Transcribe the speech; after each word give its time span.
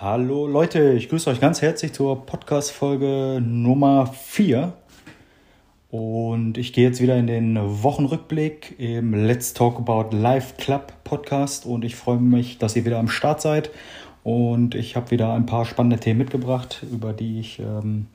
Hallo 0.00 0.48
Leute, 0.48 0.94
ich 0.94 1.08
grüße 1.08 1.30
euch 1.30 1.40
ganz 1.40 1.62
herzlich 1.62 1.92
zur 1.92 2.26
Podcast-Folge 2.26 3.40
Nummer 3.40 4.08
4. 4.08 4.72
Und 5.92 6.58
ich 6.58 6.72
gehe 6.72 6.88
jetzt 6.88 7.00
wieder 7.00 7.16
in 7.16 7.28
den 7.28 7.56
Wochenrückblick 7.56 8.74
im 8.78 9.14
Let's 9.14 9.54
Talk 9.54 9.78
About 9.78 10.08
Life 10.10 10.56
Club 10.58 10.92
Podcast. 11.04 11.64
Und 11.64 11.84
ich 11.84 11.94
freue 11.94 12.18
mich, 12.18 12.58
dass 12.58 12.74
ihr 12.74 12.84
wieder 12.84 12.98
am 12.98 13.06
Start 13.06 13.40
seid. 13.40 13.70
Und 14.24 14.74
ich 14.74 14.96
habe 14.96 15.12
wieder 15.12 15.32
ein 15.32 15.46
paar 15.46 15.64
spannende 15.64 16.00
Themen 16.00 16.18
mitgebracht, 16.18 16.84
über 16.90 17.12
die 17.12 17.38
ich 17.38 17.60
ähm, 17.60 18.08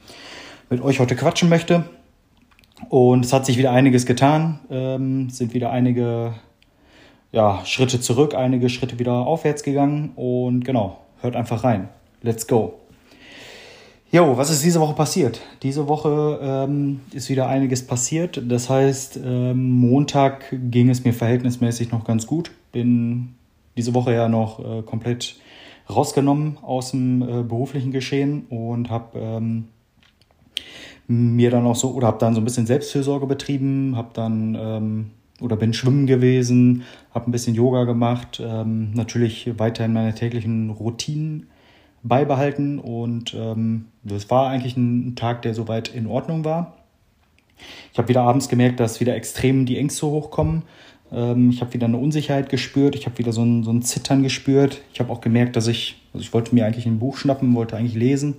mit 0.69 0.81
euch 0.81 0.99
heute 0.99 1.15
quatschen 1.15 1.47
möchte. 1.47 1.85
Und 2.89 3.23
es 3.23 3.31
hat 3.31 3.45
sich 3.45 3.57
wieder 3.57 3.71
einiges 3.71 4.05
getan, 4.05 4.59
ähm, 4.69 5.29
sind 5.29 5.53
wieder 5.53 5.71
einige 5.71 6.33
ja, 7.31 7.61
Schritte 7.63 8.01
zurück, 8.01 8.35
einige 8.35 8.67
Schritte 8.67 8.99
wieder 8.99 9.13
aufwärts 9.13 9.63
gegangen. 9.63 10.11
Und 10.17 10.65
genau, 10.65 10.97
Hört 11.21 11.35
einfach 11.35 11.63
rein. 11.63 11.89
Let's 12.21 12.47
go. 12.47 12.79
Jo, 14.11 14.37
was 14.37 14.49
ist 14.49 14.63
diese 14.63 14.79
Woche 14.79 14.95
passiert? 14.95 15.39
Diese 15.61 15.87
Woche 15.87 16.39
ähm, 16.41 17.01
ist 17.13 17.29
wieder 17.29 17.47
einiges 17.47 17.85
passiert. 17.85 18.41
Das 18.47 18.67
heißt, 18.67 19.19
ähm, 19.23 19.69
Montag 19.69 20.45
ging 20.51 20.89
es 20.89 21.03
mir 21.03 21.13
verhältnismäßig 21.13 21.91
noch 21.91 22.05
ganz 22.05 22.25
gut. 22.25 22.49
Bin 22.71 23.35
diese 23.77 23.93
Woche 23.93 24.13
ja 24.13 24.27
noch 24.27 24.59
äh, 24.59 24.81
komplett 24.81 25.35
rausgenommen 25.89 26.57
aus 26.63 26.91
dem 26.91 27.21
äh, 27.21 27.43
beruflichen 27.43 27.91
Geschehen 27.91 28.45
und 28.49 28.89
habe 28.89 29.19
ähm, 29.19 29.67
mir 31.07 31.51
dann 31.51 31.65
auch 31.65 31.75
so 31.75 31.91
oder 31.91 32.07
habe 32.07 32.19
dann 32.19 32.33
so 32.33 32.41
ein 32.41 32.45
bisschen 32.45 32.65
Selbstfürsorge 32.65 33.27
betrieben, 33.27 33.95
habe 33.95 34.09
dann 34.13 34.57
ähm, 34.59 35.11
oder 35.41 35.55
bin 35.55 35.73
schwimmen 35.73 36.07
gewesen, 36.07 36.83
habe 37.13 37.29
ein 37.29 37.31
bisschen 37.31 37.55
Yoga 37.55 37.83
gemacht, 37.83 38.41
ähm, 38.43 38.91
natürlich 38.93 39.51
weiterhin 39.57 39.93
meine 39.93 40.13
täglichen 40.13 40.69
Routinen 40.69 41.47
beibehalten 42.03 42.79
und 42.79 43.33
ähm, 43.33 43.85
das 44.03 44.29
war 44.29 44.49
eigentlich 44.49 44.77
ein 44.77 45.15
Tag, 45.15 45.41
der 45.41 45.53
soweit 45.53 45.89
in 45.89 46.07
Ordnung 46.07 46.45
war. 46.45 46.75
Ich 47.91 47.97
habe 47.97 48.07
wieder 48.07 48.21
abends 48.21 48.47
gemerkt, 48.47 48.79
dass 48.79 48.99
wieder 48.99 49.15
extrem 49.15 49.65
die 49.65 49.77
Ängste 49.77 50.07
hochkommen. 50.07 50.63
Ähm, 51.11 51.49
ich 51.49 51.61
habe 51.61 51.73
wieder 51.73 51.87
eine 51.87 51.97
Unsicherheit 51.97 52.49
gespürt, 52.49 52.95
ich 52.95 53.05
habe 53.05 53.17
wieder 53.17 53.33
so 53.33 53.43
ein, 53.43 53.63
so 53.63 53.71
ein 53.71 53.81
Zittern 53.81 54.23
gespürt. 54.23 54.81
Ich 54.93 54.99
habe 54.99 55.11
auch 55.11 55.21
gemerkt, 55.21 55.55
dass 55.55 55.67
ich, 55.67 56.01
also 56.13 56.23
ich 56.23 56.33
wollte 56.33 56.55
mir 56.55 56.65
eigentlich 56.65 56.85
ein 56.85 56.99
Buch 56.99 57.17
schnappen, 57.17 57.55
wollte 57.55 57.75
eigentlich 57.75 57.95
lesen 57.95 58.35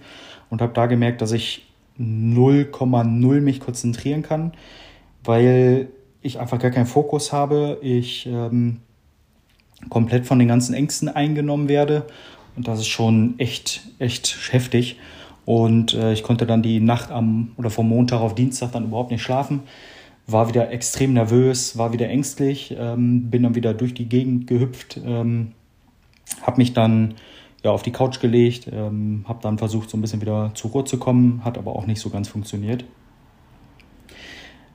und 0.48 0.62
habe 0.62 0.72
da 0.72 0.86
gemerkt, 0.86 1.20
dass 1.20 1.32
ich 1.32 1.66
0,0 1.98 3.40
mich 3.40 3.60
konzentrieren 3.60 4.22
kann, 4.22 4.52
weil 5.22 5.88
ich 6.22 6.38
einfach 6.38 6.58
gar 6.58 6.70
keinen 6.70 6.86
Fokus 6.86 7.32
habe, 7.32 7.78
ich 7.82 8.26
ähm, 8.26 8.78
komplett 9.88 10.26
von 10.26 10.38
den 10.38 10.48
ganzen 10.48 10.74
Ängsten 10.74 11.08
eingenommen 11.08 11.68
werde. 11.68 12.06
Und 12.56 12.68
das 12.68 12.80
ist 12.80 12.88
schon 12.88 13.38
echt, 13.38 13.82
echt 13.98 14.52
heftig. 14.52 14.98
Und 15.46 15.94
äh, 15.94 16.12
ich 16.12 16.22
konnte 16.22 16.46
dann 16.46 16.62
die 16.62 16.80
Nacht 16.80 17.10
am 17.10 17.52
oder 17.56 17.70
vom 17.70 17.88
Montag 17.88 18.20
auf 18.20 18.34
Dienstag 18.34 18.72
dann 18.72 18.84
überhaupt 18.84 19.10
nicht 19.10 19.22
schlafen. 19.22 19.60
War 20.26 20.48
wieder 20.48 20.70
extrem 20.70 21.14
nervös, 21.14 21.78
war 21.78 21.92
wieder 21.92 22.08
ängstlich, 22.08 22.74
ähm, 22.78 23.30
bin 23.30 23.42
dann 23.42 23.54
wieder 23.54 23.74
durch 23.74 23.94
die 23.94 24.08
Gegend 24.08 24.46
gehüpft, 24.46 25.00
ähm, 25.04 25.52
habe 26.42 26.58
mich 26.58 26.72
dann 26.72 27.14
ja, 27.64 27.70
auf 27.72 27.82
die 27.82 27.90
Couch 27.90 28.20
gelegt, 28.20 28.68
ähm, 28.72 29.24
habe 29.26 29.40
dann 29.42 29.58
versucht, 29.58 29.90
so 29.90 29.96
ein 29.96 30.02
bisschen 30.02 30.20
wieder 30.20 30.52
zur 30.54 30.70
Ruhe 30.70 30.84
zu 30.84 30.98
kommen, 30.98 31.44
hat 31.44 31.58
aber 31.58 31.74
auch 31.74 31.86
nicht 31.86 32.00
so 32.00 32.10
ganz 32.10 32.28
funktioniert 32.28 32.84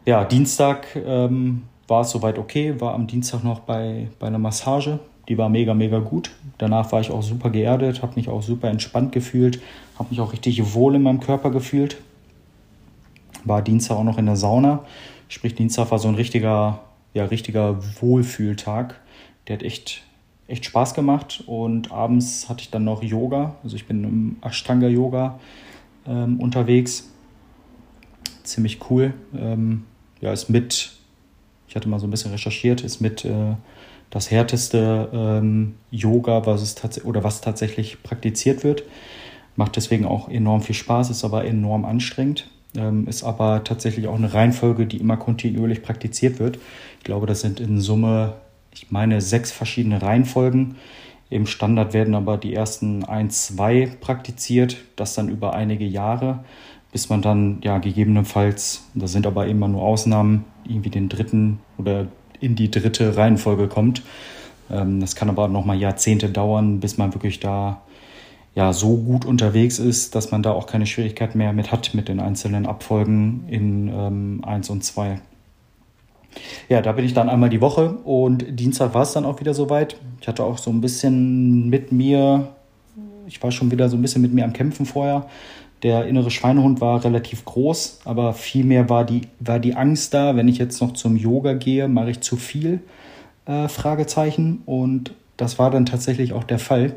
ja, 0.05 0.23
Dienstag 0.23 0.95
ähm, 0.95 1.63
war 1.87 2.01
es 2.01 2.11
soweit 2.11 2.37
okay, 2.37 2.79
war 2.79 2.93
am 2.93 3.07
Dienstag 3.07 3.43
noch 3.43 3.61
bei, 3.61 4.07
bei 4.19 4.27
einer 4.27 4.39
Massage. 4.39 4.99
Die 5.27 5.37
war 5.37 5.49
mega, 5.49 5.73
mega 5.73 5.99
gut. 5.99 6.31
Danach 6.59 6.91
war 6.91 7.01
ich 7.01 7.09
auch 7.09 7.23
super 7.23 7.49
geerdet, 7.49 8.03
habe 8.03 8.15
mich 8.15 8.29
auch 8.29 8.43
super 8.43 8.69
entspannt 8.69 9.11
gefühlt, 9.11 9.59
habe 9.97 10.09
mich 10.11 10.21
auch 10.21 10.31
richtig 10.33 10.75
wohl 10.75 10.95
in 10.95 11.01
meinem 11.01 11.19
Körper 11.19 11.49
gefühlt. 11.49 11.97
War 13.43 13.61
Dienstag 13.61 13.95
auch 13.95 14.03
noch 14.03 14.17
in 14.17 14.27
der 14.27 14.35
Sauna. 14.35 14.85
Sprich, 15.27 15.55
Dienstag 15.55 15.89
war 15.89 15.97
so 15.97 16.07
ein 16.07 16.15
richtiger, 16.15 16.79
ja, 17.13 17.25
richtiger 17.25 17.79
Wohlfühltag. 18.01 18.95
Der 19.47 19.57
hat 19.57 19.63
echt, 19.63 20.03
echt 20.47 20.65
Spaß 20.65 20.93
gemacht. 20.93 21.43
Und 21.47 21.91
abends 21.91 22.47
hatte 22.49 22.61
ich 22.61 22.69
dann 22.69 22.83
noch 22.83 23.01
Yoga. 23.01 23.55
Also 23.63 23.75
ich 23.75 23.87
bin 23.87 24.03
im 24.03 24.37
Ashtanga-Yoga 24.41 25.39
ähm, 26.07 26.39
unterwegs. 26.39 27.11
Ziemlich 28.43 28.79
cool. 28.89 29.13
Ähm, 29.35 29.83
ja, 30.25 30.33
ist 30.33 30.49
mit, 30.49 30.91
ich 31.67 31.75
hatte 31.75 31.87
mal 31.87 31.99
so 31.99 32.07
ein 32.07 32.11
bisschen 32.11 32.31
recherchiert, 32.31 32.81
ist 32.81 32.99
mit 32.99 33.23
äh, 33.25 33.53
das 34.09 34.31
härteste 34.31 35.09
ähm, 35.13 35.75
Yoga, 35.91 36.45
was 36.45 36.61
es 36.61 37.05
oder 37.05 37.23
was 37.23 37.41
tatsächlich 37.41 38.01
praktiziert 38.01 38.63
wird. 38.63 38.83
Macht 39.55 39.75
deswegen 39.75 40.05
auch 40.05 40.27
enorm 40.27 40.61
viel 40.61 40.75
Spaß, 40.75 41.11
ist 41.11 41.23
aber 41.23 41.45
enorm 41.45 41.85
anstrengend. 41.85 42.49
Ähm, 42.75 43.07
ist 43.07 43.23
aber 43.23 43.63
tatsächlich 43.63 44.07
auch 44.07 44.15
eine 44.15 44.33
Reihenfolge, 44.33 44.87
die 44.87 44.97
immer 44.97 45.15
kontinuierlich 45.15 45.81
praktiziert 45.83 46.39
wird. 46.39 46.57
Ich 46.97 47.03
glaube, 47.03 47.27
das 47.27 47.41
sind 47.41 47.59
in 47.59 47.79
Summe, 47.79 48.33
ich 48.73 48.91
meine, 48.91 49.21
sechs 49.21 49.51
verschiedene 49.51 50.01
Reihenfolgen. 50.01 50.75
Im 51.29 51.45
Standard 51.45 51.93
werden 51.93 52.15
aber 52.15 52.37
die 52.37 52.53
ersten 52.53 53.03
ein, 53.05 53.29
zwei 53.29 53.89
praktiziert, 54.01 54.77
das 54.95 55.13
dann 55.13 55.29
über 55.29 55.53
einige 55.53 55.85
Jahre 55.85 56.43
bis 56.95 57.09
man 57.09 57.21
dann 57.21 57.57
ja 57.61 57.79
gegebenenfalls, 57.79 58.85
da 58.93 59.05
sind 59.07 59.27
aber 59.27 59.47
immer 59.47 59.67
nur 59.67 59.81
Ausnahmen, 59.81 60.45
irgendwie 60.65 60.89
den 60.89 61.09
dritten 61.09 61.59
oder 61.77 62.07
in 62.39 62.55
die 62.55 62.71
dritte 62.71 63.17
Reihenfolge 63.17 63.67
kommt. 63.67 64.01
Ähm, 64.71 65.01
das 65.01 65.13
kann 65.13 65.27
aber 65.27 65.49
noch 65.49 65.65
mal 65.65 65.75
Jahrzehnte 65.75 66.29
dauern, 66.29 66.79
bis 66.79 66.97
man 66.97 67.13
wirklich 67.13 67.41
da 67.41 67.81
ja 68.55 68.71
so 68.71 68.95
gut 68.95 69.25
unterwegs 69.25 69.77
ist, 69.77 70.15
dass 70.15 70.31
man 70.31 70.41
da 70.41 70.53
auch 70.53 70.67
keine 70.67 70.85
Schwierigkeit 70.85 71.35
mehr 71.35 71.51
mit 71.51 71.69
hat 71.69 71.93
mit 71.95 72.07
den 72.07 72.21
einzelnen 72.21 72.65
Abfolgen 72.65 73.43
in 73.49 73.89
ähm, 73.89 74.41
1 74.45 74.69
und 74.69 74.85
2. 74.85 75.19
Ja, 76.69 76.81
da 76.81 76.93
bin 76.93 77.03
ich 77.03 77.13
dann 77.13 77.27
einmal 77.27 77.49
die 77.49 77.59
Woche 77.59 77.89
und 78.05 78.57
Dienstag 78.57 78.93
war 78.93 79.01
es 79.01 79.11
dann 79.11 79.25
auch 79.25 79.41
wieder 79.41 79.53
soweit. 79.53 79.97
Ich 80.21 80.29
hatte 80.29 80.45
auch 80.45 80.57
so 80.57 80.71
ein 80.71 80.79
bisschen 80.79 81.69
mit 81.69 81.91
mir, 81.91 82.47
ich 83.27 83.43
war 83.43 83.51
schon 83.51 83.69
wieder 83.69 83.89
so 83.89 83.97
ein 83.97 84.01
bisschen 84.01 84.21
mit 84.21 84.33
mir 84.33 84.45
am 84.45 84.53
Kämpfen 84.53 84.85
vorher. 84.85 85.27
Der 85.85 86.07
innere 86.07 86.31
Schweinehund 86.31 86.81
war 86.81 87.03
relativ 87.03 87.45
groß, 87.45 87.99
aber 88.05 88.33
vielmehr 88.33 88.89
war 88.89 89.05
die, 89.05 89.21
war 89.39 89.59
die 89.59 89.75
Angst 89.75 90.15
da, 90.15 90.35
wenn 90.35 90.47
ich 90.47 90.57
jetzt 90.57 90.81
noch 90.81 90.93
zum 90.93 91.15
Yoga 91.15 91.53
gehe, 91.53 91.87
mache 91.87 92.09
ich 92.09 92.21
zu 92.21 92.37
viel? 92.37 92.79
Äh, 93.45 93.67
Fragezeichen. 93.67 94.63
Und 94.65 95.13
das 95.37 95.59
war 95.59 95.69
dann 95.69 95.85
tatsächlich 95.85 96.33
auch 96.33 96.43
der 96.43 96.57
Fall. 96.57 96.95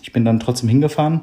Ich 0.00 0.12
bin 0.12 0.24
dann 0.24 0.38
trotzdem 0.38 0.68
hingefahren, 0.68 1.22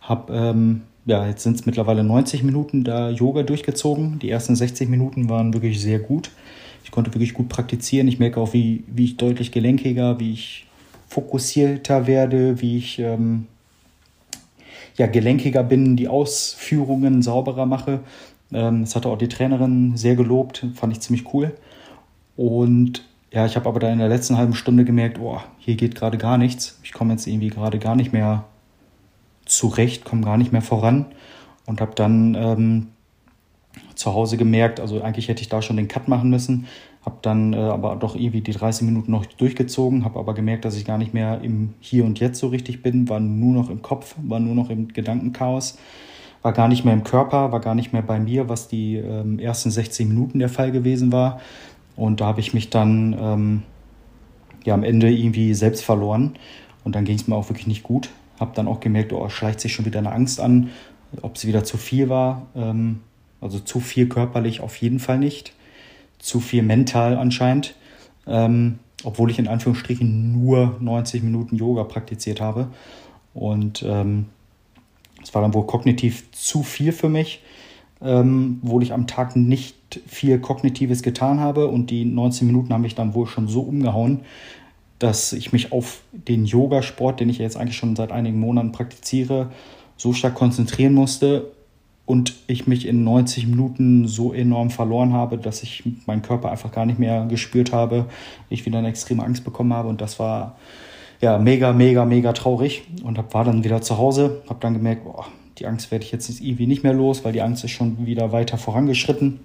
habe, 0.00 0.32
ähm, 0.32 0.82
ja, 1.06 1.26
jetzt 1.26 1.42
sind 1.42 1.56
es 1.56 1.66
mittlerweile 1.66 2.04
90 2.04 2.44
Minuten 2.44 2.84
da 2.84 3.10
Yoga 3.10 3.42
durchgezogen. 3.42 4.20
Die 4.20 4.30
ersten 4.30 4.54
60 4.54 4.88
Minuten 4.88 5.28
waren 5.28 5.54
wirklich 5.54 5.80
sehr 5.80 5.98
gut. 5.98 6.30
Ich 6.84 6.92
konnte 6.92 7.12
wirklich 7.14 7.34
gut 7.34 7.48
praktizieren. 7.48 8.06
Ich 8.06 8.20
merke 8.20 8.38
auch, 8.38 8.52
wie, 8.52 8.84
wie 8.86 9.06
ich 9.06 9.16
deutlich 9.16 9.50
gelenkiger, 9.50 10.20
wie 10.20 10.34
ich 10.34 10.68
fokussierter 11.08 12.06
werde, 12.06 12.60
wie 12.60 12.78
ich 12.78 13.00
ähm, 13.00 13.48
ja, 14.96 15.06
gelenkiger 15.06 15.62
bin, 15.62 15.96
die 15.96 16.08
Ausführungen 16.08 17.22
sauberer 17.22 17.66
mache. 17.66 18.00
Ähm, 18.52 18.82
das 18.82 18.96
hatte 18.96 19.08
auch 19.08 19.18
die 19.18 19.28
Trainerin 19.28 19.96
sehr 19.96 20.16
gelobt, 20.16 20.66
fand 20.74 20.92
ich 20.92 21.00
ziemlich 21.00 21.32
cool. 21.34 21.54
Und 22.36 23.04
ja, 23.32 23.44
ich 23.46 23.56
habe 23.56 23.68
aber 23.68 23.80
da 23.80 23.90
in 23.90 23.98
der 23.98 24.08
letzten 24.08 24.36
halben 24.36 24.54
Stunde 24.54 24.84
gemerkt, 24.84 25.18
oh, 25.20 25.40
hier 25.58 25.76
geht 25.76 25.94
gerade 25.94 26.18
gar 26.18 26.38
nichts. 26.38 26.78
Ich 26.82 26.92
komme 26.92 27.12
jetzt 27.12 27.26
irgendwie 27.26 27.50
gerade 27.50 27.78
gar 27.78 27.96
nicht 27.96 28.12
mehr 28.12 28.44
zurecht, 29.44 30.04
komme 30.04 30.22
gar 30.22 30.36
nicht 30.36 30.52
mehr 30.52 30.62
voran 30.62 31.06
und 31.66 31.80
habe 31.80 31.92
dann 31.94 32.34
ähm, 32.34 32.86
zu 33.94 34.14
Hause 34.14 34.36
gemerkt, 34.36 34.80
also 34.80 35.02
eigentlich 35.02 35.28
hätte 35.28 35.42
ich 35.42 35.48
da 35.48 35.62
schon 35.62 35.76
den 35.76 35.88
Cut 35.88 36.08
machen 36.08 36.30
müssen, 36.30 36.66
habe 37.06 37.18
dann 37.22 37.52
äh, 37.52 37.56
aber 37.56 37.94
doch 37.94 38.16
irgendwie 38.16 38.40
die 38.40 38.52
30 38.52 38.84
Minuten 38.84 39.12
noch 39.12 39.24
durchgezogen, 39.24 40.04
habe 40.04 40.18
aber 40.18 40.34
gemerkt, 40.34 40.64
dass 40.64 40.76
ich 40.76 40.84
gar 40.84 40.98
nicht 40.98 41.14
mehr 41.14 41.40
im 41.40 41.74
Hier 41.80 42.04
und 42.04 42.18
Jetzt 42.18 42.40
so 42.40 42.48
richtig 42.48 42.82
bin, 42.82 43.08
war 43.08 43.20
nur 43.20 43.54
noch 43.54 43.70
im 43.70 43.80
Kopf, 43.80 44.16
war 44.22 44.40
nur 44.40 44.56
noch 44.56 44.70
im 44.70 44.88
Gedankenchaos, 44.88 45.78
war 46.42 46.52
gar 46.52 46.66
nicht 46.66 46.84
mehr 46.84 46.94
im 46.94 47.04
Körper, 47.04 47.52
war 47.52 47.60
gar 47.60 47.76
nicht 47.76 47.92
mehr 47.92 48.02
bei 48.02 48.18
mir, 48.18 48.48
was 48.48 48.66
die 48.66 48.96
ähm, 48.96 49.38
ersten 49.38 49.70
60 49.70 50.08
Minuten 50.08 50.40
der 50.40 50.48
Fall 50.48 50.72
gewesen 50.72 51.12
war. 51.12 51.40
Und 51.94 52.20
da 52.20 52.26
habe 52.26 52.40
ich 52.40 52.52
mich 52.52 52.70
dann 52.70 53.16
ähm, 53.18 53.62
ja 54.64 54.74
am 54.74 54.82
Ende 54.82 55.08
irgendwie 55.08 55.54
selbst 55.54 55.84
verloren 55.84 56.34
und 56.82 56.96
dann 56.96 57.04
ging 57.04 57.16
es 57.16 57.28
mir 57.28 57.36
auch 57.36 57.48
wirklich 57.48 57.68
nicht 57.68 57.84
gut. 57.84 58.10
Habe 58.40 58.50
dann 58.54 58.66
auch 58.66 58.80
gemerkt, 58.80 59.12
oh, 59.12 59.28
schleicht 59.28 59.60
sich 59.60 59.72
schon 59.72 59.84
wieder 59.86 60.00
eine 60.00 60.10
Angst 60.10 60.40
an, 60.40 60.70
ob 61.22 61.36
es 61.36 61.46
wieder 61.46 61.62
zu 61.62 61.76
viel 61.76 62.08
war. 62.08 62.46
Ähm, 62.56 63.00
also 63.40 63.60
zu 63.60 63.78
viel 63.78 64.08
körperlich 64.08 64.60
auf 64.60 64.76
jeden 64.76 64.98
Fall 64.98 65.18
nicht 65.18 65.52
zu 66.18 66.40
viel 66.40 66.62
mental 66.62 67.16
anscheinend, 67.16 67.74
ähm, 68.26 68.78
obwohl 69.04 69.30
ich 69.30 69.38
in 69.38 69.48
Anführungsstrichen 69.48 70.32
nur 70.32 70.76
90 70.80 71.22
Minuten 71.22 71.56
Yoga 71.56 71.84
praktiziert 71.84 72.40
habe. 72.40 72.68
Und 73.34 73.84
ähm, 73.86 74.26
es 75.22 75.34
war 75.34 75.42
dann 75.42 75.54
wohl 75.54 75.66
kognitiv 75.66 76.30
zu 76.32 76.62
viel 76.62 76.92
für 76.92 77.08
mich, 77.08 77.42
ähm, 78.00 78.60
obwohl 78.62 78.82
ich 78.82 78.92
am 78.92 79.06
Tag 79.06 79.36
nicht 79.36 79.76
viel 80.06 80.38
Kognitives 80.38 81.02
getan 81.02 81.40
habe 81.40 81.68
und 81.68 81.90
die 81.90 82.04
19 82.04 82.46
Minuten 82.46 82.72
haben 82.72 82.82
mich 82.82 82.94
dann 82.94 83.14
wohl 83.14 83.26
schon 83.26 83.48
so 83.48 83.60
umgehauen, 83.60 84.20
dass 84.98 85.32
ich 85.32 85.52
mich 85.52 85.72
auf 85.72 86.02
den 86.12 86.46
Yogasport, 86.46 87.20
den 87.20 87.28
ich 87.28 87.38
jetzt 87.38 87.56
eigentlich 87.56 87.76
schon 87.76 87.96
seit 87.96 88.12
einigen 88.12 88.40
Monaten 88.40 88.72
praktiziere, 88.72 89.50
so 89.96 90.12
stark 90.12 90.34
konzentrieren 90.34 90.94
musste 90.94 91.50
und 92.06 92.34
ich 92.46 92.66
mich 92.66 92.86
in 92.86 93.04
90 93.04 93.48
Minuten 93.48 94.06
so 94.06 94.32
enorm 94.32 94.70
verloren 94.70 95.12
habe, 95.12 95.38
dass 95.38 95.62
ich 95.62 95.82
meinen 96.06 96.22
Körper 96.22 96.50
einfach 96.50 96.72
gar 96.72 96.86
nicht 96.86 96.98
mehr 96.98 97.26
gespürt 97.26 97.72
habe, 97.72 98.06
ich 98.48 98.64
wieder 98.64 98.78
eine 98.78 98.88
extreme 98.88 99.24
Angst 99.24 99.44
bekommen 99.44 99.72
habe 99.72 99.88
und 99.88 100.00
das 100.00 100.18
war 100.18 100.56
ja 101.20 101.38
mega, 101.38 101.72
mega, 101.72 102.04
mega 102.04 102.32
traurig 102.32 102.84
und 103.02 103.18
hab, 103.18 103.34
war 103.34 103.44
dann 103.44 103.64
wieder 103.64 103.82
zu 103.82 103.98
Hause, 103.98 104.42
habe 104.48 104.60
dann 104.60 104.74
gemerkt, 104.74 105.04
boah, 105.04 105.26
die 105.58 105.66
Angst 105.66 105.90
werde 105.90 106.04
ich 106.04 106.12
jetzt 106.12 106.28
irgendwie 106.40 106.66
nicht 106.66 106.84
mehr 106.84 106.92
los, 106.92 107.24
weil 107.24 107.32
die 107.32 107.42
Angst 107.42 107.64
ist 107.64 107.70
schon 107.72 108.06
wieder 108.06 108.30
weiter 108.32 108.58
vorangeschritten. 108.58 109.40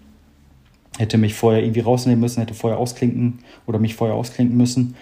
Hätte 0.97 1.17
mich 1.17 1.33
vorher 1.33 1.63
irgendwie 1.63 1.79
rausnehmen 1.79 2.19
müssen, 2.19 2.41
hätte 2.41 2.53
vorher 2.53 2.77
ausklinken 2.77 3.39
oder 3.65 3.79
mich 3.79 3.95
vorher 3.95 4.15
ausklinken 4.15 4.57
müssen. 4.57 4.95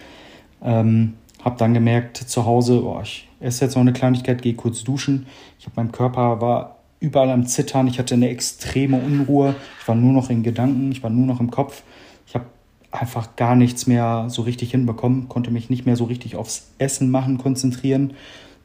Ähm, 0.64 1.16
habe 1.44 1.58
dann 1.58 1.74
gemerkt 1.74 2.18
zu 2.18 2.46
Hause, 2.46 2.84
oh, 2.84 3.00
ich 3.02 3.28
esse 3.40 3.66
jetzt 3.66 3.76
noch 3.76 3.82
eine 3.82 3.94
Kleinigkeit, 3.94 4.42
gehe 4.42 4.54
kurz 4.54 4.84
duschen. 4.84 5.26
Ich 5.58 5.66
habe 5.66 5.78
meinem 5.78 5.92
Körper 5.92 6.42
war 6.42 6.79
überall 7.00 7.30
am 7.30 7.46
Zittern. 7.46 7.88
Ich 7.88 8.00
hatte 8.00 8.16
eine 8.16 8.30
extreme 8.30 8.98
Unruhe. 8.98 9.56
Ich 9.82 9.88
war 9.88 9.96
nur 9.96 10.14
noch 10.14 10.30
in 10.30 10.44
Gedanken, 10.44 10.92
ich 10.92 11.04
war 11.04 11.10
nur 11.10 11.26
noch 11.26 11.40
im 11.40 11.52
Kopf. 11.52 11.84
Ich 12.28 12.36
habe 12.36 12.46
einfach 12.92 13.36
gar 13.36 13.56
nichts 13.56 13.88
mehr 13.88 14.28
so 14.30 14.42
richtig 14.42 14.72
hinbekommen, 14.72 15.30
konnte 15.30 15.52
mich 15.52 15.70
nicht 15.70 15.86
mehr 15.86 15.96
so 15.96 16.06
richtig 16.06 16.36
aufs 16.36 16.72
Essen 16.78 17.12
machen 17.12 17.38
konzentrieren. 17.38 18.14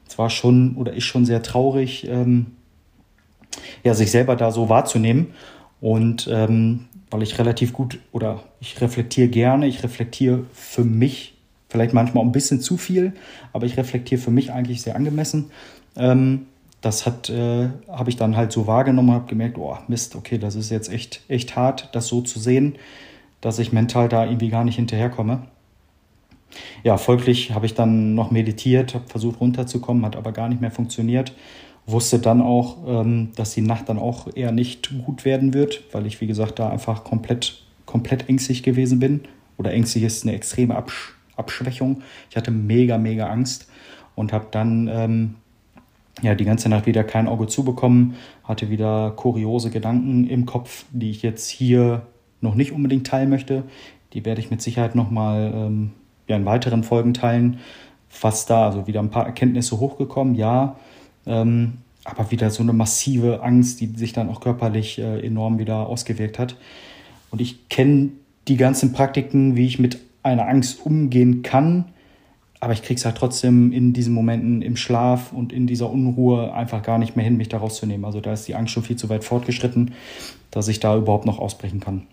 Es 0.08 0.18
war 0.18 0.30
schon 0.30 0.76
oder 0.76 0.92
ist 0.94 1.04
schon 1.04 1.24
sehr 1.24 1.42
traurig, 1.42 2.06
ähm, 2.08 2.46
ja, 3.82 3.94
sich 3.94 4.10
selber 4.10 4.36
da 4.36 4.50
so 4.50 4.68
wahrzunehmen. 4.68 5.28
Und 5.80 6.28
ähm, 6.32 6.86
weil 7.10 7.22
ich 7.22 7.38
relativ 7.38 7.72
gut 7.72 7.98
oder 8.12 8.42
ich 8.60 8.80
reflektiere 8.80 9.28
gerne, 9.28 9.66
ich 9.66 9.82
reflektiere 9.82 10.44
für 10.52 10.84
mich 10.84 11.34
vielleicht 11.68 11.92
manchmal 11.92 12.24
ein 12.24 12.32
bisschen 12.32 12.60
zu 12.60 12.76
viel, 12.76 13.12
aber 13.52 13.66
ich 13.66 13.76
reflektiere 13.76 14.20
für 14.20 14.30
mich 14.30 14.52
eigentlich 14.52 14.82
sehr 14.82 14.96
angemessen. 14.96 15.50
Ähm, 15.96 16.46
das 16.84 17.06
hat, 17.06 17.30
äh, 17.30 17.68
habe 17.88 18.10
ich 18.10 18.16
dann 18.16 18.36
halt 18.36 18.52
so 18.52 18.66
wahrgenommen, 18.66 19.12
habe 19.12 19.26
gemerkt, 19.26 19.56
oh 19.58 19.76
Mist, 19.88 20.16
okay, 20.16 20.38
das 20.38 20.54
ist 20.54 20.70
jetzt 20.70 20.92
echt, 20.92 21.22
echt 21.28 21.56
hart, 21.56 21.88
das 21.92 22.08
so 22.08 22.20
zu 22.20 22.38
sehen, 22.38 22.74
dass 23.40 23.58
ich 23.58 23.72
mental 23.72 24.08
da 24.08 24.24
irgendwie 24.24 24.50
gar 24.50 24.64
nicht 24.64 24.76
hinterherkomme. 24.76 25.42
Ja, 26.82 26.98
folglich 26.98 27.52
habe 27.52 27.66
ich 27.66 27.74
dann 27.74 28.14
noch 28.14 28.30
meditiert, 28.30 28.94
habe 28.94 29.08
versucht 29.08 29.40
runterzukommen, 29.40 30.04
hat 30.04 30.16
aber 30.16 30.32
gar 30.32 30.48
nicht 30.48 30.60
mehr 30.60 30.70
funktioniert. 30.70 31.32
Wusste 31.86 32.18
dann 32.18 32.40
auch, 32.40 32.76
ähm, 32.86 33.30
dass 33.36 33.54
die 33.54 33.60
Nacht 33.60 33.88
dann 33.88 33.98
auch 33.98 34.28
eher 34.34 34.52
nicht 34.52 34.92
gut 35.04 35.24
werden 35.24 35.52
wird, 35.52 35.82
weil 35.92 36.06
ich, 36.06 36.20
wie 36.20 36.26
gesagt, 36.26 36.58
da 36.58 36.68
einfach 36.68 37.04
komplett, 37.04 37.62
komplett 37.86 38.28
ängstlich 38.28 38.62
gewesen 38.62 39.00
bin. 39.00 39.22
Oder 39.58 39.72
ängstlich 39.72 40.04
ist 40.04 40.24
eine 40.24 40.34
extreme 40.34 40.76
Absch 40.76 41.14
Abschwächung. 41.36 42.02
Ich 42.30 42.36
hatte 42.36 42.52
mega, 42.52 42.96
mega 42.96 43.26
Angst 43.26 43.66
und 44.14 44.32
habe 44.32 44.46
dann 44.52 44.88
ähm, 44.88 45.34
ja, 46.22 46.34
die 46.34 46.44
ganze 46.44 46.68
Nacht 46.68 46.86
wieder 46.86 47.04
kein 47.04 47.28
Auge 47.28 47.46
zubekommen, 47.46 48.14
hatte 48.44 48.70
wieder 48.70 49.12
kuriose 49.16 49.70
Gedanken 49.70 50.26
im 50.26 50.46
Kopf, 50.46 50.84
die 50.92 51.10
ich 51.10 51.22
jetzt 51.22 51.48
hier 51.48 52.06
noch 52.40 52.54
nicht 52.54 52.72
unbedingt 52.72 53.06
teilen 53.06 53.30
möchte. 53.30 53.64
Die 54.12 54.24
werde 54.24 54.40
ich 54.40 54.50
mit 54.50 54.62
Sicherheit 54.62 54.94
nochmal 54.94 55.52
ähm, 55.54 55.90
ja, 56.28 56.36
in 56.36 56.44
weiteren 56.44 56.84
Folgen 56.84 57.14
teilen. 57.14 57.58
Was 58.20 58.46
da, 58.46 58.66
also 58.66 58.86
wieder 58.86 59.00
ein 59.00 59.10
paar 59.10 59.26
Erkenntnisse 59.26 59.80
hochgekommen, 59.80 60.36
ja. 60.36 60.76
Ähm, 61.26 61.78
aber 62.04 62.30
wieder 62.30 62.50
so 62.50 62.62
eine 62.62 62.72
massive 62.72 63.42
Angst, 63.42 63.80
die 63.80 63.86
sich 63.86 64.12
dann 64.12 64.28
auch 64.28 64.40
körperlich 64.40 64.98
äh, 64.98 65.26
enorm 65.26 65.58
wieder 65.58 65.88
ausgewirkt 65.88 66.38
hat. 66.38 66.56
Und 67.30 67.40
ich 67.40 67.68
kenne 67.68 68.10
die 68.46 68.56
ganzen 68.56 68.92
Praktiken, 68.92 69.56
wie 69.56 69.66
ich 69.66 69.78
mit 69.78 69.98
einer 70.22 70.46
Angst 70.46 70.84
umgehen 70.84 71.42
kann, 71.42 71.86
aber 72.64 72.72
ich 72.72 72.82
kriege 72.82 72.98
es 72.98 73.04
halt 73.04 73.16
trotzdem 73.16 73.72
in 73.72 73.92
diesen 73.92 74.14
Momenten 74.14 74.62
im 74.62 74.76
Schlaf 74.76 75.34
und 75.34 75.52
in 75.52 75.66
dieser 75.66 75.90
Unruhe 75.90 76.54
einfach 76.54 76.82
gar 76.82 76.98
nicht 76.98 77.14
mehr 77.14 77.24
hin, 77.24 77.36
mich 77.36 77.50
da 77.50 77.58
rauszunehmen. 77.58 78.06
Also 78.06 78.22
da 78.22 78.32
ist 78.32 78.48
die 78.48 78.54
Angst 78.54 78.72
schon 78.72 78.82
viel 78.82 78.96
zu 78.96 79.10
weit 79.10 79.22
fortgeschritten, 79.22 79.92
dass 80.50 80.68
ich 80.68 80.80
da 80.80 80.96
überhaupt 80.96 81.26
noch 81.26 81.38
ausbrechen 81.38 81.80
kann. 81.80 82.06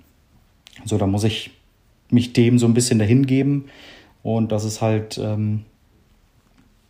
So, 0.83 0.97
da 0.97 1.07
muss 1.07 1.23
ich 1.23 1.51
mich 2.09 2.33
dem 2.33 2.59
so 2.59 2.65
ein 2.65 2.73
bisschen 2.73 2.99
dahin 2.99 3.25
geben. 3.25 3.65
Und 4.23 4.51
das 4.51 4.65
ist 4.65 4.81
halt, 4.81 5.17
ähm, 5.23 5.61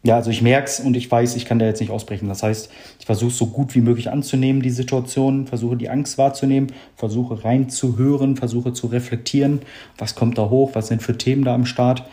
ja, 0.02 0.16
also 0.16 0.31
ich 0.31 0.42
merke 0.42 0.66
es 0.66 0.80
und 0.80 0.98
ich 0.98 1.12
weiß, 1.12 1.36
ich 1.36 1.46
kann 1.46 1.60
da 1.60 1.68
jetzt 1.68 1.81
nicht 1.81 1.92
ausbrechen. 1.92 2.30
Das 2.30 2.42
heißt, 2.42 2.72
ich 3.00 3.06
versuche 3.06 3.30
so 3.30 3.46
gut 3.46 3.75
wie 3.75 3.81
möglich 3.81 4.10
anzunehmen, 4.10 4.64
die 4.64 4.72
Situation, 4.72 5.46
versuche 5.46 5.78
die 5.78 5.90
Angst 5.90 6.18
wahrzunehmen, 6.18 6.72
versuche 6.96 7.44
reinzuhören, 7.44 8.38
versuche 8.38 8.74
zu 8.74 8.88
reflektieren, 8.88 9.62
was 10.00 10.16
kommt 10.16 10.40
da 10.40 10.50
hoch, 10.50 10.72
was 10.74 10.88
sind 10.88 11.04
für 11.04 11.16
Themen 11.16 11.46
da 11.46 11.54
am 11.54 11.68
Start 11.68 12.06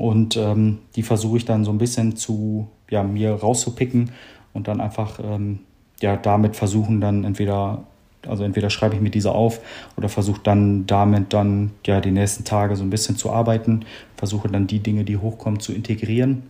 und 0.00 0.38
ähm, 0.38 0.78
die 0.96 1.02
versuche 1.02 1.36
ich 1.36 1.44
dann 1.44 1.62
so 1.62 1.70
ein 1.70 1.76
bisschen 1.76 2.16
zu 2.16 2.68
ja, 2.88 3.02
mir 3.02 3.34
rauszupicken 3.34 4.12
und 4.54 4.66
dann 4.66 4.80
einfach 4.80 5.20
ähm, 5.22 5.58
ja, 6.00 6.16
damit 6.16 6.56
versuchen, 6.56 7.02
dann 7.02 7.22
entweder, 7.24 7.84
also 8.26 8.42
entweder 8.42 8.70
schreibe 8.70 8.94
ich 8.94 9.02
mir 9.02 9.10
diese 9.10 9.32
auf 9.32 9.60
oder 9.98 10.08
versuche 10.08 10.40
dann 10.42 10.86
damit 10.86 11.34
dann 11.34 11.72
ja 11.84 12.00
die 12.00 12.12
nächsten 12.12 12.44
Tage 12.44 12.76
so 12.76 12.82
ein 12.82 12.88
bisschen 12.88 13.16
zu 13.16 13.30
arbeiten, 13.30 13.84
versuche 14.16 14.48
dann 14.48 14.66
die 14.66 14.78
Dinge, 14.78 15.04
die 15.04 15.18
hochkommen, 15.18 15.60
zu 15.60 15.74
integrieren. 15.74 16.44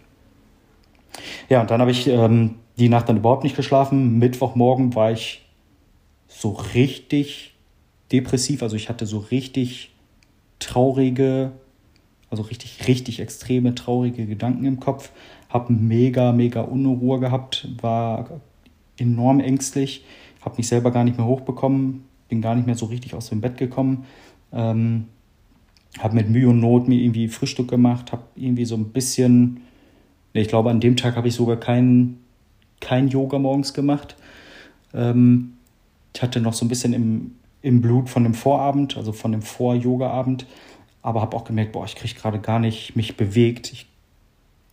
Ja, 1.49 1.63
und 1.63 1.73
dann 1.73 1.81
habe 1.81 1.91
ich 1.91 2.07
ähm, 2.07 2.55
die 2.79 2.89
Nacht 2.89 3.09
dann 3.09 3.17
überhaupt 3.17 3.43
nicht 3.43 3.57
geschlafen. 3.57 4.21
Mittwochmorgen 4.21 4.95
war 4.95 5.11
ich 5.11 5.45
so 6.29 6.51
richtig 6.73 7.57
depressiv, 8.13 8.63
also 8.63 8.77
ich 8.77 8.89
hatte 8.89 9.07
so 9.07 9.19
richtig 9.19 9.91
traurige 10.61 11.51
also 12.31 12.45
richtig, 12.45 12.87
richtig 12.87 13.21
extreme, 13.21 13.75
traurige 13.75 14.25
Gedanken 14.27 14.65
im 14.65 14.81
Kopf, 14.81 15.11
habe 15.49 15.73
mega, 15.73 16.33
mega 16.33 16.61
Unruhe 16.63 17.19
gehabt, 17.19 17.69
war 17.81 18.41
enorm 18.97 19.41
ängstlich, 19.41 20.05
habe 20.41 20.57
mich 20.57 20.69
selber 20.69 20.93
gar 20.93 21.05
nicht 21.05 21.19
mehr 21.19 21.27
hochbekommen, 21.27 22.05
bin 22.29 22.41
gar 22.41 22.55
nicht 22.55 22.67
mehr 22.67 22.77
so 22.77 22.87
richtig 22.87 23.15
aus 23.15 23.29
dem 23.29 23.41
Bett 23.41 23.57
gekommen, 23.57 24.07
ähm, 24.53 25.07
habe 25.99 26.15
mit 26.15 26.31
Mühe 26.31 26.49
und 26.49 26.61
Not 26.61 26.87
mir 26.87 27.01
irgendwie 27.01 27.29
Frühstück 27.29 27.69
gemacht, 27.69 28.13
habe 28.13 28.23
irgendwie 28.37 28.65
so 28.65 28.77
ein 28.77 28.91
bisschen, 28.91 29.63
ich 30.33 30.49
glaube, 30.49 30.71
an 30.71 30.81
dem 30.81 30.97
Tag 30.97 31.17
habe 31.17 31.27
ich 31.27 31.35
sogar 31.35 31.57
kein, 31.57 32.19
kein 32.81 33.09
Yoga 33.09 33.39
morgens 33.41 33.75
gemacht. 33.75 34.17
Ähm, 34.95 35.55
ich 36.15 36.23
hatte 36.23 36.41
noch 36.41 36.55
so 36.55 36.65
ein 36.65 36.69
bisschen 36.69 36.93
im, 36.93 37.33
im 37.63 37.81
Blut 37.83 38.09
von 38.09 38.23
dem 38.23 38.35
Vorabend, 38.35 38.97
also 38.97 39.13
von 39.13 39.33
dem 39.33 39.43
Vor-Yoga-Abend, 39.43 40.47
aber 41.03 41.21
habe 41.21 41.37
auch 41.37 41.45
gemerkt, 41.45 41.73
boah, 41.73 41.85
ich 41.85 41.97
kriege 41.97 42.15
gerade 42.15 42.39
gar 42.39 42.59
nicht 42.59 42.97
mich 42.97 43.17
bewegt. 43.17 43.73
Ich 43.73 43.87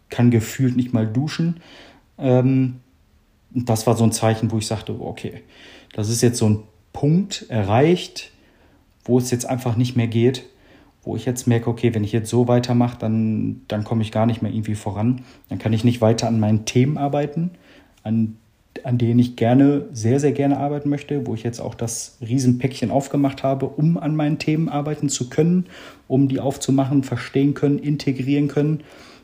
kann 0.10 0.32
gefühlt 0.32 0.76
nicht 0.76 0.94
mal 0.94 1.08
duschen. 1.08 1.62
Ähm, 2.18 2.82
und 3.54 3.70
das 3.70 3.88
war 3.88 3.96
so 3.96 4.04
ein 4.04 4.12
Zeichen, 4.12 4.52
wo 4.52 4.58
ich 4.58 4.68
sagte, 4.68 5.00
okay, 5.00 5.42
das 5.94 6.10
ist 6.10 6.22
jetzt 6.22 6.38
so 6.38 6.50
ein 6.50 6.64
Punkt 6.94 7.46
erreicht, 7.50 8.32
wo 9.04 9.18
es 9.18 9.32
jetzt 9.32 9.46
einfach 9.46 9.78
nicht 9.78 9.96
mehr 9.96 10.08
geht, 10.08 10.44
wo 11.04 11.16
ich 11.16 11.26
jetzt 11.26 11.48
merke, 11.48 11.70
okay, 11.70 11.94
wenn 11.94 12.04
ich 12.04 12.12
jetzt 12.12 12.30
so 12.30 12.48
weitermache, 12.48 12.98
dann, 13.00 13.62
dann 13.68 13.86
komme 13.86 14.02
ich 14.02 14.12
gar 14.12 14.26
nicht 14.26 14.42
mehr 14.42 14.52
irgendwie 14.52 14.76
voran. 14.76 15.24
Dann 15.48 15.60
kann 15.60 15.72
ich 15.72 15.84
nicht 15.84 16.02
weiter 16.02 16.28
an 16.28 16.40
meinen 16.40 16.66
Themen 16.66 16.98
arbeiten, 16.98 17.52
an 18.04 18.38
an 18.86 18.98
denen 18.98 19.20
ich 19.20 19.36
gerne, 19.36 19.86
sehr, 19.92 20.20
sehr 20.20 20.32
gerne 20.32 20.58
arbeiten 20.58 20.90
möchte, 20.90 21.26
wo 21.26 21.34
ich 21.34 21.44
jetzt 21.44 21.60
auch 21.60 21.76
das 21.76 22.18
Riesenpäckchen 22.22 22.92
aufgemacht 22.92 23.44
habe, 23.44 23.68
um 23.68 23.98
an 23.98 24.16
meinen 24.16 24.40
Themen 24.40 24.70
arbeiten 24.70 25.10
zu 25.10 25.30
können, 25.30 25.66
um 26.08 26.28
die 26.28 26.40
aufzumachen, 26.40 27.04
verstehen 27.04 27.54
können, 27.54 27.80
integrieren 27.80 28.48
können. 28.48 28.82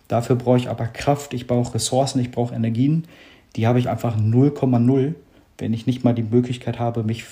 Dafür 0.07 0.36
brauche 0.36 0.57
ich 0.57 0.69
aber 0.69 0.88
Kraft, 0.88 1.33
ich 1.33 1.48
brauche 1.48 1.75
Ressourcen, 1.75 2.19
ich 2.19 2.31
brauche 2.31 2.53
Energien. 2.53 3.05
Die 3.55 3.67
habe 3.67 3.79
ich 3.79 3.89
einfach 3.89 4.17
0,0, 4.17 5.13
wenn 5.57 5.74
ich 5.74 5.88
nicht 5.88 6.03
mal 6.03 6.13
die 6.13 6.24
Möglichkeit 6.24 6.79
habe, 6.79 7.03
mich, 7.03 7.25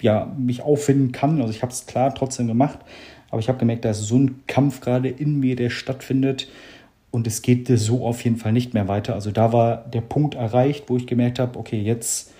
ja, 0.00 0.32
mich 0.38 0.62
auffinden 0.62 1.12
kann. 1.12 1.40
Also 1.40 1.52
ich 1.52 1.62
habe 1.62 1.72
es 1.72 1.86
klar 1.86 2.14
trotzdem 2.14 2.46
gemacht, 2.46 2.78
aber 3.30 3.40
ich 3.40 3.48
habe 3.48 3.58
gemerkt, 3.58 3.84
da 3.84 3.90
ist 3.90 4.02
so 4.02 4.16
ein 4.18 4.42
Kampf 4.46 4.80
gerade 4.80 5.08
in 5.08 5.40
mir, 5.40 5.56
der 5.56 5.70
stattfindet, 5.70 6.48
und 7.18 7.26
es 7.26 7.42
geht 7.42 7.66
so 7.66 8.06
auf 8.06 8.22
jeden 8.22 8.36
Fall 8.36 8.52
nicht 8.52 8.74
mehr 8.74 8.86
weiter. 8.86 9.14
Also 9.14 9.32
da 9.32 9.52
war 9.52 9.78
der 9.78 10.02
Punkt 10.02 10.36
erreicht, 10.36 10.84
wo 10.86 10.96
ich 10.96 11.08
gemerkt 11.08 11.40
habe, 11.40 11.58
okay, 11.58 11.82
jetzt 11.82 12.32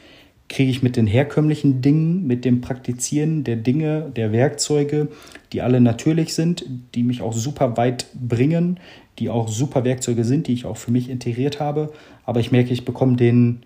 kriege 0.49 0.71
ich 0.71 0.85
mit 0.85 0.95
den 0.95 1.09
herkömmlichen 1.09 1.83
Dingen, 1.83 2.29
mit 2.29 2.45
dem 2.45 2.61
Praktizieren 2.61 3.43
der 3.43 3.57
Dinge, 3.57 4.13
der 4.15 4.31
Werkzeuge, 4.31 5.09
die 5.53 5.63
alle 5.63 5.81
natürlich 5.81 6.33
sind, 6.33 6.65
die 6.95 7.03
mich 7.03 7.23
auch 7.23 7.33
super 7.33 7.77
weit 7.77 8.07
bringen, 8.15 8.79
die 9.19 9.31
auch 9.31 9.49
super 9.49 9.83
Werkzeuge 9.83 10.23
sind, 10.23 10.47
die 10.47 10.53
ich 10.53 10.65
auch 10.65 10.77
für 10.77 10.93
mich 10.93 11.11
integriert 11.11 11.59
habe. 11.59 11.93
Aber 12.25 12.39
ich 12.39 12.53
merke, 12.53 12.73
ich 12.73 12.85
bekomme 12.85 13.17
den 13.17 13.65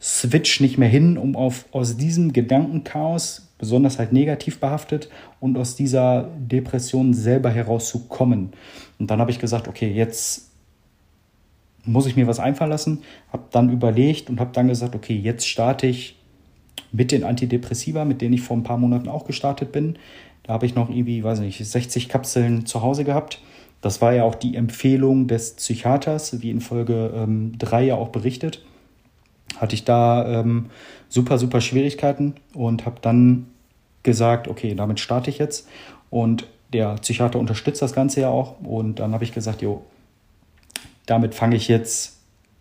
Switch 0.00 0.60
nicht 0.60 0.78
mehr 0.78 0.88
hin, 0.88 1.18
um 1.18 1.36
auf, 1.36 1.66
aus 1.70 1.98
diesem 1.98 2.32
Gedankenchaos, 2.32 3.45
besonders 3.58 3.98
halt 3.98 4.12
negativ 4.12 4.60
behaftet, 4.60 5.08
und 5.40 5.56
aus 5.56 5.76
dieser 5.76 6.30
Depression 6.38 7.14
selber 7.14 7.50
herauszukommen. 7.50 8.52
Und 8.98 9.10
dann 9.10 9.20
habe 9.20 9.30
ich 9.30 9.38
gesagt, 9.38 9.68
okay, 9.68 9.90
jetzt 9.90 10.50
muss 11.84 12.06
ich 12.06 12.16
mir 12.16 12.26
was 12.26 12.40
einfallen 12.40 12.70
lassen, 12.70 13.02
habe 13.32 13.44
dann 13.52 13.70
überlegt 13.70 14.28
und 14.28 14.40
habe 14.40 14.50
dann 14.52 14.68
gesagt, 14.68 14.94
okay, 14.94 15.16
jetzt 15.16 15.46
starte 15.46 15.86
ich 15.86 16.16
mit 16.92 17.12
den 17.12 17.24
Antidepressiva, 17.24 18.04
mit 18.04 18.20
denen 18.20 18.34
ich 18.34 18.42
vor 18.42 18.56
ein 18.56 18.62
paar 18.62 18.78
Monaten 18.78 19.08
auch 19.08 19.24
gestartet 19.24 19.72
bin. 19.72 19.98
Da 20.42 20.52
habe 20.52 20.66
ich 20.66 20.74
noch 20.74 20.90
irgendwie, 20.90 21.22
weiß 21.22 21.40
nicht, 21.40 21.64
60 21.64 22.08
Kapseln 22.08 22.66
zu 22.66 22.82
Hause 22.82 23.04
gehabt. 23.04 23.40
Das 23.80 24.00
war 24.00 24.12
ja 24.12 24.24
auch 24.24 24.34
die 24.34 24.56
Empfehlung 24.56 25.26
des 25.26 25.54
Psychiaters, 25.54 26.40
wie 26.40 26.50
in 26.50 26.60
Folge 26.60 27.26
3 27.58 27.82
ähm, 27.82 27.88
ja 27.88 27.94
auch 27.94 28.08
berichtet. 28.08 28.64
Hatte 29.60 29.74
ich 29.74 29.84
da 29.84 30.40
ähm, 30.40 30.66
super, 31.08 31.38
super 31.38 31.60
Schwierigkeiten 31.60 32.34
und 32.54 32.86
habe 32.86 32.96
dann 33.00 33.46
gesagt, 34.02 34.48
okay, 34.48 34.74
damit 34.74 35.00
starte 35.00 35.30
ich 35.30 35.38
jetzt. 35.38 35.68
Und 36.10 36.46
der 36.72 36.94
Psychiater 36.96 37.38
unterstützt 37.38 37.82
das 37.82 37.92
Ganze 37.92 38.22
ja 38.22 38.28
auch. 38.28 38.60
Und 38.60 38.98
dann 38.98 39.12
habe 39.12 39.24
ich 39.24 39.32
gesagt, 39.32 39.62
jo, 39.62 39.84
damit 41.06 41.34
fange 41.34 41.56
ich 41.56 41.68
jetzt 41.68 42.16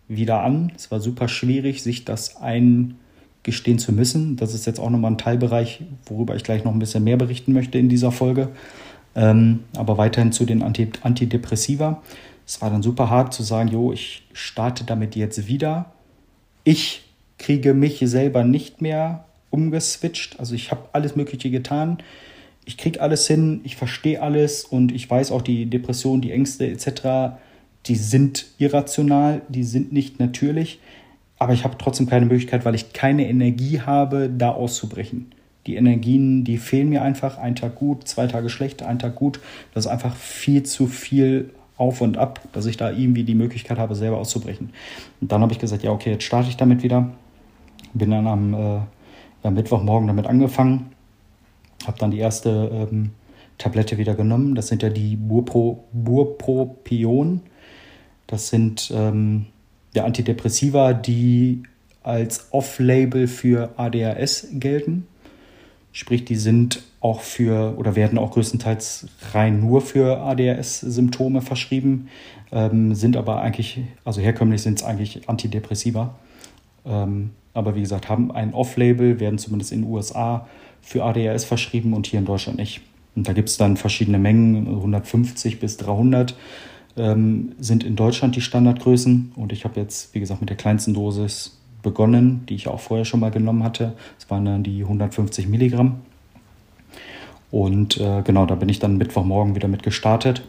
wieder 0.07 0.41
an. 0.41 0.71
Es 0.75 0.91
war 0.91 0.99
super 0.99 1.27
schwierig, 1.27 1.81
sich 1.81 2.05
das 2.05 2.37
eingestehen 2.37 3.79
zu 3.79 3.91
müssen. 3.91 4.35
Das 4.35 4.53
ist 4.53 4.65
jetzt 4.65 4.79
auch 4.79 4.89
nochmal 4.89 5.11
ein 5.11 5.17
Teilbereich, 5.17 5.83
worüber 6.05 6.35
ich 6.35 6.43
gleich 6.43 6.63
noch 6.63 6.73
ein 6.73 6.79
bisschen 6.79 7.03
mehr 7.03 7.17
berichten 7.17 7.53
möchte 7.53 7.77
in 7.77 7.89
dieser 7.89 8.11
Folge. 8.11 8.49
Ähm, 9.15 9.61
aber 9.75 9.97
weiterhin 9.97 10.31
zu 10.31 10.45
den 10.45 10.61
Anti 10.61 10.91
Antidepressiva. 11.01 12.01
Es 12.45 12.61
war 12.61 12.69
dann 12.69 12.83
super 12.83 13.09
hart 13.09 13.33
zu 13.33 13.41
sagen, 13.41 13.69
jo, 13.69 13.91
ich 13.91 14.27
starte 14.33 14.83
damit 14.83 15.15
jetzt 15.15 15.47
wieder. 15.47 15.93
Ich 16.65 17.03
kriege 17.37 17.73
mich 17.73 17.99
selber 18.03 18.43
nicht 18.43 18.81
mehr 18.81 19.23
umgeswitcht. 19.49 20.37
Also 20.39 20.53
ich 20.53 20.71
habe 20.71 20.89
alles 20.91 21.15
Mögliche 21.15 21.49
getan. 21.49 21.99
Ich 22.65 22.77
kriege 22.77 22.99
alles 22.99 23.27
hin, 23.27 23.61
ich 23.63 23.77
verstehe 23.77 24.21
alles 24.21 24.65
und 24.65 24.91
ich 24.91 25.09
weiß 25.09 25.31
auch 25.31 25.41
die 25.41 25.67
Depression, 25.67 26.19
die 26.19 26.31
Ängste 26.31 26.67
etc 26.67 27.37
die 27.87 27.95
sind 27.95 28.45
irrational, 28.57 29.41
die 29.47 29.63
sind 29.63 29.93
nicht 29.93 30.19
natürlich, 30.19 30.79
aber 31.37 31.53
ich 31.53 31.63
habe 31.63 31.77
trotzdem 31.77 32.07
keine 32.07 32.25
Möglichkeit, 32.25 32.65
weil 32.65 32.75
ich 32.75 32.93
keine 32.93 33.27
Energie 33.27 33.81
habe, 33.81 34.29
da 34.29 34.51
auszubrechen. 34.51 35.31
Die 35.67 35.75
Energien, 35.75 36.43
die 36.43 36.57
fehlen 36.57 36.89
mir 36.89 37.01
einfach. 37.01 37.37
Ein 37.37 37.55
Tag 37.55 37.75
gut, 37.75 38.07
zwei 38.07 38.27
Tage 38.27 38.49
schlecht, 38.49 38.83
ein 38.83 38.99
Tag 38.99 39.15
gut. 39.15 39.39
Das 39.73 39.85
ist 39.85 39.91
einfach 39.91 40.15
viel 40.15 40.63
zu 40.63 40.87
viel 40.87 41.49
auf 41.77 42.01
und 42.01 42.17
ab, 42.17 42.39
dass 42.53 42.65
ich 42.65 42.77
da 42.77 42.91
irgendwie 42.91 43.23
die 43.23 43.35
Möglichkeit 43.35 43.77
habe, 43.77 43.95
selber 43.95 44.17
auszubrechen. 44.17 44.71
Und 45.21 45.31
dann 45.31 45.41
habe 45.41 45.51
ich 45.51 45.59
gesagt, 45.59 45.83
ja, 45.83 45.91
okay, 45.91 46.11
jetzt 46.11 46.23
starte 46.23 46.49
ich 46.49 46.57
damit 46.57 46.83
wieder. 46.83 47.11
Bin 47.93 48.11
dann 48.11 48.27
am 48.27 48.53
äh, 48.53 48.79
ja, 49.43 49.51
Mittwochmorgen 49.51 50.07
damit 50.07 50.27
angefangen. 50.27 50.91
Habe 51.85 51.99
dann 51.99 52.11
die 52.11 52.19
erste 52.19 52.89
ähm, 52.91 53.11
Tablette 53.57 53.97
wieder 53.97 54.15
genommen. 54.15 54.55
Das 54.55 54.67
sind 54.67 54.83
ja 54.83 54.89
die 54.89 55.15
Burpro, 55.15 55.85
Burpropion. 55.93 57.41
Das 58.27 58.49
sind 58.49 58.91
ähm, 58.93 59.47
ja, 59.93 60.05
Antidepressiva, 60.05 60.93
die 60.93 61.63
als 62.03 62.47
Off-Label 62.51 63.27
für 63.27 63.73
ADHS 63.77 64.47
gelten. 64.53 65.07
Sprich, 65.95 66.25
die 66.25 66.35
sind 66.35 66.83
auch 66.99 67.21
für 67.21 67.77
oder 67.77 67.95
werden 67.95 68.17
auch 68.17 68.31
größtenteils 68.31 69.07
rein 69.31 69.61
nur 69.61 69.79
für 69.79 70.17
ADHS-Symptome 70.17 71.41
verschrieben, 71.41 72.09
ähm, 72.51 72.93
sind 72.93 73.15
aber 73.15 73.39
eigentlich, 73.39 73.79
also 74.03 74.19
herkömmlich 74.19 74.61
sind 74.61 74.77
es 74.77 74.83
eigentlich 74.83 75.29
Antidepressiva. 75.29 76.13
Ähm, 76.85 77.29
aber 77.53 77.75
wie 77.75 77.79
gesagt, 77.79 78.09
haben 78.09 78.29
ein 78.29 78.53
Off-Label, 78.53 79.21
werden 79.21 79.37
zumindest 79.37 79.71
in 79.71 79.83
den 79.83 79.89
USA 79.89 80.49
für 80.81 81.01
ADHS 81.01 81.45
verschrieben 81.45 81.93
und 81.93 82.07
hier 82.07 82.19
in 82.19 82.25
Deutschland 82.25 82.59
nicht. 82.59 82.81
Und 83.15 83.29
da 83.29 83.31
gibt 83.31 83.47
es 83.47 83.55
dann 83.55 83.77
verschiedene 83.77 84.19
Mengen, 84.19 84.67
150 84.67 85.61
bis 85.61 85.77
300 85.77 86.35
ähm, 86.97 87.53
sind 87.57 87.85
in 87.85 87.95
Deutschland 87.95 88.35
die 88.35 88.41
Standardgrößen. 88.41 89.31
Und 89.37 89.53
ich 89.53 89.63
habe 89.63 89.79
jetzt, 89.79 90.13
wie 90.13 90.19
gesagt, 90.19 90.41
mit 90.41 90.49
der 90.49 90.57
kleinsten 90.57 90.93
Dosis 90.93 91.57
begonnen, 91.85 92.45
die 92.49 92.55
ich 92.55 92.67
auch 92.67 92.79
vorher 92.79 93.05
schon 93.05 93.19
mal 93.19 93.29
genommen 93.29 93.63
hatte. 93.63 93.93
Das 94.17 94.29
waren 94.31 94.43
dann 94.43 94.63
die 94.63 94.81
150 94.81 95.47
Milligramm. 95.47 96.01
Und 97.51 97.97
äh, 98.01 98.23
genau, 98.23 98.47
da 98.47 98.55
bin 98.55 98.69
ich 98.69 98.79
dann 98.79 98.97
Mittwochmorgen 98.97 99.53
wieder 99.53 99.67
mit 99.67 99.83
gestartet. 99.83 100.41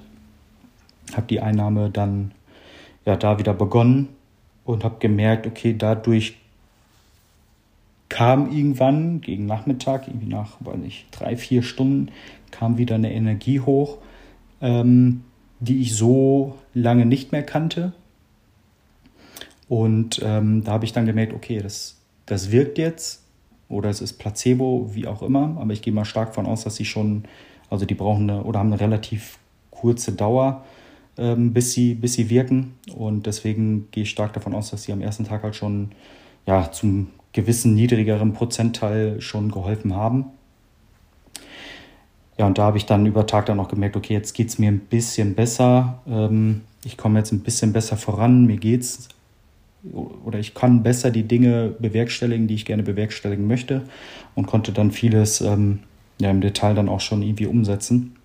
Habe 1.13 1.27
die 1.29 1.41
Einnahme 1.41 1.91
dann 1.91 2.33
ja 3.05 3.17
da 3.17 3.39
wieder 3.39 3.53
begonnen 3.53 4.09
und 4.65 4.83
habe 4.83 4.97
gemerkt, 4.99 5.47
okay, 5.47 5.75
dadurch 5.77 6.37
kam 8.09 8.51
irgendwann 8.51 9.21
gegen 9.21 9.45
Nachmittag, 9.45 10.09
irgendwie 10.09 10.29
nach, 10.29 10.57
weiß 10.61 10.79
nicht, 10.79 11.07
drei, 11.11 11.37
vier 11.37 11.63
Stunden, 11.63 12.11
kam 12.51 12.79
wieder 12.79 12.95
eine 12.95 13.13
Energie 13.13 13.61
hoch, 13.61 13.99
ähm, 14.63 15.23
die 15.61 15.83
ich 15.83 15.95
so 15.95 16.57
lange 16.73 17.05
nicht 17.05 17.31
mehr 17.31 17.43
kannte. 17.43 17.93
Und 19.69 20.21
ähm, 20.23 20.63
da 20.65 20.73
habe 20.73 20.85
ich 20.85 20.93
dann 20.93 21.07
gemerkt, 21.07 21.33
okay, 21.33 21.59
das, 21.59 21.97
das 22.27 22.51
wirkt 22.51 22.79
jetzt 22.79 23.23
oder 23.69 23.91
es 23.91 24.01
ist 24.01 24.15
Placebo, 24.15 24.91
wie 24.95 25.07
auch 25.07 25.23
immer. 25.23 25.57
Aber 25.59 25.73
ich 25.73 25.83
gehe 25.83 25.93
mal 25.93 26.05
stark 26.05 26.29
davon 26.29 26.47
aus, 26.47 26.65
dass 26.65 26.77
sie 26.77 26.85
schon, 26.85 27.25
also 27.71 27.85
die 27.85 27.95
brauchen 27.95 28.31
eine, 28.31 28.45
oder 28.45 28.61
haben 28.61 28.73
eine 28.73 28.81
relativ 28.81 29.39
kurze 29.71 30.13
Dauer, 30.13 30.65
ähm, 31.19 31.53
bis, 31.53 31.73
sie, 31.73 31.95
bis 31.95 32.15
sie 32.15 32.31
wirken. 32.31 32.75
Und 32.95 33.27
deswegen 33.27 33.89
gehe 33.91 34.05
ich 34.05 34.11
stark 34.11 34.33
davon 34.35 34.55
aus, 34.55 34.71
dass 34.71 34.85
sie 34.85 34.93
am 34.93 35.01
ersten 35.01 35.25
Tag 35.25 35.43
halt 35.43 35.57
schon 35.57 35.91
ja, 36.47 36.71
zum 36.71 37.09
gewissen 37.33 37.75
niedrigeren 37.75 38.33
Prozentteil 38.33 39.21
schon 39.21 39.51
geholfen 39.51 39.95
haben. 39.95 40.27
Ja, 42.39 42.47
und 42.47 42.59
da 42.59 42.65
habe 42.65 42.77
ich 42.77 42.87
dann 42.87 43.07
über 43.07 43.27
Tag 43.27 43.47
dann 43.47 43.59
auch 43.61 43.69
gemerkt, 43.69 43.97
okay, 43.97 44.13
jetzt 44.13 44.35
geht 44.35 44.49
es 44.49 44.59
mir 44.59 44.71
ein 44.71 44.81
bisschen 44.81 45.35
besser. 45.35 46.03
Ähm, 46.07 46.63
ich 46.85 46.97
komme 46.97 47.19
jetzt 47.19 47.33
ein 47.33 47.41
bisschen 47.41 47.73
besser 47.73 47.97
voran, 47.97 48.47
mir 48.47 48.59
geht's 48.59 49.09
oder 49.93 50.39
ich 50.39 50.55
kann 50.55 50.83
besser 50.83 51.11
die 51.11 51.23
Dinge 51.23 51.75
bewerkstelligen, 51.79 52.47
die 52.47 52.55
ich 52.55 52.65
gerne 52.65 52.83
bewerkstelligen 52.83 53.47
möchte 53.47 53.83
und 54.35 54.47
konnte 54.47 54.73
dann 54.73 54.91
vieles 54.91 55.41
ähm, 55.41 55.81
ja, 56.19 56.31
im 56.31 56.41
Detail 56.41 56.75
dann 56.75 56.89
auch 56.89 57.01
schon 57.01 57.23
irgendwie 57.23 57.47
umsetzen. 57.47 58.17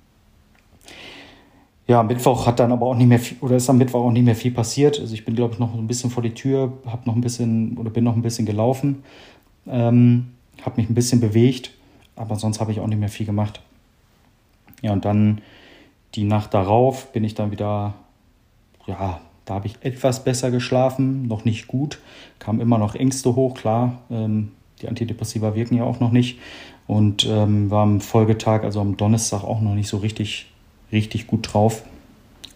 Ja, 1.88 2.03
Mittwoch 2.03 2.46
hat 2.46 2.60
dann 2.60 2.72
aber 2.72 2.86
auch 2.86 2.96
nicht 2.96 3.08
mehr 3.08 3.20
viel, 3.20 3.38
oder 3.41 3.58
ist 3.58 3.70
am 3.70 3.77
Mittwoch 3.77 4.06
auch 4.06 4.12
nicht 4.12 4.24
mehr 4.24 4.36
viel 4.36 4.51
passiert. 4.51 5.00
Also 5.00 5.13
ich 5.13 5.25
bin, 5.25 5.36
glaube 5.36 5.53
ich, 5.53 5.60
noch 5.60 5.74
ein 5.74 5.88
bisschen 5.88 6.10
vor 6.10 6.24
die 6.24 6.34
Tür, 6.34 6.74
habe 6.86 7.06
noch 7.06 7.15
ein 7.15 7.22
bisschen 7.22 7.77
oder 7.77 7.89
bin 7.89 8.03
noch 8.03 8.15
ein 8.15 8.22
bisschen 8.22 8.46
gelaufen, 8.46 9.03
ähm, 9.68 10.27
habe 10.62 10.80
mich 10.80 10.89
ein 10.89 10.96
bisschen 10.96 11.20
bewegt, 11.20 11.72
aber 12.15 12.36
sonst 12.36 12.62
habe 12.62 12.72
ich 12.72 12.80
auch 12.80 12.88
nicht 12.88 13.00
mehr 13.00 13.10
viel 13.10 13.25
gemacht. 13.25 13.62
Ja, 14.82 14.94
und 14.94 15.06
dann 15.06 15.41
die 16.15 16.24
Nacht 16.24 16.53
darauf 16.53 17.12
bin 17.12 17.24
ich 17.24 17.36
dann 17.36 17.51
wieder, 17.51 17.94
ja, 18.88 19.20
da 19.46 19.56
habe 19.56 19.68
ich 19.68 19.76
etwas 19.82 20.24
besser 20.24 20.52
geschlafen, 20.52 21.28
noch 21.28 21.46
nicht 21.46 21.68
gut, 21.68 22.00
kam 22.40 22.62
immer 22.62 22.78
noch 22.78 22.96
Ängste 22.96 23.36
hoch, 23.36 23.56
klar, 23.56 24.00
ähm, 24.10 24.52
die 24.82 24.88
Antidepressiva 24.88 25.56
wirken 25.56 25.76
ja 25.76 25.84
auch 25.84 26.00
noch 26.00 26.12
nicht. 26.12 26.40
Und 26.88 27.26
ähm, 27.26 27.70
war 27.70 27.84
am 27.84 28.02
Folgetag, 28.02 28.64
also 28.64 28.82
am 28.82 28.98
Donnerstag 28.98 29.44
auch 29.44 29.62
noch 29.62 29.76
nicht 29.76 29.88
so 29.88 29.98
richtig, 29.98 30.52
richtig 30.92 31.28
gut 31.28 31.54
drauf. 31.54 31.84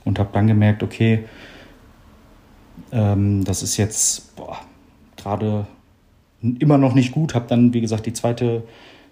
Und 0.04 0.20
habe 0.20 0.30
dann 0.34 0.48
gemerkt, 0.48 0.84
okay, 0.84 1.25
ähm, 2.92 3.44
das 3.44 3.63
ist 3.63 3.77
jetzt 3.77 4.34
gerade 5.15 5.65
immer 6.60 6.77
noch 6.77 6.94
nicht 6.94 7.12
gut, 7.12 7.34
habe 7.34 7.48
dann, 7.48 7.74
wie 7.74 7.82
gesagt, 7.82 8.06
die 8.06 8.13
zweite 8.13 8.63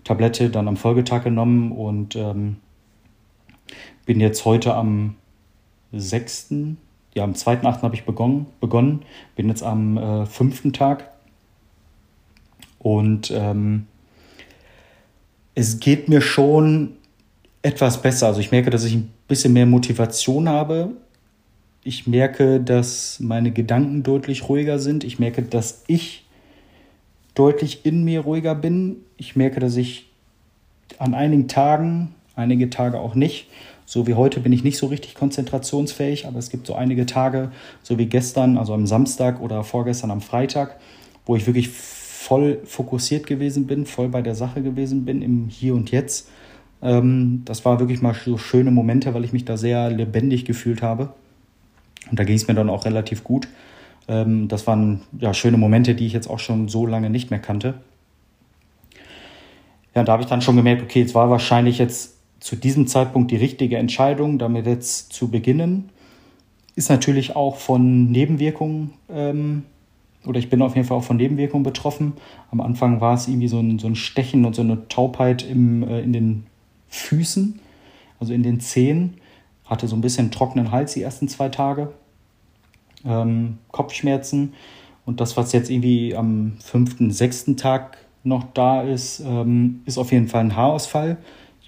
Tablette 0.04 0.50
dann 0.50 0.68
am 0.68 0.78
Folgetag 0.78 1.24
genommen 1.24 1.72
und 1.72 2.16
ähm, 2.16 2.58
bin 4.06 4.20
jetzt 4.20 4.46
heute 4.46 4.76
am 4.76 5.16
6., 5.94 6.54
ja, 7.16 7.24
am 7.24 7.34
2.8. 7.34 7.82
habe 7.82 7.96
ich 7.96 8.06
begonnen, 8.06 8.48
begonnen, 8.60 9.04
bin 9.36 9.50
jetzt 9.50 9.64
am 9.64 9.98
äh, 9.98 10.26
fünften 10.26 10.74
Tag 10.74 11.10
und 12.80 13.32
ähm, 13.32 13.88
es 15.56 15.80
geht 15.80 16.10
mir 16.10 16.22
schon 16.22 16.98
etwas 17.62 18.02
besser. 18.02 18.28
Also 18.28 18.40
ich 18.40 18.52
merke, 18.52 18.70
dass 18.70 18.84
ich 18.84 18.96
ein 18.96 19.12
bisschen 19.28 19.54
mehr 19.54 19.66
Motivation 19.66 20.50
habe. 20.50 20.90
Ich 21.84 22.08
merke, 22.08 22.60
dass 22.60 23.20
meine 23.20 23.52
Gedanken 23.52 24.04
deutlich 24.04 24.50
ruhiger 24.50 24.80
sind. 24.80 25.04
Ich 25.04 25.20
merke, 25.20 25.44
dass 25.44 25.84
ich 25.88 26.26
deutlich 27.36 27.86
in 27.86 28.04
mir 28.04 28.22
ruhiger 28.22 28.56
bin. 28.56 28.98
Ich 29.18 29.36
merke, 29.36 29.60
dass 29.60 29.76
ich 29.76 30.10
an 30.98 31.14
einigen 31.14 31.48
Tagen, 31.48 32.14
einige 32.36 32.70
Tage 32.70 33.00
auch 33.00 33.16
nicht, 33.16 33.48
so 33.94 34.08
wie 34.08 34.16
heute 34.16 34.40
bin 34.40 34.52
ich 34.52 34.64
nicht 34.64 34.78
so 34.78 34.88
richtig 34.88 35.14
konzentrationsfähig, 35.14 36.26
aber 36.26 36.40
es 36.40 36.50
gibt 36.50 36.66
so 36.66 36.74
einige 36.74 37.06
Tage, 37.06 37.52
so 37.84 38.00
wie 38.00 38.08
gestern, 38.08 38.58
also 38.58 38.74
am 38.74 38.88
Samstag 38.88 39.40
oder 39.40 39.64
vorgestern 39.64 40.10
am 40.10 40.20
Freitag, 40.20 40.80
wo 41.28 41.36
ich 41.36 41.46
wirklich 41.46 41.70
voll 41.70 42.58
fokussiert 42.66 43.28
gewesen 43.28 43.68
bin, 43.68 43.86
voll 43.86 44.10
bei 44.10 44.24
der 44.24 44.34
Sache 44.34 44.64
gewesen 44.64 45.06
bin, 45.06 45.22
im 45.22 45.48
Hier 45.48 45.76
und 45.76 45.92
Jetzt. 45.92 46.28
Ähm, 46.82 47.44
das 47.46 47.66
war 47.66 47.80
wirklich 47.80 48.02
mal 48.02 48.16
so 48.16 48.40
schöne 48.40 48.72
Momente, 48.72 49.14
weil 49.14 49.26
ich 49.26 49.32
mich 49.32 49.46
da 49.46 49.58
sehr 49.58 49.92
lebendig 49.92 50.44
gefühlt 50.44 50.82
habe. 50.82 51.14
Und 52.10 52.20
da 52.20 52.24
ging 52.24 52.36
es 52.36 52.48
mir 52.48 52.56
dann 52.56 52.72
auch 52.72 52.86
relativ 52.86 53.24
gut. 53.24 53.48
Ähm, 54.08 54.48
das 54.48 54.66
waren 54.66 55.02
ja 55.20 55.36
schöne 55.36 55.58
Momente, 55.58 55.94
die 55.94 56.08
ich 56.08 56.14
jetzt 56.14 56.32
auch 56.32 56.40
schon 56.40 56.68
so 56.68 56.88
lange 56.88 57.12
nicht 57.12 57.30
mehr 57.30 57.40
kannte. 57.40 57.76
Ja, 59.94 60.04
da 60.04 60.14
habe 60.14 60.24
ich 60.24 60.30
dann 60.30 60.42
schon 60.42 60.56
gemerkt, 60.56 60.82
okay, 60.82 61.04
es 61.04 61.14
war 61.14 61.30
wahrscheinlich 61.30 61.78
jetzt 61.78 62.13
zu 62.44 62.58
diesem 62.58 62.88
Zeitpunkt 62.88 63.32
die 63.32 63.38
richtige 63.38 63.78
Entscheidung, 63.78 64.38
damit 64.38 64.66
jetzt 64.66 65.14
zu 65.14 65.30
beginnen. 65.30 65.90
Ist 66.76 66.90
natürlich 66.90 67.38
auch 67.38 67.56
von 67.56 68.12
Nebenwirkungen, 68.12 68.92
ähm, 69.10 69.64
oder 70.26 70.40
ich 70.40 70.50
bin 70.50 70.62
auf 70.62 70.76
jeden 70.76 70.86
Fall 70.86 70.98
auch 70.98 71.06
von 71.06 71.16
Nebenwirkungen 71.16 71.64
betroffen. 71.64 72.14
Am 72.52 72.60
Anfang 72.60 73.00
war 73.00 73.14
es 73.14 73.30
irgendwie 73.30 73.48
so 73.48 73.60
ein, 73.60 73.80
so 73.80 73.88
ein 73.88 73.96
Stechen 73.96 74.44
und 74.44 74.56
so 74.56 74.62
eine 74.62 74.90
Taubheit 74.90 75.42
im, 75.44 75.84
äh, 75.84 76.02
in 76.02 76.12
den 76.12 76.46
Füßen, 76.90 77.62
also 78.20 78.34
in 78.34 78.44
den 78.44 78.60
Zehen. 78.60 79.14
hatte 79.64 79.88
so 79.88 79.96
ein 79.96 80.02
bisschen 80.02 80.30
trockenen 80.30 80.70
Hals 80.70 80.96
die 80.96 81.02
ersten 81.02 81.30
zwei 81.30 81.48
Tage, 81.48 81.94
ähm, 83.06 83.60
Kopfschmerzen. 83.72 84.54
Und 85.06 85.22
das, 85.22 85.38
was 85.38 85.54
jetzt 85.54 85.70
irgendwie 85.70 86.14
am 86.14 86.58
fünften, 86.62 87.10
sechsten 87.10 87.56
Tag 87.56 88.00
noch 88.26 88.44
da 88.54 88.82
ist, 88.82 89.22
ähm, 89.22 89.82
ist 89.86 89.98
auf 89.98 90.12
jeden 90.12 90.28
Fall 90.28 90.42
ein 90.42 90.58
Haarausfall. 90.58 91.18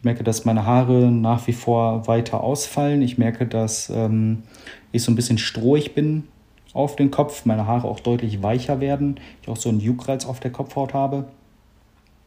Merke, 0.06 0.24
dass 0.24 0.46
meine 0.46 0.68
Haare 0.68 1.12
nach 1.12 1.48
wie 1.48 1.54
vor 1.54 2.08
weiter 2.08 2.44
ausfallen. 2.44 3.02
Ich 3.02 3.18
merke, 3.18 3.48
dass 3.48 3.90
ähm, 3.90 4.44
ich 4.92 5.02
so 5.02 5.12
ein 5.12 5.16
bisschen 5.16 5.40
strohig 5.40 5.96
bin 5.96 6.26
auf 6.74 6.96
den 6.96 7.10
Kopf, 7.10 7.46
meine 7.46 7.66
Haare 7.66 7.88
auch 7.88 8.00
deutlich 8.00 8.44
weicher 8.44 8.80
werden, 8.80 9.20
ich 9.42 9.48
auch 9.48 9.58
so 9.58 9.70
einen 9.70 9.80
Juckreiz 9.80 10.26
auf 10.26 10.40
der 10.40 10.52
Kopfhaut 10.52 10.94
habe. 10.94 11.26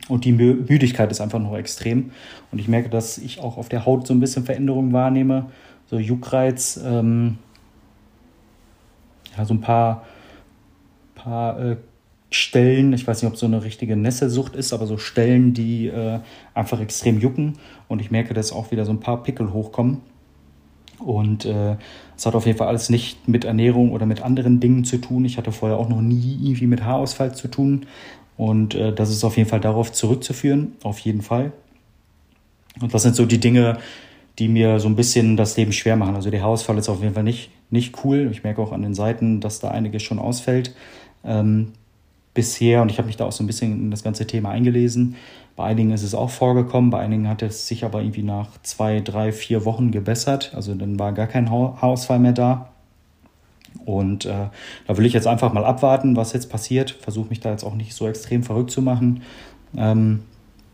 Und 0.08 0.24
die 0.24 0.32
Müdigkeit 0.32 1.10
ist 1.12 1.20
einfach 1.20 1.38
noch 1.38 1.56
extrem. 1.56 2.10
Und 2.50 2.58
ich 2.58 2.66
merke, 2.66 2.88
dass 2.88 3.16
ich 3.16 3.40
auch 3.40 3.56
auf 3.56 3.68
der 3.68 3.86
Haut 3.86 4.08
so 4.08 4.14
ein 4.14 4.20
bisschen 4.20 4.44
Veränderungen 4.44 4.92
wahrnehme. 4.92 5.46
So 5.86 5.98
Juckreiz, 5.98 6.80
ähm, 6.84 7.38
ja, 9.36 9.44
so 9.44 9.54
ein 9.54 9.60
paar, 9.60 10.04
paar 11.14 11.60
äh, 11.60 11.76
Stellen, 12.30 12.92
ich 12.92 13.06
weiß 13.06 13.22
nicht, 13.22 13.30
ob 13.30 13.38
so 13.38 13.46
eine 13.46 13.64
richtige 13.64 13.96
Nesselsucht 13.96 14.54
ist, 14.54 14.72
aber 14.72 14.86
so 14.86 14.98
Stellen, 14.98 15.54
die 15.54 15.86
äh, 15.86 16.20
einfach 16.54 16.80
extrem 16.80 17.18
jucken. 17.18 17.54
Und 17.88 18.00
ich 18.00 18.10
merke, 18.10 18.34
dass 18.34 18.52
auch 18.52 18.70
wieder 18.70 18.84
so 18.84 18.92
ein 18.92 19.00
paar 19.00 19.22
Pickel 19.22 19.52
hochkommen. 19.52 20.02
Und 20.98 21.44
äh, 21.44 21.76
es 22.16 22.26
hat 22.26 22.34
auf 22.34 22.44
jeden 22.44 22.58
Fall 22.58 22.68
alles 22.68 22.90
nicht 22.90 23.28
mit 23.28 23.44
Ernährung 23.44 23.92
oder 23.92 24.04
mit 24.04 24.22
anderen 24.22 24.60
Dingen 24.60 24.84
zu 24.84 24.98
tun. 24.98 25.24
Ich 25.24 25.38
hatte 25.38 25.52
vorher 25.52 25.78
auch 25.78 25.88
noch 25.88 26.02
nie 26.02 26.38
irgendwie 26.42 26.66
mit 26.66 26.84
Haarausfall 26.84 27.34
zu 27.34 27.48
tun. 27.48 27.86
Und 28.36 28.74
äh, 28.74 28.92
das 28.92 29.10
ist 29.10 29.24
auf 29.24 29.36
jeden 29.36 29.48
Fall 29.48 29.60
darauf 29.60 29.92
zurückzuführen, 29.92 30.72
auf 30.82 30.98
jeden 30.98 31.22
Fall. 31.22 31.52
Und 32.80 32.92
das 32.92 33.02
sind 33.02 33.16
so 33.16 33.26
die 33.26 33.38
Dinge, 33.38 33.78
die 34.38 34.48
mir 34.48 34.78
so 34.78 34.88
ein 34.88 34.96
bisschen 34.96 35.36
das 35.36 35.56
Leben 35.56 35.72
schwer 35.72 35.96
machen. 35.96 36.14
Also 36.14 36.30
der 36.30 36.42
Haarausfall 36.42 36.78
ist 36.78 36.88
auf 36.88 37.02
jeden 37.02 37.14
Fall 37.14 37.24
nicht, 37.24 37.50
nicht 37.70 38.04
cool. 38.04 38.28
Ich 38.30 38.44
merke 38.44 38.62
auch 38.62 38.72
an 38.72 38.82
den 38.82 38.94
Seiten, 38.94 39.40
dass 39.40 39.60
da 39.60 39.70
einiges 39.70 40.02
schon 40.02 40.18
ausfällt. 40.18 40.74
Ähm, 41.24 41.72
bisher, 42.34 42.82
und 42.82 42.90
ich 42.90 42.98
habe 42.98 43.06
mich 43.06 43.16
da 43.16 43.24
auch 43.24 43.32
so 43.32 43.42
ein 43.42 43.46
bisschen 43.46 43.72
in 43.72 43.90
das 43.90 44.02
ganze 44.02 44.26
Thema 44.26 44.50
eingelesen, 44.50 45.16
bei 45.58 45.64
einigen 45.64 45.90
ist 45.90 46.04
es 46.04 46.14
auch 46.14 46.30
vorgekommen, 46.30 46.90
bei 46.90 47.00
einigen 47.00 47.28
hat 47.28 47.42
es 47.42 47.66
sich 47.66 47.84
aber 47.84 48.00
irgendwie 48.00 48.22
nach 48.22 48.46
zwei, 48.62 49.00
drei, 49.00 49.32
vier 49.32 49.64
Wochen 49.64 49.90
gebessert. 49.90 50.52
Also 50.54 50.72
dann 50.76 51.00
war 51.00 51.12
gar 51.12 51.26
kein 51.26 51.50
Haarausfall 51.50 52.20
mehr 52.20 52.32
da. 52.32 52.68
Und 53.84 54.24
äh, 54.24 54.50
da 54.86 54.96
will 54.96 55.04
ich 55.04 55.14
jetzt 55.14 55.26
einfach 55.26 55.52
mal 55.52 55.64
abwarten, 55.64 56.14
was 56.14 56.32
jetzt 56.32 56.48
passiert. 56.48 56.92
Versuche 56.92 57.30
mich 57.30 57.40
da 57.40 57.50
jetzt 57.50 57.64
auch 57.64 57.74
nicht 57.74 57.94
so 57.94 58.06
extrem 58.06 58.44
verrückt 58.44 58.70
zu 58.70 58.82
machen. 58.82 59.22
Ähm, 59.76 60.20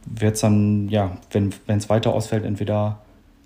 werde 0.05 0.35
es 0.35 0.41
dann, 0.41 0.91
ja, 0.91 1.17
wenn 1.31 1.55
es 1.67 1.89
weiter 1.89 2.13
ausfällt, 2.13 2.45
entweder 2.45 2.99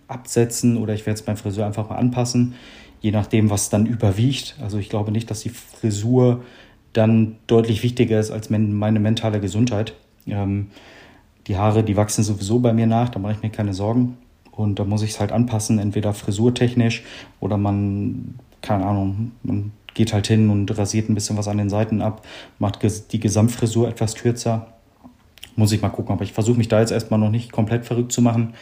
absetzen 0.09 0.77
oder 0.77 0.93
ich 0.93 1.07
werde 1.07 1.19
es 1.21 1.25
beim 1.25 1.37
Friseur 1.37 1.67
einfach 1.67 1.89
mal 1.89 1.97
anpassen, 1.97 2.55
je 3.01 3.13
nachdem, 3.13 3.49
was 3.49 3.71
dann 3.71 3.87
überwiegt. 3.87 4.57
Also 4.61 4.79
ich 4.79 4.89
glaube 4.89 5.13
nicht, 5.13 5.31
dass 5.31 5.41
die 5.41 5.51
Frisur 5.51 6.43
dann 6.93 7.37
deutlich 7.47 7.83
wichtiger 7.83 8.19
ist 8.19 8.31
als 8.31 8.51
meine 8.51 9.01
mentale 9.01 9.41
Gesundheit. 9.41 9.95
Ähm, 10.27 10.69
die 11.47 11.57
Haare, 11.57 11.83
die 11.83 11.97
wachsen 11.97 12.23
sowieso 12.23 12.59
bei 12.59 12.73
mir 12.73 12.87
nach, 12.87 13.09
da 13.09 13.19
mache 13.19 13.33
ich 13.33 13.43
mir 13.43 13.51
keine 13.51 13.75
Sorgen. 13.75 14.19
Und 14.53 14.79
da 14.79 14.85
muss 14.85 15.03
ich 15.03 15.11
es 15.11 15.21
halt 15.21 15.33
anpassen, 15.33 15.79
entweder 15.79 16.13
frisurtechnisch 16.13 17.05
oder 17.41 17.57
man, 17.57 18.39
keine 18.61 18.85
Ahnung, 18.87 19.33
man 19.43 19.73
geht 19.95 20.13
halt 20.13 20.27
hin 20.27 20.51
und 20.51 20.77
rasiert 20.77 21.09
ein 21.09 21.15
bisschen 21.15 21.37
was 21.37 21.49
an 21.49 21.59
den 21.59 21.71
Seiten 21.71 22.03
ab, 22.03 22.27
macht 22.59 22.81
die 23.13 23.21
Gesamtfrisur 23.21 23.89
etwas 23.89 24.15
kürzer. 24.15 24.67
Muss 25.57 25.73
ich 25.73 25.81
mal 25.81 25.89
gucken, 25.89 26.13
aber 26.13 26.23
ich 26.23 26.33
versuche 26.33 26.59
mich 26.59 26.69
da 26.69 26.81
jetzt 26.81 26.93
erstmal 26.93 27.19
noch 27.19 27.31
nicht 27.31 27.51
komplett 27.51 27.85
verrückt 27.85 28.13
zu 28.13 28.23
machen, 28.23 28.55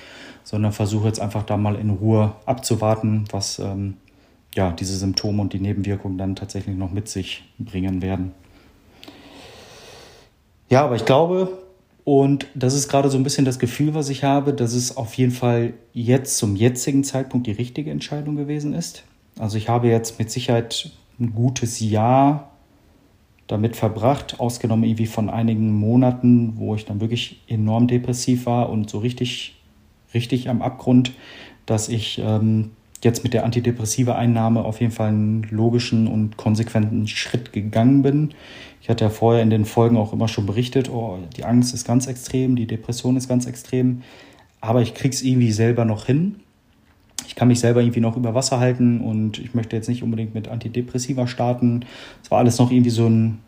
sondern 0.45 0.73
versuche 0.73 1.07
jetzt 1.07 1.21
einfach 1.21 1.43
da 1.43 1.57
mal 1.57 1.77
in 1.77 1.91
Ruhe 1.91 2.33
abzuwarten, 2.47 3.25
was 3.31 3.59
ähm, 3.59 3.95
ja, 4.57 4.73
diese 4.73 4.97
Symptome 4.97 5.43
und 5.43 5.53
die 5.53 5.61
Nebenwirkungen 5.61 6.19
dann 6.19 6.35
tatsächlich 6.35 6.77
noch 6.77 6.91
mit 6.91 7.09
sich 7.09 7.45
bringen 7.59 8.03
werden. 8.03 8.33
Ja, 10.69 10.85
aber 10.85 10.97
ich 10.97 11.05
glaube, 11.05 11.59
und 12.05 12.47
das 12.55 12.75
ist 12.75 12.89
gerade 12.89 13.11
so 13.11 13.19
ein 13.19 13.23
bisschen 13.23 13.45
das 13.45 13.59
Gefühl, 13.59 13.95
was 13.95 14.09
ich 14.09 14.25
habe, 14.25 14.55
dass 14.55 14.73
es 14.73 14.97
auf 14.97 15.15
jeden 15.15 15.33
Fall 15.33 15.75
jetzt 15.93 16.39
zum 16.39 16.57
jetzigen 16.57 17.05
Zeitpunkt 17.05 17.47
die 17.47 17.53
richtige 17.53 17.91
Entscheidung 17.91 18.37
gewesen 18.37 18.73
ist. 18.73 19.05
Also 19.39 19.59
ich 19.59 19.69
habe 19.69 19.89
jetzt 19.89 20.19
mit 20.19 20.31
Sicherheit 20.31 20.91
ein 21.21 21.35
gutes 21.35 21.79
Jahr 21.81 22.53
damit 23.47 23.77
verbracht, 23.77 24.41
ausgenommen 24.41 24.85
irgendwie 24.85 25.07
von 25.07 25.31
einigen 25.31 25.73
Monaten, 25.73 26.55
wo 26.57 26.75
ich 26.75 26.85
dann 26.85 27.01
wirklich 27.01 27.43
enorm 27.47 27.87
depressiv 27.87 28.47
war 28.47 28.71
und 28.71 28.91
so 28.91 28.99
richtig, 28.99 29.57
richtig 30.15 30.49
am 30.49 30.63
Abgrund, 30.63 31.13
dass 31.65 31.89
ich 31.89 32.21
ähm, 32.25 32.71
jetzt 33.05 33.25
mit 33.25 33.35
der 33.35 33.45
antidepressive 33.45 34.15
Einnahme 34.15 34.65
auf 34.65 34.81
jeden 34.81 34.93
Fall 34.93 35.09
einen 35.09 35.47
logischen 35.51 36.07
und 36.09 36.37
konsequenten 36.37 37.07
Schritt 37.07 37.53
gegangen 37.53 38.03
bin. 38.03 38.35
Ich 38.81 38.89
hatte 38.89 39.05
ja 39.05 39.11
vorher 39.11 39.43
in 39.43 39.51
den 39.51 39.65
Folgen 39.65 39.97
auch 39.97 40.13
immer 40.13 40.29
schon 40.29 40.47
berichtet, 40.47 40.89
oh, 40.91 41.19
die 41.37 41.45
Angst 41.45 41.75
ist 41.75 41.87
ganz 41.87 42.07
extrem, 42.07 42.57
die 42.57 42.67
Depression 42.67 43.17
ist 43.17 43.29
ganz 43.29 43.47
extrem, 43.47 44.03
aber 44.61 44.83
ich 44.83 44.95
krieg's 44.95 45.23
irgendwie 45.23 45.53
selber 45.53 45.85
noch 45.85 46.07
hin. 46.07 46.37
Ich 47.27 47.35
kann 47.35 47.49
mich 47.49 47.61
selber 47.61 47.81
irgendwie 47.81 48.01
noch 48.01 48.17
über 48.17 48.35
Wasser 48.35 48.61
halten 48.61 49.01
und 49.01 49.39
ich 49.39 49.55
möchte 49.55 49.77
jetzt 49.77 49.89
nicht 49.89 50.03
unbedingt 50.03 50.35
mit 50.35 50.49
Antidepressiva 50.49 51.27
starten. 51.27 51.85
Es 52.23 52.31
war 52.31 52.39
alles 52.39 52.59
noch 52.59 52.71
irgendwie 52.71 52.91
so 52.91 53.09
ein, 53.09 53.39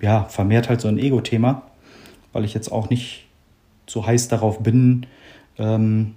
ja, 0.00 0.24
vermehrt 0.24 0.68
halt 0.68 0.80
so 0.80 0.88
ein 0.88 0.98
Ego-Thema, 0.98 1.62
weil 2.32 2.44
ich 2.44 2.54
jetzt 2.54 2.70
auch 2.70 2.90
nicht 2.90 3.26
so 3.86 4.06
heiß 4.06 4.28
darauf 4.28 4.62
bin, 4.62 5.06
ähm, 5.58 6.14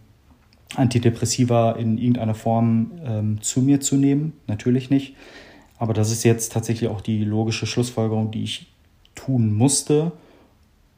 Antidepressiva 0.76 1.74
in 1.74 1.98
irgendeiner 1.98 2.36
Form 2.36 2.92
ähm, 3.06 3.42
zu 3.42 3.62
mir 3.62 3.82
zu 3.82 3.98
nehmen. 3.98 4.34
Natürlich 4.48 4.90
nicht. 4.90 5.16
Aber 5.78 5.94
das 5.94 6.12
ist 6.12 6.24
jetzt 6.24 6.52
tatsächlich 6.52 6.90
auch 6.90 7.02
die 7.02 7.24
logische 7.24 7.66
Schlussfolgerung, 7.66 8.32
die 8.32 8.44
ich 8.44 8.68
tun 9.16 9.54
musste, 9.54 10.12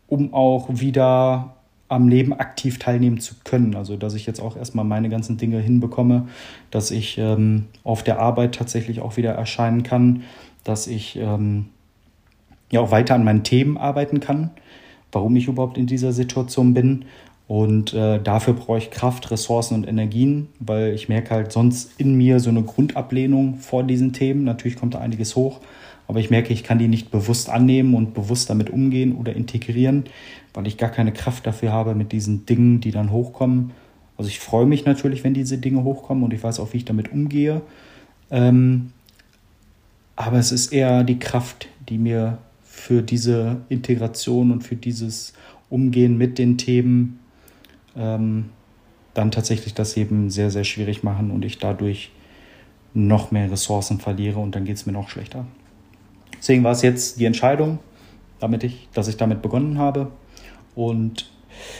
um 0.08 0.34
auch 0.34 0.68
wieder 0.70 1.56
am 1.94 2.08
Leben 2.08 2.34
aktiv 2.34 2.80
teilnehmen 2.80 3.20
zu 3.20 3.36
können. 3.44 3.76
Also 3.76 3.96
dass 3.96 4.14
ich 4.16 4.26
jetzt 4.26 4.42
auch 4.42 4.58
erstmal 4.58 4.86
meine 4.86 5.10
ganzen 5.10 5.38
Dinge 5.38 5.60
hinbekomme, 5.60 6.28
dass 6.72 6.92
ich 6.92 7.18
ähm, 7.18 7.68
auf 7.84 8.04
der 8.04 8.20
Arbeit 8.20 8.56
tatsächlich 8.56 9.00
auch 9.02 9.18
wieder 9.18 9.32
erscheinen 9.32 9.84
kann, 9.84 10.24
dass 10.64 10.88
ich 10.88 11.18
ähm, 11.18 11.68
ja 12.72 12.82
auch 12.82 12.92
weiter 12.92 13.16
an 13.16 13.24
meinen 13.24 13.44
Themen 13.44 13.78
arbeiten 13.78 14.20
kann, 14.20 14.52
warum 15.12 15.36
ich 15.36 15.48
überhaupt 15.48 15.78
in 15.78 15.88
dieser 15.88 16.12
Situation 16.12 16.74
bin 16.74 17.06
und 17.48 17.94
äh, 17.94 18.22
dafür 18.22 18.54
brauche 18.54 18.78
ich 18.78 18.90
Kraft, 18.90 19.30
Ressourcen 19.30 19.76
und 19.76 19.88
Energien, 19.88 20.48
weil 20.60 20.94
ich 20.94 21.10
merke 21.10 21.32
halt 21.32 21.52
sonst 21.52 21.92
in 22.00 22.16
mir 22.16 22.40
so 22.40 22.50
eine 22.50 22.64
Grundablehnung 22.64 23.58
vor 23.58 23.84
diesen 23.84 24.14
Themen. 24.14 24.44
Natürlich 24.44 24.78
kommt 24.78 24.94
da 24.94 25.00
einiges 25.00 25.36
hoch, 25.36 25.60
aber 26.08 26.20
ich 26.20 26.30
merke, 26.30 26.54
ich 26.54 26.64
kann 26.64 26.80
die 26.80 26.88
nicht 26.88 27.12
bewusst 27.12 27.50
annehmen 27.50 27.96
und 27.96 28.14
bewusst 28.14 28.50
damit 28.50 28.70
umgehen 28.70 29.16
oder 29.16 29.36
integrieren, 29.36 30.06
weil 30.54 30.68
ich 30.68 30.78
gar 30.78 30.90
keine 30.90 31.12
Kraft 31.12 31.46
dafür 31.46 31.74
habe 31.74 31.96
mit 31.96 32.12
diesen 32.12 32.46
Dingen, 32.46 32.80
die 32.80 32.92
dann 32.92 33.12
hochkommen. 33.12 33.72
Also 34.18 34.30
ich 34.30 34.40
freue 34.40 34.66
mich 34.66 34.86
natürlich, 34.86 35.24
wenn 35.24 35.34
diese 35.34 35.58
Dinge 35.58 35.84
hochkommen 35.84 36.24
und 36.24 36.34
ich 36.34 36.44
weiß 36.44 36.60
auch, 36.60 36.72
wie 36.72 36.78
ich 36.78 36.86
damit 36.86 37.12
umgehe. 37.12 37.62
Ähm, 38.32 38.94
aber 40.16 40.38
es 40.38 40.52
ist 40.52 40.72
eher 40.72 41.04
die 41.04 41.20
Kraft, 41.20 41.68
die 41.90 41.98
mir 41.98 42.38
für 42.64 43.02
diese 43.02 43.58
Integration 43.70 44.52
und 44.52 44.64
für 44.64 44.76
dieses 44.76 45.34
Umgehen 45.70 46.18
mit 46.18 46.38
den 46.38 46.58
Themen 46.58 47.20
ähm, 47.96 48.50
dann 49.14 49.32
tatsächlich 49.32 49.74
das 49.74 49.96
eben 49.98 50.30
sehr, 50.30 50.50
sehr 50.50 50.64
schwierig 50.64 51.04
machen 51.04 51.32
und 51.32 51.46
ich 51.46 51.60
dadurch 51.60 52.12
noch 52.94 53.32
mehr 53.32 53.52
Ressourcen 53.52 54.00
verliere 54.00 54.40
und 54.40 54.56
dann 54.56 54.66
geht 54.66 54.78
es 54.78 54.86
mir 54.86 54.94
noch 54.94 55.10
schlechter. 55.10 55.46
Deswegen 56.38 56.64
war 56.64 56.72
es 56.72 56.82
jetzt 56.82 57.20
die 57.20 57.26
Entscheidung, 57.26 57.80
damit 58.40 58.64
ich, 58.64 58.90
dass 58.94 59.08
ich 59.08 59.18
damit 59.18 59.42
begonnen 59.42 59.78
habe. 59.78 60.12
Und 60.76 61.32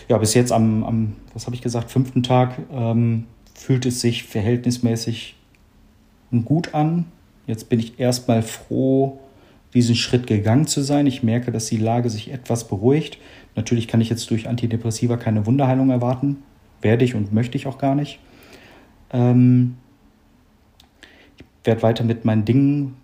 ja, 0.08 0.18
bis 0.18 0.34
jetzt 0.34 0.52
am, 0.52 0.84
am 0.84 1.16
was 1.34 1.46
habe 1.46 1.56
ich 1.56 1.62
gesagt, 1.62 1.92
fünften 1.92 2.24
Tag 2.24 2.58
ähm, 2.72 3.26
fühlt 3.54 3.86
es 3.86 4.02
sich 4.02 4.24
verhältnismäßig 4.24 5.36
gut 6.46 6.74
an. 6.74 7.06
Jetzt 7.48 7.70
bin 7.70 7.80
ich 7.80 8.00
erstmal 8.00 8.42
froh, 8.42 9.20
diesen 9.74 9.96
Schritt 9.96 10.28
gegangen 10.28 10.68
zu 10.68 10.82
sein. 10.82 11.08
Ich 11.08 11.24
merke, 11.24 11.52
dass 11.52 11.66
die 11.68 11.78
Lage 11.78 12.10
sich 12.10 12.32
etwas 12.32 12.68
beruhigt. 12.68 13.18
Natürlich 13.56 13.88
kann 13.88 14.02
ich 14.02 14.10
jetzt 14.10 14.30
durch 14.32 14.48
Antidepressiva 14.48 15.18
keine 15.18 15.46
Wunderheilung 15.46 15.90
erwarten. 15.90 16.44
Werde 16.82 17.06
ich 17.06 17.16
und 17.16 17.34
möchte 17.34 17.58
ich 17.58 17.68
auch 17.68 17.78
gar 17.78 17.96
nicht. 17.96 18.20
Ähm 19.12 19.76
ich 21.38 21.46
werde 21.68 21.82
weiter 21.82 22.04
mit 22.04 22.26
meinen 22.26 22.44
Dingen, 22.44 22.96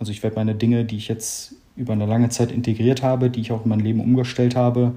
also 0.00 0.10
ich 0.10 0.22
werde 0.22 0.36
meine 0.36 0.54
Dinge, 0.54 0.84
die 0.84 0.96
ich 0.96 1.06
jetzt 1.06 1.54
über 1.76 1.92
eine 1.92 2.06
lange 2.06 2.28
Zeit 2.28 2.50
integriert 2.50 3.02
habe, 3.02 3.30
die 3.30 3.40
ich 3.40 3.52
auch 3.52 3.64
in 3.64 3.68
mein 3.68 3.80
Leben 3.80 4.00
umgestellt 4.00 4.56
habe, 4.56 4.94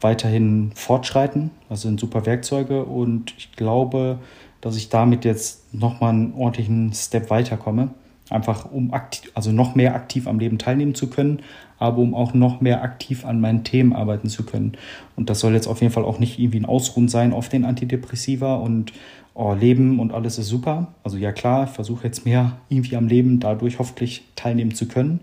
weiterhin 0.00 0.72
fortschreiten. 0.74 1.50
Also 1.68 1.88
sind 1.88 2.00
super 2.00 2.26
Werkzeuge 2.26 2.84
und 2.84 3.34
ich 3.36 3.52
glaube, 3.52 4.18
dass 4.60 4.76
ich 4.76 4.88
damit 4.88 5.24
jetzt 5.24 5.72
nochmal 5.72 6.10
einen 6.10 6.34
ordentlichen 6.34 6.92
Step 6.92 7.30
weiterkomme. 7.30 7.90
Einfach 8.30 8.70
um 8.70 8.94
aktiv, 8.94 9.30
also 9.34 9.52
noch 9.52 9.74
mehr 9.74 9.94
aktiv 9.94 10.26
am 10.26 10.38
Leben 10.38 10.58
teilnehmen 10.58 10.94
zu 10.94 11.10
können, 11.10 11.40
aber 11.78 11.98
um 11.98 12.14
auch 12.14 12.32
noch 12.32 12.60
mehr 12.60 12.82
aktiv 12.82 13.24
an 13.24 13.40
meinen 13.40 13.64
Themen 13.64 13.92
arbeiten 13.92 14.28
zu 14.28 14.44
können. 14.44 14.72
Und 15.16 15.30
das 15.30 15.40
soll 15.40 15.52
jetzt 15.52 15.66
auf 15.66 15.80
jeden 15.80 15.92
Fall 15.92 16.04
auch 16.04 16.18
nicht 16.18 16.38
irgendwie 16.38 16.60
ein 16.60 16.64
Ausruhen 16.64 17.08
sein 17.08 17.32
auf 17.32 17.48
den 17.48 17.64
Antidepressiva 17.64 18.54
und 18.54 18.92
oh, 19.34 19.54
Leben 19.54 19.98
und 19.98 20.12
alles 20.12 20.38
ist 20.38 20.48
super. 20.48 20.94
Also 21.02 21.16
ja 21.16 21.32
klar, 21.32 21.64
ich 21.64 21.70
versuche 21.70 22.04
jetzt 22.04 22.24
mehr 22.24 22.58
irgendwie 22.68 22.96
am 22.96 23.08
Leben 23.08 23.40
dadurch 23.40 23.78
hoffentlich 23.78 24.24
teilnehmen 24.36 24.74
zu 24.74 24.86
können. 24.86 25.20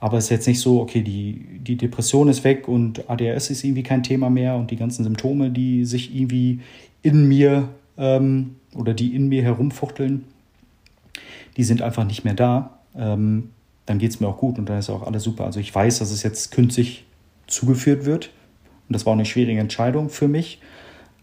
Aber 0.00 0.18
es 0.18 0.24
ist 0.24 0.30
jetzt 0.30 0.46
nicht 0.46 0.60
so, 0.60 0.80
okay, 0.80 1.02
die, 1.02 1.58
die 1.60 1.76
Depression 1.76 2.28
ist 2.28 2.44
weg 2.44 2.68
und 2.68 3.08
ADHS 3.10 3.50
ist 3.50 3.64
irgendwie 3.64 3.82
kein 3.82 4.02
Thema 4.02 4.30
mehr 4.30 4.56
und 4.56 4.70
die 4.70 4.76
ganzen 4.76 5.02
Symptome, 5.02 5.50
die 5.50 5.84
sich 5.84 6.14
irgendwie 6.14 6.60
in 7.02 7.26
mir 7.26 7.68
ähm, 7.96 8.56
oder 8.74 8.94
die 8.94 9.14
in 9.14 9.28
mir 9.28 9.42
herumfuchteln, 9.42 10.24
die 11.58 11.64
sind 11.64 11.82
einfach 11.82 12.04
nicht 12.04 12.24
mehr 12.24 12.34
da. 12.34 12.78
Ähm, 12.96 13.50
dann 13.84 13.98
geht 13.98 14.12
es 14.12 14.20
mir 14.20 14.28
auch 14.28 14.38
gut 14.38 14.58
und 14.58 14.68
dann 14.68 14.78
ist 14.78 14.88
auch 14.88 15.02
alles 15.02 15.24
super. 15.24 15.44
Also 15.44 15.60
ich 15.60 15.74
weiß, 15.74 15.98
dass 15.98 16.10
es 16.10 16.22
jetzt 16.22 16.52
künstlich 16.52 17.04
zugeführt 17.46 18.06
wird 18.06 18.30
und 18.88 18.94
das 18.94 19.04
war 19.04 19.12
eine 19.12 19.26
schwierige 19.26 19.60
Entscheidung 19.60 20.08
für 20.08 20.28
mich. 20.28 20.60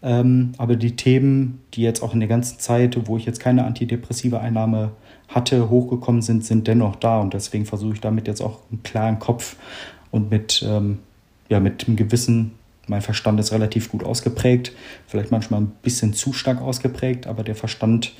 Ähm, 0.02 0.52
aber 0.58 0.76
die 0.76 0.94
Themen, 0.94 1.62
die 1.74 1.82
jetzt 1.82 2.02
auch 2.02 2.12
in 2.12 2.20
der 2.20 2.28
ganzen 2.28 2.58
Zeit, 2.58 3.08
wo 3.08 3.16
ich 3.16 3.24
jetzt 3.24 3.40
keine 3.40 3.64
antidepressive 3.64 4.38
Einnahme 4.38 4.92
hatte, 5.28 5.70
hochgekommen 5.70 6.22
sind, 6.22 6.44
sind 6.44 6.68
dennoch 6.68 6.96
da. 6.96 7.20
Und 7.20 7.34
deswegen 7.34 7.64
versuche 7.64 7.94
ich 7.94 8.00
damit 8.00 8.28
jetzt 8.28 8.42
auch 8.42 8.60
einen 8.70 8.82
klaren 8.82 9.18
Kopf 9.18 9.56
und 10.10 10.30
mit, 10.30 10.64
ähm, 10.68 10.98
ja, 11.48 11.60
mit 11.60 11.86
einem 11.86 11.96
gewissen, 11.96 12.52
mein 12.88 13.00
Verstand 13.00 13.40
ist 13.40 13.52
relativ 13.52 13.90
gut 13.90 14.04
ausgeprägt, 14.04 14.72
vielleicht 15.06 15.32
manchmal 15.32 15.62
ein 15.62 15.72
bisschen 15.82 16.12
zu 16.12 16.32
stark 16.32 16.60
ausgeprägt, 16.60 17.26
aber 17.26 17.42
der 17.42 17.56
Verstand 17.56 18.12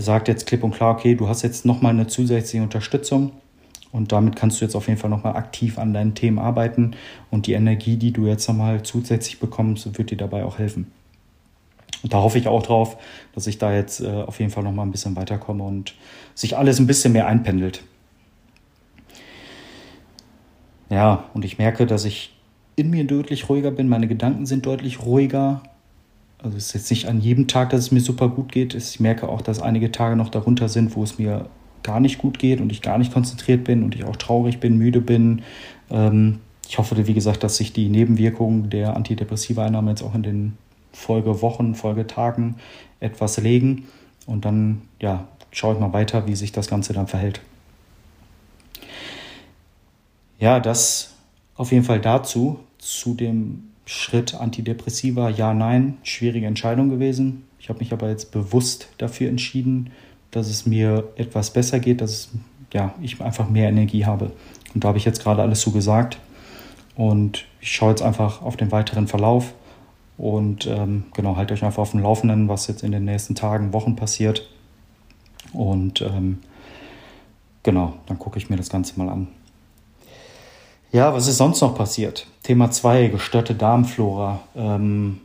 sagt 0.00 0.28
jetzt 0.28 0.46
klipp 0.46 0.64
und 0.64 0.72
klar, 0.72 0.94
okay, 0.94 1.14
du 1.14 1.28
hast 1.28 1.42
jetzt 1.42 1.64
nochmal 1.64 1.92
eine 1.92 2.06
zusätzliche 2.06 2.62
Unterstützung 2.62 3.32
und 3.92 4.12
damit 4.12 4.36
kannst 4.36 4.60
du 4.60 4.64
jetzt 4.64 4.74
auf 4.74 4.88
jeden 4.88 4.98
Fall 4.98 5.10
nochmal 5.10 5.36
aktiv 5.36 5.78
an 5.78 5.92
deinen 5.92 6.14
Themen 6.14 6.38
arbeiten 6.38 6.92
und 7.30 7.46
die 7.46 7.52
Energie, 7.52 7.96
die 7.96 8.12
du 8.12 8.26
jetzt 8.26 8.48
nochmal 8.48 8.82
zusätzlich 8.82 9.40
bekommst, 9.40 9.98
wird 9.98 10.10
dir 10.10 10.16
dabei 10.16 10.44
auch 10.44 10.58
helfen. 10.58 10.90
Und 12.02 12.14
da 12.14 12.18
hoffe 12.18 12.38
ich 12.38 12.48
auch 12.48 12.62
drauf, 12.62 12.96
dass 13.34 13.46
ich 13.46 13.58
da 13.58 13.74
jetzt 13.74 14.00
äh, 14.00 14.08
auf 14.08 14.38
jeden 14.38 14.50
Fall 14.50 14.62
noch 14.62 14.72
mal 14.72 14.82
ein 14.82 14.90
bisschen 14.90 15.16
weiterkomme 15.16 15.64
und 15.64 15.94
sich 16.34 16.56
alles 16.56 16.78
ein 16.78 16.86
bisschen 16.86 17.12
mehr 17.12 17.26
einpendelt. 17.26 17.82
Ja, 20.88 21.24
und 21.34 21.44
ich 21.44 21.58
merke, 21.58 21.86
dass 21.86 22.04
ich 22.04 22.34
in 22.76 22.90
mir 22.90 23.04
deutlich 23.04 23.48
ruhiger 23.48 23.70
bin. 23.70 23.88
Meine 23.88 24.08
Gedanken 24.08 24.46
sind 24.46 24.66
deutlich 24.66 25.02
ruhiger. 25.04 25.62
Also 26.42 26.56
es 26.56 26.66
ist 26.66 26.72
jetzt 26.74 26.90
nicht 26.90 27.08
an 27.08 27.20
jedem 27.20 27.48
Tag, 27.48 27.70
dass 27.70 27.80
es 27.80 27.90
mir 27.90 28.00
super 28.00 28.28
gut 28.28 28.50
geht. 28.50 28.74
Ich 28.74 28.98
merke 29.00 29.28
auch, 29.28 29.42
dass 29.42 29.60
einige 29.60 29.92
Tage 29.92 30.16
noch 30.16 30.30
darunter 30.30 30.68
sind, 30.68 30.96
wo 30.96 31.02
es 31.02 31.18
mir 31.18 31.50
gar 31.82 32.00
nicht 32.00 32.18
gut 32.18 32.38
geht 32.38 32.60
und 32.60 32.72
ich 32.72 32.82
gar 32.82 32.98
nicht 32.98 33.12
konzentriert 33.12 33.64
bin 33.64 33.82
und 33.82 33.94
ich 33.94 34.04
auch 34.04 34.16
traurig 34.16 34.58
bin, 34.60 34.78
müde 34.78 35.00
bin. 35.00 35.42
Ähm, 35.90 36.40
ich 36.68 36.78
hoffe, 36.78 37.06
wie 37.06 37.14
gesagt, 37.14 37.42
dass 37.42 37.56
sich 37.56 37.72
die 37.72 37.88
Nebenwirkungen 37.88 38.70
der 38.70 38.96
antidepressiva 38.96 39.64
Einnahme 39.66 39.90
jetzt 39.90 40.02
auch 40.02 40.14
in 40.14 40.22
den 40.22 40.58
Folgewochen, 40.92 41.74
Folgetagen 41.74 42.56
etwas 43.00 43.38
legen 43.38 43.86
und 44.26 44.44
dann 44.44 44.82
ja, 45.00 45.26
schaue 45.50 45.74
ich 45.74 45.80
mal 45.80 45.92
weiter, 45.92 46.26
wie 46.26 46.36
sich 46.36 46.52
das 46.52 46.68
Ganze 46.68 46.92
dann 46.92 47.06
verhält. 47.06 47.40
Ja, 50.38 50.60
das 50.60 51.14
auf 51.54 51.72
jeden 51.72 51.84
Fall 51.84 52.00
dazu, 52.00 52.60
zu 52.78 53.14
dem 53.14 53.69
Schritt 53.90 54.36
Antidepressiva, 54.36 55.30
ja, 55.30 55.52
nein, 55.52 55.98
schwierige 56.04 56.46
Entscheidung 56.46 56.90
gewesen. 56.90 57.42
Ich 57.58 57.68
habe 57.68 57.80
mich 57.80 57.92
aber 57.92 58.08
jetzt 58.08 58.30
bewusst 58.30 58.88
dafür 58.98 59.28
entschieden, 59.28 59.90
dass 60.30 60.48
es 60.48 60.64
mir 60.64 61.08
etwas 61.16 61.52
besser 61.52 61.80
geht, 61.80 62.00
dass 62.00 62.28
ja, 62.72 62.94
ich 63.02 63.20
einfach 63.20 63.50
mehr 63.50 63.68
Energie 63.68 64.06
habe. 64.06 64.30
Und 64.74 64.84
da 64.84 64.88
habe 64.88 64.98
ich 64.98 65.04
jetzt 65.04 65.20
gerade 65.24 65.42
alles 65.42 65.60
so 65.60 65.72
gesagt. 65.72 66.20
Und 66.94 67.46
ich 67.60 67.72
schaue 67.72 67.90
jetzt 67.90 68.02
einfach 68.02 68.42
auf 68.42 68.56
den 68.56 68.70
weiteren 68.70 69.08
Verlauf 69.08 69.54
und 70.16 70.68
ähm, 70.68 71.06
genau, 71.12 71.34
haltet 71.34 71.58
euch 71.58 71.64
einfach 71.64 71.82
auf 71.82 71.90
dem 71.90 72.00
Laufenden, 72.00 72.46
was 72.46 72.68
jetzt 72.68 72.84
in 72.84 72.92
den 72.92 73.04
nächsten 73.04 73.34
Tagen, 73.34 73.72
Wochen 73.72 73.96
passiert. 73.96 74.48
Und 75.52 76.00
ähm, 76.00 76.38
genau, 77.64 77.94
dann 78.06 78.20
gucke 78.20 78.38
ich 78.38 78.50
mir 78.50 78.56
das 78.56 78.68
Ganze 78.68 78.96
mal 79.00 79.08
an. 79.08 79.26
Ja, 80.92 81.14
was 81.14 81.28
ist 81.28 81.36
sonst 81.36 81.60
noch 81.60 81.76
passiert? 81.76 82.26
Thema 82.42 82.70
2, 82.70 83.08
gestörte 83.08 83.54
Darmflora. 83.54 84.40
Ähm, 84.56 85.20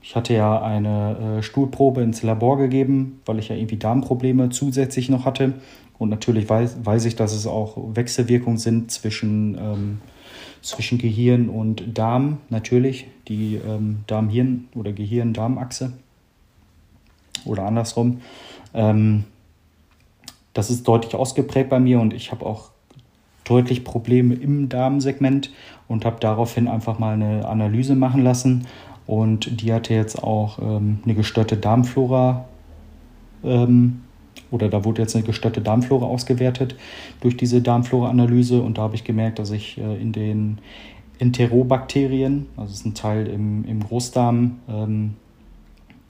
ich 0.00 0.14
hatte 0.14 0.32
ja 0.32 0.62
eine 0.62 1.38
äh, 1.38 1.42
Stuhlprobe 1.42 2.02
ins 2.02 2.22
Labor 2.22 2.56
gegeben, 2.56 3.20
weil 3.26 3.40
ich 3.40 3.48
ja 3.48 3.56
irgendwie 3.56 3.78
Darmprobleme 3.78 4.50
zusätzlich 4.50 5.08
noch 5.08 5.24
hatte. 5.24 5.54
Und 5.98 6.10
natürlich 6.10 6.48
weiß, 6.48 6.84
weiß 6.84 7.04
ich, 7.06 7.16
dass 7.16 7.32
es 7.32 7.48
auch 7.48 7.76
Wechselwirkungen 7.96 8.58
sind 8.58 8.92
zwischen 8.92 9.58
ähm, 9.58 9.98
zwischen 10.62 10.98
Gehirn 10.98 11.48
und 11.48 11.96
Darm 11.96 12.38
natürlich, 12.48 13.06
die 13.28 13.56
ähm, 13.56 14.00
Darm-Hirn- 14.06 14.68
oder 14.74 14.92
Gehirn-Darm-Achse 14.92 15.92
oder 17.44 17.64
andersrum. 17.64 18.20
Ähm, 18.74 19.24
das 20.54 20.70
ist 20.70 20.86
deutlich 20.88 21.14
ausgeprägt 21.14 21.70
bei 21.70 21.78
mir 21.78 22.00
und 22.00 22.14
ich 22.14 22.32
habe 22.32 22.44
auch 22.44 22.70
deutlich 23.46 23.84
Probleme 23.84 24.34
im 24.34 24.68
Darmsegment 24.68 25.50
und 25.88 26.04
habe 26.04 26.16
daraufhin 26.20 26.68
einfach 26.68 26.98
mal 26.98 27.14
eine 27.14 27.46
Analyse 27.48 27.94
machen 27.94 28.22
lassen 28.22 28.66
und 29.06 29.62
die 29.62 29.72
hatte 29.72 29.94
jetzt 29.94 30.22
auch 30.22 30.58
ähm, 30.58 30.98
eine 31.04 31.14
gestörte 31.14 31.56
Darmflora 31.56 32.44
ähm, 33.44 34.02
oder 34.50 34.68
da 34.68 34.84
wurde 34.84 35.02
jetzt 35.02 35.16
eine 35.16 35.24
gestörte 35.24 35.60
Darmflora 35.60 36.06
ausgewertet 36.06 36.76
durch 37.20 37.36
diese 37.36 37.62
Darmflora-Analyse 37.62 38.60
und 38.60 38.78
da 38.78 38.82
habe 38.82 38.94
ich 38.94 39.04
gemerkt, 39.04 39.38
dass 39.38 39.50
ich 39.50 39.78
äh, 39.78 40.00
in 40.00 40.12
den 40.12 40.58
Enterobakterien, 41.18 42.46
also 42.56 42.70
das 42.70 42.80
ist 42.80 42.86
ein 42.86 42.94
Teil 42.94 43.26
im, 43.26 43.64
im 43.64 43.80
Großdarm, 43.80 44.58
ähm, 44.68 45.14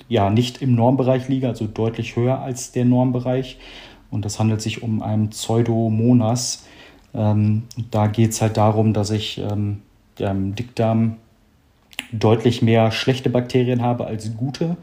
ja, 0.08 0.30
nicht 0.30 0.62
im 0.62 0.74
Normbereich 0.74 1.28
liege, 1.28 1.48
also 1.48 1.66
deutlich 1.66 2.16
höher 2.16 2.40
als 2.40 2.72
der 2.72 2.84
Normbereich. 2.84 3.58
Und 4.10 4.24
das 4.24 4.38
handelt 4.38 4.60
sich 4.60 4.82
um 4.82 5.02
einen 5.02 5.30
Pseudomonas. 5.30 6.66
Ähm, 7.16 7.62
da 7.90 8.06
geht 8.06 8.30
es 8.30 8.42
halt 8.42 8.56
darum, 8.56 8.92
dass 8.92 9.10
ich 9.10 9.38
ähm, 9.38 9.82
im 10.18 10.54
Dickdarm 10.54 11.16
deutlich 12.12 12.62
mehr 12.62 12.90
schlechte 12.92 13.30
Bakterien 13.30 13.82
habe 13.82 14.06
als 14.06 14.36
gute. 14.36 14.76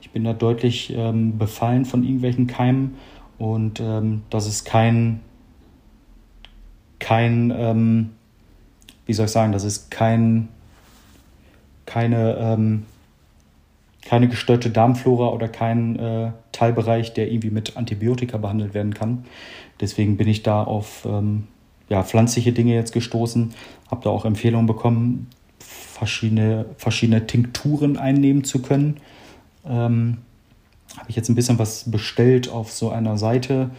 Ich 0.00 0.10
bin 0.10 0.24
da 0.24 0.32
deutlich 0.32 0.92
ähm, 0.94 1.38
befallen 1.38 1.84
von 1.84 2.02
irgendwelchen 2.02 2.46
Keimen 2.46 2.96
und 3.38 3.80
ähm, 3.80 4.22
das 4.30 4.46
ist 4.46 4.64
kein, 4.64 5.20
kein, 6.98 7.52
ähm, 7.56 8.10
wie 9.06 9.12
soll 9.12 9.26
ich 9.26 9.32
sagen, 9.32 9.52
das 9.52 9.64
ist 9.64 9.90
kein, 9.90 10.48
keine, 11.84 12.36
ähm, 12.36 12.86
keine 14.02 14.28
gestörte 14.28 14.70
Darmflora 14.70 15.28
oder 15.28 15.48
kein 15.48 15.98
äh, 15.98 16.32
Teilbereich, 16.52 17.12
der 17.14 17.30
irgendwie 17.30 17.50
mit 17.50 17.76
Antibiotika 17.76 18.38
behandelt 18.38 18.74
werden 18.74 18.94
kann. 18.94 19.24
Deswegen 19.80 20.16
bin 20.16 20.28
ich 20.28 20.42
da 20.42 20.62
auf 20.62 21.06
ähm, 21.06 21.48
ja, 21.88 22.02
pflanzliche 22.02 22.52
Dinge 22.52 22.74
jetzt 22.74 22.92
gestoßen, 22.92 23.54
habe 23.90 24.04
da 24.04 24.10
auch 24.10 24.24
Empfehlungen 24.24 24.66
bekommen, 24.66 25.28
verschiedene, 25.58 26.66
verschiedene 26.76 27.26
Tinkturen 27.26 27.96
einnehmen 27.96 28.44
zu 28.44 28.60
können 28.60 29.00
ähm, 29.68 30.18
habe 30.96 31.10
ich 31.10 31.16
jetzt 31.16 31.28
ein 31.28 31.34
bisschen 31.34 31.58
was 31.58 31.90
bestellt 31.90 32.48
auf 32.48 32.72
so 32.72 32.90
einer 32.90 33.18
Seite 33.18 33.70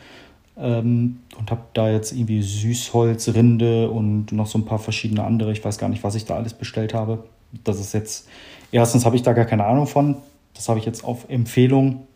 ähm, 0.57 1.19
und 1.37 1.51
habe 1.51 1.61
da 1.73 1.89
jetzt 1.89 2.11
irgendwie 2.11 2.41
Süßholz, 2.41 3.29
Rinde 3.29 3.89
und 3.89 4.31
noch 4.31 4.47
so 4.47 4.57
ein 4.57 4.65
paar 4.65 4.79
verschiedene 4.79 5.23
andere. 5.23 5.51
Ich 5.51 5.63
weiß 5.63 5.77
gar 5.77 5.89
nicht, 5.89 6.03
was 6.03 6.15
ich 6.15 6.25
da 6.25 6.35
alles 6.35 6.53
bestellt 6.53 6.93
habe. 6.93 7.23
Das 7.63 7.79
ist 7.79 7.93
jetzt, 7.93 8.27
erstens 8.71 9.05
habe 9.05 9.15
ich 9.15 9.23
da 9.23 9.33
gar 9.33 9.45
keine 9.45 9.65
Ahnung 9.65 9.87
von. 9.87 10.17
Das 10.53 10.69
habe 10.69 10.79
ich 10.79 10.85
jetzt 10.85 11.03
auf 11.03 11.29
Empfehlung 11.29 12.07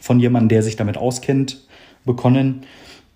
von 0.00 0.20
jemandem, 0.20 0.50
der 0.50 0.62
sich 0.62 0.76
damit 0.76 0.96
auskennt, 0.96 1.66
bekommen. 2.04 2.64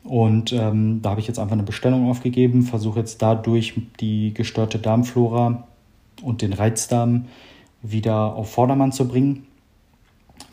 Und 0.09 0.53
ähm, 0.53 1.01
da 1.03 1.11
habe 1.11 1.21
ich 1.21 1.27
jetzt 1.27 1.38
einfach 1.38 1.53
eine 1.53 1.62
Bestellung 1.62 2.11
aufgegeben, 2.11 2.62
versuche 2.62 3.01
jetzt 3.01 3.21
dadurch 3.21 3.75
die 4.01 4.33
gestörte 4.33 4.79
Darmflora 4.79 5.66
und 6.23 6.42
den 6.42 6.53
Reizdarm 6.53 7.27
wieder 7.83 8.35
auf 8.35 8.51
Vordermann 8.51 8.90
zu 8.90 9.07
bringen 9.07 9.47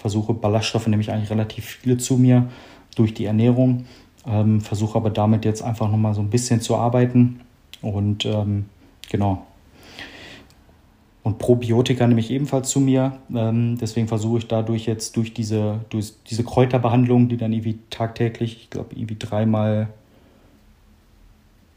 versuche 0.06 0.36
Ballaststoffe 0.36 0.86
nämlich 0.86 1.12
eigentlich 1.12 1.32
relativ 1.32 1.66
viele 1.66 1.98
zu 1.98 2.18
mir 2.18 2.48
durch 2.96 3.16
die 3.16 3.26
Ernährung, 3.26 3.86
ähm, 4.28 4.62
versuche 4.62 4.98
aber 4.98 5.10
damit 5.10 5.46
jetzt 5.46 5.64
einfach 5.64 5.90
nochmal 5.90 6.14
so 6.14 6.22
ein 6.22 6.30
bisschen 6.30 6.62
zu 6.62 6.76
arbeiten 6.76 7.42
und 7.82 8.24
ähm, 8.26 8.66
genau. 9.10 9.46
Und 11.26 11.40
Probiotika 11.40 12.06
nehme 12.06 12.20
ich 12.20 12.30
ebenfalls 12.30 12.70
zu 12.70 12.80
mir. 12.80 13.18
Ähm, 13.34 13.80
deswegen 13.82 14.08
versuche 14.08 14.38
ich 14.38 14.48
dadurch 14.48 14.86
jetzt 14.86 15.18
durch 15.18 15.34
diese, 15.34 15.80
durch 15.90 16.14
diese 16.30 16.44
Kräuterbehandlung, 16.44 17.30
die 17.30 17.38
dann 17.38 17.52
irgendwie 17.52 17.80
tagtäglich, 17.90 18.58
ich 18.62 18.70
glaube, 18.70 18.96
irgendwie 18.96 19.16
dreimal, 19.18 19.88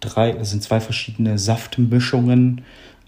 drei, 0.01 0.33
es 0.33 0.51
sind 0.51 0.63
zwei 0.63 0.81
verschiedene 0.81 1.39
Saftmischungen, 1.39 2.61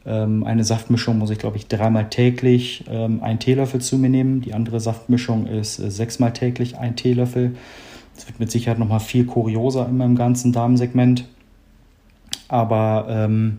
ähm, 0.07 0.43
eine 0.45 0.65
Saftmischung 0.65 1.19
muss 1.19 1.29
ich, 1.29 1.39
glaube 1.39 1.59
ich, 1.59 1.67
dreimal 1.67 2.09
täglich 2.09 2.85
ähm, 2.89 3.23
einen 3.23 3.39
Teelöffel 3.39 3.83
zu 3.83 3.99
mir 3.99 4.09
nehmen. 4.09 4.41
Die 4.41 4.55
andere 4.55 4.81
Saftmischung 4.81 5.47
ist 5.47 5.79
äh, 5.79 5.91
sechsmal 5.91 6.33
täglich 6.33 6.79
ein 6.79 6.97
Teelöffel. 6.97 7.55
Das 8.15 8.27
wird 8.27 8.41
mit 8.41 8.51
Sicherheit 8.51 8.79
nochmal 8.79 9.01
viel 9.01 9.27
kurioser 9.27 9.87
in 9.87 9.99
meinem 9.99 10.17
ganzen 10.17 10.55
Darmsegment. 10.55 11.27
Aber 12.49 13.09
ähm, 13.11 13.59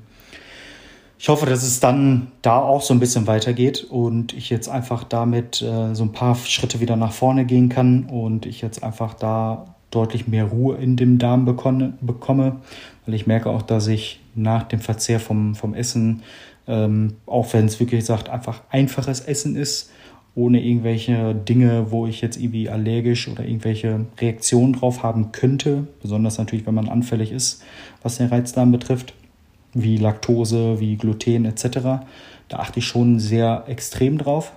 ich 1.22 1.30
hoffe, 1.30 1.46
dass 1.46 1.62
es 1.62 1.80
dann 1.80 2.32
da 2.42 2.58
auch 2.58 2.82
so 2.82 2.96
ein 2.96 3.00
bisschen 3.00 3.28
weitergeht 3.28 3.84
und 3.84 4.34
ich 4.34 4.50
jetzt 4.50 4.68
einfach 4.68 5.04
damit 5.04 5.62
äh, 5.62 5.94
so 5.94 6.04
ein 6.04 6.14
paar 6.14 6.34
Schritte 6.34 6.80
wieder 6.80 6.96
nach 6.96 7.12
vorne 7.12 7.46
gehen 7.46 7.70
kann 7.70 8.06
und 8.06 8.48
ich 8.48 8.64
jetzt 8.64 8.84
einfach 8.84 9.14
da 9.14 9.76
deutlich 9.92 10.28
mehr 10.28 10.46
Ruhe 10.46 10.78
in 10.78 10.96
dem 10.96 11.20
Darm 11.20 11.46
bekomme, 11.46 11.94
bekomme. 12.02 12.56
Weil 13.06 13.14
ich 13.14 13.28
merke 13.28 13.52
auch, 13.52 13.62
dass 13.62 13.86
ich 13.86 14.20
nach 14.34 14.64
dem 14.64 14.80
Verzehr 14.80 15.20
vom, 15.20 15.54
vom 15.54 15.76
Essen, 15.76 16.24
ähm, 16.68 17.18
auch 17.28 17.54
wenn 17.54 17.68
es 17.68 17.80
wirklich 17.80 18.04
sagt, 18.04 18.28
einfach 18.28 18.62
einfaches 18.72 19.20
Essen 19.20 19.56
ist, 19.56 19.92
ohne 20.34 20.60
irgendwelche 20.60 21.36
Dinge, 21.36 21.92
wo 21.92 22.08
ich 22.08 22.22
jetzt 22.22 22.38
irgendwie 22.38 22.68
allergisch 22.68 23.28
oder 23.28 23.46
irgendwelche 23.46 24.08
Reaktionen 24.20 24.74
drauf 24.74 25.04
haben 25.04 25.32
könnte, 25.32 25.88
besonders 26.02 26.40
natürlich, 26.40 26.66
wenn 26.66 26.74
man 26.74 26.90
anfällig 26.90 27.32
ist, 27.32 27.62
was 28.02 28.18
den 28.18 28.30
Reizdarm 28.30 28.72
betrifft, 28.72 29.14
wie 29.74 29.98
Laktose, 29.98 30.80
wie 30.80 30.98
Gluten 30.98 31.46
etc. 31.46 32.04
Da 32.48 32.58
achte 32.58 32.80
ich 32.80 32.86
schon 32.86 33.20
sehr 33.20 33.64
extrem 33.68 34.18
drauf, 34.18 34.54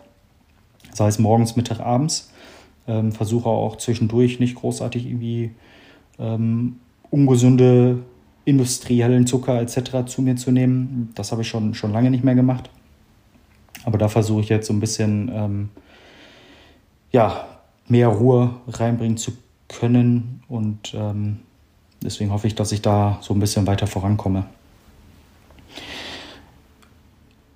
sei 0.93 1.09
es 1.09 1.19
morgens, 1.19 1.57
Mittag, 1.57 1.81
abends. 1.81 2.31
Ähm, 2.87 3.13
versuche 3.13 3.49
auch 3.49 3.77
zwischendurch 3.77 4.41
nicht 4.41 4.57
großartig 4.57 5.07
irgendwie 5.07 5.53
ähm, 6.19 6.77
ungesunde 7.11 8.03
industriellen 8.45 9.27
Zucker 9.27 9.61
etc. 9.61 10.07
zu 10.07 10.23
mir 10.23 10.37
zu 10.37 10.51
nehmen. 10.51 11.11
Das 11.15 11.33
habe 11.33 11.43
ich 11.43 11.49
schon, 11.49 11.75
schon 11.75 11.93
lange 11.93 12.11
nicht 12.11 12.25
mehr 12.25 12.35
gemacht. 12.35 12.69
Aber 13.85 13.99
da 13.99 14.09
versuche 14.09 14.41
ich 14.43 14.49
jetzt 14.49 14.67
so 14.67 14.73
ein 14.73 14.81
bisschen 14.81 15.31
ähm, 15.33 15.69
ja, 17.11 17.47
mehr 17.89 18.09
Ruhe 18.09 18.51
reinbringen 18.69 19.17
zu 19.17 19.33
können. 19.69 20.43
Und 20.49 20.95
ähm, 20.95 21.41
deswegen 22.03 22.33
hoffe 22.33 22.47
ich, 22.47 22.55
dass 22.55 22.73
ich 22.73 22.83
da 22.83 23.19
so 23.21 23.35
ein 23.35 23.41
bisschen 23.41 23.67
weiter 23.67 23.87
vorankomme. 23.87 24.47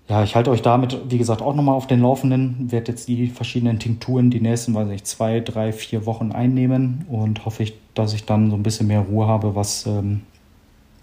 Ja, 0.09 0.25
ich 0.25 0.35
halte 0.35 0.51
euch 0.51 0.63
damit, 0.63 0.99
wie 1.11 1.19
gesagt, 1.19 1.43
auch 1.43 1.55
nochmal 1.55 1.75
auf 1.75 1.87
den 1.87 2.01
Laufenden. 2.01 2.73
Werde 2.73 2.93
jetzt 2.93 3.09
die 3.09 3.29
verschiedenen 3.29 3.79
Tinkturen 3.79 4.31
die 4.31 4.41
nächsten, 4.41 4.75
weiß 4.75 4.89
nicht, 4.89 5.07
zwei, 5.07 5.41
drei, 5.41 5.71
vier 5.71 6.07
Wochen 6.07 6.33
einnehmen 6.33 7.05
und 7.11 7.45
hoffe 7.45 7.63
ich, 7.63 7.75
dass 7.93 8.15
ich 8.15 8.25
dann 8.25 8.49
so 8.49 8.57
ein 8.57 8.63
bisschen 8.63 8.87
mehr 8.87 9.01
Ruhe 9.01 9.27
habe, 9.27 9.55
was 9.55 9.85
ähm, 9.85 10.23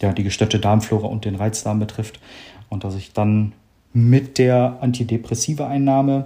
ja, 0.01 0.11
die 0.11 0.23
gestörte 0.23 0.59
Darmflora 0.59 1.05
und 1.05 1.23
den 1.23 1.35
Reizdarm 1.35 1.77
betrifft. 1.77 2.19
Und 2.69 2.83
dass 2.83 2.95
ich 2.95 3.13
dann 3.13 3.51
mit 3.93 4.39
der 4.39 4.79
Antidepressive-Einnahme 4.81 6.25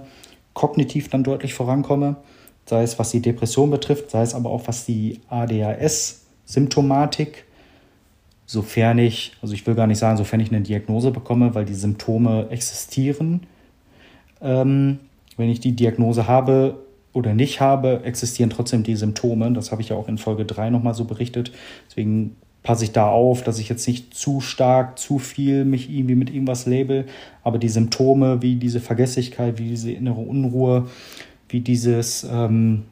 kognitiv 0.54 1.10
dann 1.10 1.22
deutlich 1.22 1.52
vorankomme, 1.52 2.16
sei 2.64 2.82
es 2.82 2.98
was 2.98 3.10
die 3.10 3.20
Depression 3.20 3.70
betrifft, 3.70 4.10
sei 4.10 4.22
es 4.22 4.34
aber 4.34 4.48
auch 4.50 4.68
was 4.68 4.86
die 4.86 5.20
ADHS-Symptomatik, 5.28 7.44
sofern 8.50 8.98
ich, 8.98 9.30
also 9.42 9.54
ich 9.54 9.64
will 9.64 9.76
gar 9.76 9.86
nicht 9.86 9.98
sagen, 9.98 10.16
sofern 10.16 10.40
ich 10.40 10.50
eine 10.50 10.60
Diagnose 10.60 11.12
bekomme, 11.12 11.54
weil 11.54 11.64
die 11.64 11.74
Symptome 11.74 12.48
existieren. 12.50 13.46
Ähm, 14.42 14.98
wenn 15.36 15.48
ich 15.48 15.60
die 15.60 15.70
Diagnose 15.70 16.26
habe 16.26 16.82
oder 17.12 17.32
nicht 17.32 17.60
habe, 17.60 18.00
existieren 18.02 18.50
trotzdem 18.50 18.82
die 18.82 18.96
Symptome. 18.96 19.52
Das 19.52 19.70
habe 19.70 19.82
ich 19.82 19.90
ja 19.90 19.96
auch 19.96 20.08
in 20.08 20.18
Folge 20.18 20.44
3 20.46 20.70
nochmal 20.70 20.94
so 20.94 21.04
berichtet. 21.04 21.52
Deswegen 21.88 22.34
passe 22.64 22.82
ich 22.82 22.90
da 22.90 23.08
auf, 23.08 23.44
dass 23.44 23.60
ich 23.60 23.68
jetzt 23.68 23.86
nicht 23.86 24.14
zu 24.14 24.40
stark, 24.40 24.98
zu 24.98 25.20
viel 25.20 25.64
mich 25.64 25.88
irgendwie 25.88 26.16
mit 26.16 26.28
irgendwas 26.28 26.66
label, 26.66 27.06
aber 27.44 27.58
die 27.58 27.68
Symptome 27.68 28.42
wie 28.42 28.56
diese 28.56 28.80
Vergesslichkeit, 28.80 29.60
wie 29.60 29.68
diese 29.68 29.92
innere 29.92 30.20
Unruhe, 30.20 30.88
wie 31.48 31.60
dieses 31.60 32.24
ähm, 32.24 32.82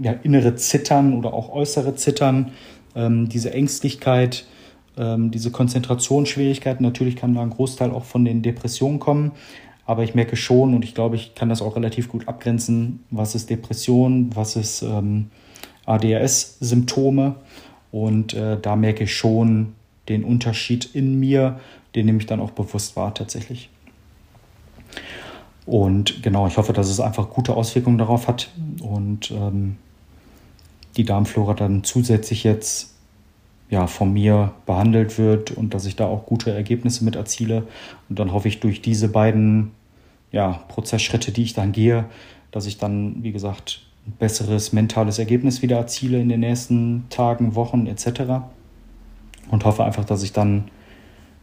ja, 0.00 0.10
innere 0.24 0.56
Zittern 0.56 1.16
oder 1.16 1.34
auch 1.34 1.52
äußere 1.52 1.94
Zittern, 1.94 2.50
ähm, 2.94 3.28
diese 3.28 3.52
Ängstlichkeit, 3.52 4.46
ähm, 4.96 5.30
diese 5.30 5.50
Konzentrationsschwierigkeiten, 5.50 6.84
natürlich 6.84 7.16
kann 7.16 7.34
da 7.34 7.42
ein 7.42 7.50
Großteil 7.50 7.90
auch 7.90 8.04
von 8.04 8.24
den 8.24 8.42
Depressionen 8.42 8.98
kommen, 8.98 9.32
aber 9.86 10.04
ich 10.04 10.14
merke 10.14 10.36
schon 10.36 10.74
und 10.74 10.84
ich 10.84 10.94
glaube, 10.94 11.16
ich 11.16 11.34
kann 11.34 11.48
das 11.48 11.62
auch 11.62 11.76
relativ 11.76 12.08
gut 12.08 12.28
abgrenzen, 12.28 13.04
was 13.10 13.34
ist 13.34 13.50
Depression, 13.50 14.30
was 14.34 14.56
ist 14.56 14.82
ähm, 14.82 15.30
ADHS-Symptome 15.86 17.36
und 17.92 18.34
äh, 18.34 18.58
da 18.60 18.76
merke 18.76 19.04
ich 19.04 19.14
schon 19.14 19.74
den 20.08 20.24
Unterschied 20.24 20.94
in 20.94 21.18
mir, 21.18 21.60
den 21.94 22.06
nehme 22.06 22.18
ich 22.18 22.26
dann 22.26 22.40
auch 22.40 22.50
bewusst 22.50 22.96
wahr 22.96 23.14
tatsächlich. 23.14 23.70
Und 25.66 26.22
genau, 26.22 26.46
ich 26.46 26.56
hoffe, 26.56 26.72
dass 26.72 26.88
es 26.88 27.00
einfach 27.00 27.30
gute 27.30 27.54
Auswirkungen 27.54 27.98
darauf 27.98 28.26
hat. 28.26 28.50
Und 28.82 29.30
ähm, 29.30 29.76
die 30.96 31.04
Darmflora 31.04 31.54
dann 31.54 31.84
zusätzlich 31.84 32.44
jetzt 32.44 32.94
ja, 33.70 33.86
von 33.86 34.12
mir 34.12 34.52
behandelt 34.66 35.16
wird 35.18 35.52
und 35.52 35.74
dass 35.74 35.86
ich 35.86 35.96
da 35.96 36.06
auch 36.06 36.26
gute 36.26 36.50
Ergebnisse 36.50 37.04
mit 37.04 37.14
erziele. 37.14 37.66
Und 38.08 38.18
dann 38.18 38.32
hoffe 38.32 38.48
ich 38.48 38.60
durch 38.60 38.82
diese 38.82 39.08
beiden 39.08 39.70
ja, 40.32 40.60
Prozessschritte, 40.68 41.30
die 41.30 41.44
ich 41.44 41.54
dann 41.54 41.72
gehe, 41.72 42.04
dass 42.50 42.66
ich 42.66 42.78
dann, 42.78 43.22
wie 43.22 43.32
gesagt, 43.32 43.82
ein 44.06 44.12
besseres 44.18 44.72
mentales 44.72 45.18
Ergebnis 45.18 45.62
wieder 45.62 45.76
erziele 45.76 46.20
in 46.20 46.28
den 46.28 46.40
nächsten 46.40 47.06
Tagen, 47.10 47.54
Wochen 47.54 47.86
etc. 47.86 48.42
Und 49.50 49.64
hoffe 49.64 49.84
einfach, 49.84 50.04
dass 50.04 50.22
ich 50.22 50.32
dann 50.32 50.64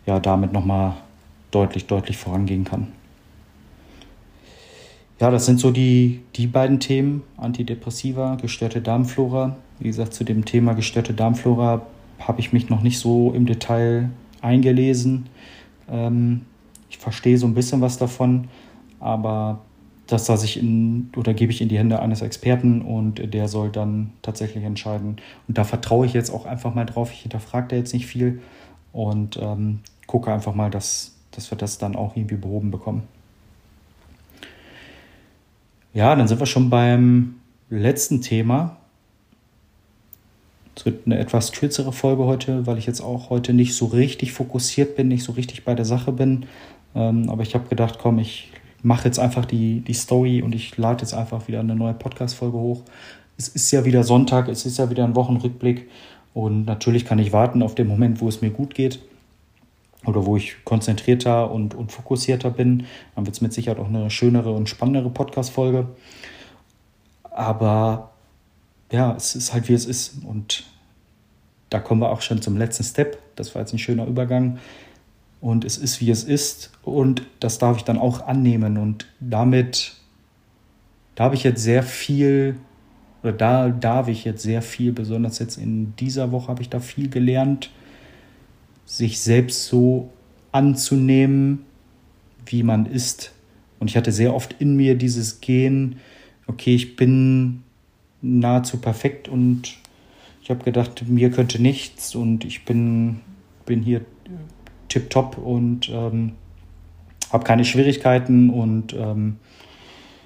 ja 0.06 0.20
damit 0.20 0.52
nochmal 0.52 0.96
deutlich, 1.52 1.88
deutlich 1.88 2.18
vorangehen 2.18 2.66
kann. 2.66 2.88
Ja, 5.20 5.32
das 5.32 5.48
sind 5.48 5.60
so 5.60 5.72
die, 5.72 6.22
die 6.36 6.46
beiden 6.46 6.80
Themen, 6.80 7.24
Antidepressiva, 7.38 8.36
gestörte 8.36 8.82
Darmflora. 8.82 9.58
Wie 9.80 9.88
gesagt, 9.88 10.14
zu 10.14 10.24
dem 10.24 10.46
Thema 10.46 10.74
gestörte 10.74 11.14
Darmflora 11.14 11.82
habe 12.20 12.40
ich 12.40 12.54
mich 12.54 12.70
noch 12.70 12.84
nicht 12.84 13.00
so 13.00 13.32
im 13.34 13.48
Detail 13.48 14.12
eingelesen. 14.42 15.28
Ähm, 15.90 16.46
ich 16.92 17.00
verstehe 17.00 17.38
so 17.40 17.48
ein 17.48 17.56
bisschen 17.56 17.82
was 17.82 17.98
davon, 17.98 18.48
aber 19.00 19.62
das 20.06 20.28
lasse 20.28 20.46
ich 20.46 20.58
in 20.58 21.10
oder 21.18 21.34
gebe 21.34 21.52
ich 21.52 21.62
in 21.62 21.70
die 21.70 21.80
Hände 21.80 22.00
eines 22.00 22.22
Experten 22.22 22.84
und 22.84 23.34
der 23.34 23.48
soll 23.48 23.72
dann 23.72 24.12
tatsächlich 24.22 24.64
entscheiden. 24.64 25.18
Und 25.48 25.58
da 25.58 25.64
vertraue 25.64 26.06
ich 26.06 26.14
jetzt 26.14 26.30
auch 26.30 26.46
einfach 26.46 26.76
mal 26.76 26.86
drauf. 26.86 27.12
Ich 27.12 27.22
hinterfrage 27.22 27.70
da 27.70 27.76
jetzt 27.76 27.94
nicht 27.94 28.06
viel 28.06 28.42
und 28.94 29.38
ähm, 29.42 29.80
gucke 30.06 30.32
einfach 30.32 30.54
mal, 30.54 30.70
dass, 30.70 31.16
dass 31.32 31.52
wir 31.52 31.58
das 31.58 31.80
dann 31.80 31.96
auch 31.96 32.16
irgendwie 32.16 32.36
behoben 32.36 32.70
bekommen. 32.70 33.04
Ja, 35.98 36.16
dann 36.16 36.28
sind 36.28 36.40
wir 36.40 36.46
schon 36.46 36.70
beim 36.70 37.38
letzten 37.72 38.22
Thema. 38.22 38.78
Es 40.76 40.86
wird 40.86 41.08
eine 41.08 41.18
etwas 41.18 41.54
kürzere 41.54 41.92
Folge 41.92 42.26
heute, 42.26 42.68
weil 42.68 42.78
ich 42.78 42.86
jetzt 42.86 43.02
auch 43.02 43.32
heute 43.32 43.52
nicht 43.52 43.74
so 43.74 43.88
richtig 43.88 44.32
fokussiert 44.32 44.96
bin, 44.96 45.08
nicht 45.08 45.24
so 45.24 45.32
richtig 45.32 45.66
bei 45.66 45.74
der 45.74 45.86
Sache 45.86 46.12
bin. 46.12 46.46
Ähm, 46.94 47.32
aber 47.32 47.42
ich 47.42 47.56
habe 47.56 47.68
gedacht, 47.68 47.98
komm, 48.00 48.20
ich 48.20 48.52
mache 48.84 49.06
jetzt 49.06 49.18
einfach 49.18 49.46
die, 49.46 49.82
die 49.82 49.96
Story 49.96 50.44
und 50.44 50.54
ich 50.54 50.78
lade 50.78 51.02
jetzt 51.02 51.16
einfach 51.16 51.48
wieder 51.48 51.62
eine 51.62 51.76
neue 51.76 51.96
Podcast-Folge 51.96 52.60
hoch. 52.60 52.84
Es 53.36 53.48
ist 53.48 53.72
ja 53.72 53.84
wieder 53.84 54.04
Sonntag, 54.04 54.50
es 54.50 54.68
ist 54.68 54.78
ja 54.78 54.92
wieder 54.92 55.04
ein 55.04 55.16
Wochenrückblick 55.16 55.90
und 56.36 56.66
natürlich 56.66 57.06
kann 57.06 57.18
ich 57.18 57.34
warten 57.34 57.64
auf 57.64 57.74
den 57.74 57.88
Moment, 57.88 58.22
wo 58.22 58.28
es 58.28 58.42
mir 58.44 58.52
gut 58.52 58.76
geht 58.76 59.00
oder 60.08 60.26
wo 60.26 60.38
ich 60.38 60.64
konzentrierter 60.64 61.52
und, 61.52 61.76
und 61.76 61.92
fokussierter 61.92 62.50
bin. 62.50 62.86
Dann 63.16 63.26
wird 63.26 63.36
es 63.36 63.42
mit 63.42 63.54
Sicherheit 63.54 63.78
auch 63.78 63.88
eine 63.88 64.10
schönere 64.10 64.54
und 64.54 64.70
spannendere 64.70 65.10
Podcast-Folge. 65.10 65.88
Aber 67.24 68.12
ja, 68.92 69.14
es 69.16 69.36
ist 69.36 69.54
halt 69.54 69.68
wie 69.68 69.74
es 69.74 69.86
ist 69.86 70.24
und 70.24 70.64
da 71.70 71.80
kommen 71.80 72.02
wir 72.02 72.10
auch 72.10 72.22
schon 72.22 72.42
zum 72.42 72.58
letzten 72.58 72.86
Step. 72.86 73.20
Das 73.36 73.54
war 73.54 73.62
jetzt 73.62 73.74
ein 73.74 73.80
schöner 73.80 74.08
Übergang 74.08 74.60
und 75.42 75.66
es 75.66 75.78
ist, 75.78 76.00
wie 76.00 76.10
es 76.10 76.24
ist 76.24 76.72
und 76.84 77.24
das 77.42 77.60
darf 77.60 77.78
ich 77.78 77.84
dann 77.84 77.98
auch 77.98 78.26
annehmen 78.26 78.78
und 78.78 79.08
damit, 79.20 79.94
da 81.16 81.26
habe 81.26 81.36
ich 81.36 81.44
jetzt 81.44 81.62
sehr 81.62 81.84
viel, 81.84 82.56
oder 83.24 83.34
da 83.34 83.70
darf 83.70 84.08
ich 84.08 84.24
jetzt 84.24 84.42
sehr 84.42 84.62
viel, 84.62 84.94
besonders 84.94 85.40
jetzt 85.40 85.58
in 85.58 85.96
dieser 85.98 86.32
Woche 86.32 86.48
habe 86.48 86.62
ich 86.62 86.70
da 86.70 86.80
viel 86.80 87.10
gelernt, 87.10 87.70
sich 88.88 89.20
selbst 89.20 89.66
so 89.66 90.10
anzunehmen, 90.52 91.66
wie 92.46 92.64
man 92.64 92.86
ist. 92.86 93.34
Und 93.80 93.90
ich 93.90 93.98
hatte 93.98 94.12
sehr 94.12 94.34
oft 94.34 94.56
in 94.60 94.76
mir 94.76 94.96
dieses 94.96 95.42
Gen, 95.42 95.98
okay, 96.48 96.74
ich 96.74 96.96
bin 96.96 97.64
nahezu 98.22 98.78
perfekt 98.78 99.28
und 99.28 99.78
ich 100.42 100.50
habe 100.50 100.64
gedacht, 100.64 101.04
mir 101.08 101.30
könnte 101.30 101.62
nichts 101.62 102.16
und 102.16 102.46
ich 102.46 102.64
bin, 102.64 103.20
bin 103.66 103.84
hier 103.84 104.02
tipptopp 104.88 105.38
und 105.38 105.90
ähm, 105.90 106.32
habe 107.30 107.44
keine 107.44 107.66
Schwierigkeiten 107.66 108.50
und 108.50 108.94
ähm, 108.94 109.36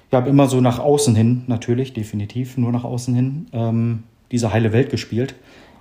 ich 0.08 0.14
habe 0.14 0.30
immer 0.30 0.46
so 0.46 0.60
nach 0.60 0.78
außen 0.78 1.16
hin, 1.16 1.42
natürlich, 1.48 1.94
definitiv, 1.94 2.56
nur 2.56 2.70
nach 2.70 2.84
außen 2.84 3.14
hin, 3.14 3.46
ähm, 3.52 4.04
diese 4.30 4.52
heile 4.52 4.72
Welt 4.72 4.90
gespielt. 4.90 5.34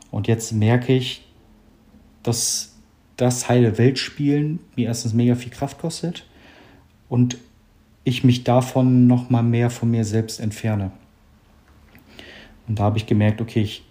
Und 0.10 0.28
jetzt 0.28 0.52
merke 0.52 0.94
ich, 0.94 1.24
dass 2.24 2.71
das 3.22 3.48
heile 3.48 3.78
Weltspielen 3.78 4.60
mir 4.76 4.88
erstens 4.88 5.14
mega 5.14 5.36
viel 5.36 5.52
Kraft 5.52 5.78
kostet 5.78 6.26
und 7.08 7.38
ich 8.04 8.24
mich 8.24 8.44
davon 8.44 9.06
noch 9.06 9.30
mal 9.30 9.44
mehr 9.44 9.70
von 9.70 9.92
mir 9.92 10.06
selbst 10.06 10.40
entferne. 10.40 10.92
Und 12.68 12.80
da 12.80 12.84
habe 12.84 12.98
ich 12.98 13.06
gemerkt, 13.06 13.42
okay, 13.42 13.62
ich 13.62 13.84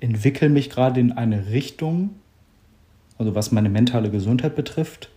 entwickle 0.00 0.48
mich 0.48 0.70
gerade 0.70 0.98
in 0.98 1.12
eine 1.12 1.50
Richtung, 1.50 2.10
also 3.16 3.34
was 3.34 3.52
meine 3.52 3.68
mentale 3.68 4.10
Gesundheit 4.10 4.56
betrifft, 4.56 5.10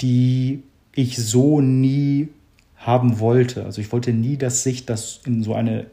die 0.00 0.62
ich 0.94 1.16
so 1.16 1.60
nie 1.60 2.28
haben 2.76 3.20
wollte. 3.20 3.64
Also 3.64 3.80
ich 3.80 3.92
wollte 3.92 4.12
nie, 4.12 4.36
dass 4.36 4.64
sich 4.64 4.86
das 4.86 5.20
in 5.26 5.44
so 5.44 5.54
eine, 5.54 5.86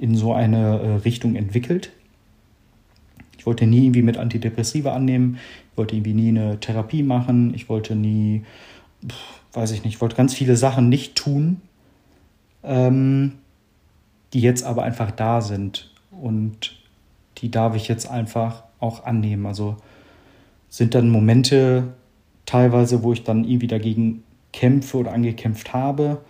in 0.00 0.14
so 0.14 0.32
eine 0.32 0.78
äh, 0.78 0.94
Richtung 0.96 1.34
entwickelt. 1.36 1.90
Ich 3.44 3.46
wollte 3.46 3.66
nie 3.66 3.84
irgendwie 3.84 4.00
mit 4.00 4.16
Antidepressiva 4.16 4.94
annehmen. 4.94 5.38
Ich 5.70 5.76
wollte 5.76 5.94
irgendwie 5.94 6.14
nie 6.14 6.30
eine 6.30 6.60
Therapie 6.60 7.02
machen. 7.02 7.52
Ich 7.52 7.68
wollte 7.68 7.94
nie, 7.94 8.42
weiß 9.52 9.72
ich 9.72 9.84
nicht, 9.84 9.96
ich 9.96 10.00
wollte 10.00 10.16
ganz 10.16 10.32
viele 10.32 10.56
Sachen 10.56 10.88
nicht 10.88 11.14
tun, 11.14 11.60
ähm, 12.62 13.32
die 14.32 14.40
jetzt 14.40 14.64
aber 14.64 14.82
einfach 14.82 15.10
da 15.10 15.42
sind. 15.42 15.90
Und 16.10 16.74
die 17.36 17.50
darf 17.50 17.76
ich 17.76 17.86
jetzt 17.86 18.10
einfach 18.10 18.62
auch 18.80 19.04
annehmen. 19.04 19.44
Also 19.44 19.76
sind 20.70 20.94
dann 20.94 21.10
Momente 21.10 21.92
teilweise, 22.46 23.02
wo 23.02 23.12
ich 23.12 23.24
dann 23.24 23.44
irgendwie 23.44 23.66
dagegen 23.66 24.22
kämpfe 24.54 24.96
oder 24.96 25.12
angekämpft 25.12 25.74
habe, 25.74 26.22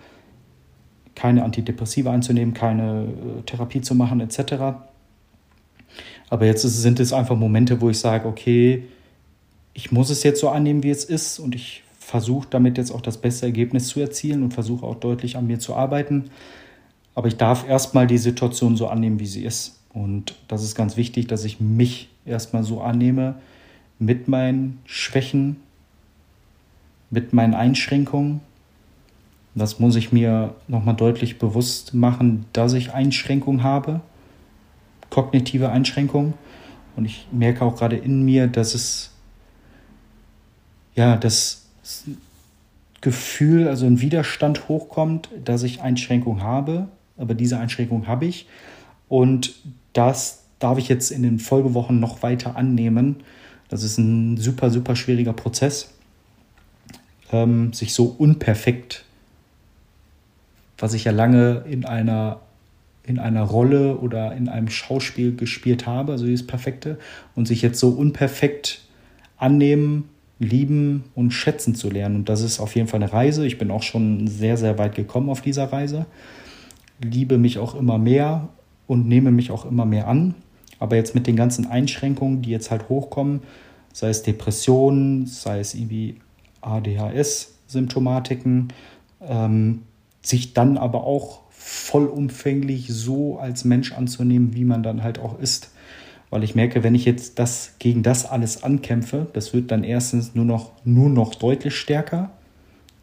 keine 1.14 1.44
Antidepressiva 1.44 2.10
einzunehmen, 2.10 2.54
keine 2.54 3.04
äh, 3.04 3.42
Therapie 3.42 3.82
zu 3.82 3.94
machen 3.94 4.18
etc. 4.18 4.90
Aber 6.30 6.46
jetzt 6.46 6.62
sind 6.62 7.00
es 7.00 7.12
einfach 7.12 7.36
Momente, 7.36 7.80
wo 7.80 7.90
ich 7.90 7.98
sage, 7.98 8.26
okay, 8.26 8.84
ich 9.72 9.92
muss 9.92 10.10
es 10.10 10.22
jetzt 10.22 10.40
so 10.40 10.48
annehmen, 10.48 10.82
wie 10.82 10.90
es 10.90 11.04
ist 11.04 11.38
und 11.38 11.54
ich 11.54 11.82
versuche 11.98 12.46
damit 12.50 12.78
jetzt 12.78 12.90
auch 12.90 13.00
das 13.00 13.16
beste 13.18 13.46
Ergebnis 13.46 13.88
zu 13.88 14.00
erzielen 14.00 14.42
und 14.42 14.54
versuche 14.54 14.86
auch 14.86 14.96
deutlich 14.96 15.36
an 15.36 15.46
mir 15.46 15.58
zu 15.58 15.74
arbeiten. 15.74 16.30
Aber 17.14 17.28
ich 17.28 17.36
darf 17.36 17.68
erstmal 17.68 18.06
die 18.06 18.18
Situation 18.18 18.76
so 18.76 18.88
annehmen, 18.88 19.20
wie 19.20 19.26
sie 19.26 19.44
ist. 19.44 19.80
Und 19.92 20.34
das 20.48 20.62
ist 20.62 20.74
ganz 20.74 20.96
wichtig, 20.96 21.28
dass 21.28 21.44
ich 21.44 21.60
mich 21.60 22.08
erstmal 22.26 22.64
so 22.64 22.80
annehme 22.80 23.36
mit 23.98 24.28
meinen 24.28 24.80
Schwächen, 24.84 25.56
mit 27.10 27.32
meinen 27.32 27.54
Einschränkungen. 27.54 28.40
Das 29.54 29.78
muss 29.78 29.94
ich 29.94 30.12
mir 30.12 30.54
nochmal 30.66 30.96
deutlich 30.96 31.38
bewusst 31.38 31.94
machen, 31.94 32.44
dass 32.52 32.72
ich 32.72 32.92
Einschränkungen 32.92 33.62
habe, 33.62 34.00
kognitive 35.14 35.70
Einschränkungen. 35.70 36.34
Und 36.96 37.04
ich 37.04 37.28
merke 37.30 37.64
auch 37.64 37.76
gerade 37.76 37.96
in 37.96 38.24
mir, 38.24 38.48
dass 38.48 38.74
es, 38.74 39.12
ja, 40.96 41.16
das 41.16 41.66
Gefühl, 43.00 43.68
also 43.68 43.86
ein 43.86 44.00
Widerstand 44.00 44.68
hochkommt, 44.68 45.28
dass 45.44 45.62
ich 45.62 45.82
Einschränkungen 45.82 46.42
habe. 46.42 46.88
Aber 47.16 47.34
diese 47.34 47.58
Einschränkung 47.58 48.08
habe 48.08 48.26
ich. 48.26 48.48
Und 49.08 49.54
das 49.92 50.42
darf 50.58 50.78
ich 50.78 50.88
jetzt 50.88 51.12
in 51.12 51.22
den 51.22 51.38
Folgewochen 51.38 52.00
noch 52.00 52.24
weiter 52.24 52.56
annehmen. 52.56 53.22
Das 53.68 53.84
ist 53.84 53.98
ein 53.98 54.36
super, 54.36 54.70
super 54.70 54.96
schwieriger 54.96 55.32
Prozess, 55.32 55.94
ähm, 57.30 57.72
sich 57.72 57.94
so 57.94 58.06
unperfekt, 58.06 59.04
was 60.78 60.94
ich 60.94 61.04
ja 61.04 61.12
lange 61.12 61.64
in 61.68 61.84
einer, 61.84 62.40
in 63.06 63.18
einer 63.18 63.42
Rolle 63.42 63.98
oder 63.98 64.34
in 64.34 64.48
einem 64.48 64.68
Schauspiel 64.68 65.36
gespielt 65.36 65.86
habe, 65.86 66.12
also 66.12 66.26
dieses 66.26 66.46
Perfekte, 66.46 66.98
und 67.34 67.46
sich 67.46 67.62
jetzt 67.62 67.78
so 67.78 67.90
unperfekt 67.90 68.80
annehmen, 69.36 70.08
lieben 70.38 71.04
und 71.14 71.30
schätzen 71.30 71.74
zu 71.74 71.90
lernen. 71.90 72.16
Und 72.16 72.28
das 72.28 72.42
ist 72.42 72.60
auf 72.60 72.74
jeden 72.74 72.88
Fall 72.88 73.02
eine 73.02 73.12
Reise. 73.12 73.46
Ich 73.46 73.58
bin 73.58 73.70
auch 73.70 73.82
schon 73.82 74.26
sehr, 74.26 74.56
sehr 74.56 74.78
weit 74.78 74.94
gekommen 74.94 75.28
auf 75.28 75.42
dieser 75.42 75.70
Reise. 75.72 76.06
Liebe 77.02 77.38
mich 77.38 77.58
auch 77.58 77.74
immer 77.74 77.98
mehr 77.98 78.48
und 78.86 79.06
nehme 79.06 79.30
mich 79.30 79.50
auch 79.50 79.66
immer 79.66 79.84
mehr 79.84 80.08
an. 80.08 80.34
Aber 80.78 80.96
jetzt 80.96 81.14
mit 81.14 81.26
den 81.26 81.36
ganzen 81.36 81.66
Einschränkungen, 81.66 82.40
die 82.42 82.50
jetzt 82.50 82.70
halt 82.70 82.88
hochkommen, 82.88 83.42
sei 83.92 84.08
es 84.08 84.22
Depressionen, 84.22 85.26
sei 85.26 85.60
es 85.60 85.74
irgendwie 85.74 86.16
ADHS-Symptomatiken, 86.62 88.68
ähm, 89.20 89.82
sich 90.22 90.54
dann 90.54 90.78
aber 90.78 91.04
auch 91.04 91.43
vollumfänglich 91.66 92.88
so 92.88 93.38
als 93.38 93.64
Mensch 93.64 93.92
anzunehmen, 93.92 94.54
wie 94.54 94.64
man 94.64 94.82
dann 94.82 95.02
halt 95.02 95.18
auch 95.18 95.38
ist. 95.38 95.70
Weil 96.28 96.44
ich 96.44 96.54
merke, 96.54 96.82
wenn 96.82 96.94
ich 96.94 97.06
jetzt 97.06 97.38
das 97.38 97.74
gegen 97.78 98.02
das 98.02 98.26
alles 98.26 98.62
ankämpfe, 98.62 99.28
das 99.32 99.54
wird 99.54 99.70
dann 99.70 99.82
erstens 99.82 100.34
nur 100.34 100.44
noch, 100.44 100.72
nur 100.84 101.08
noch 101.08 101.34
deutlich 101.34 101.74
stärker. 101.74 102.30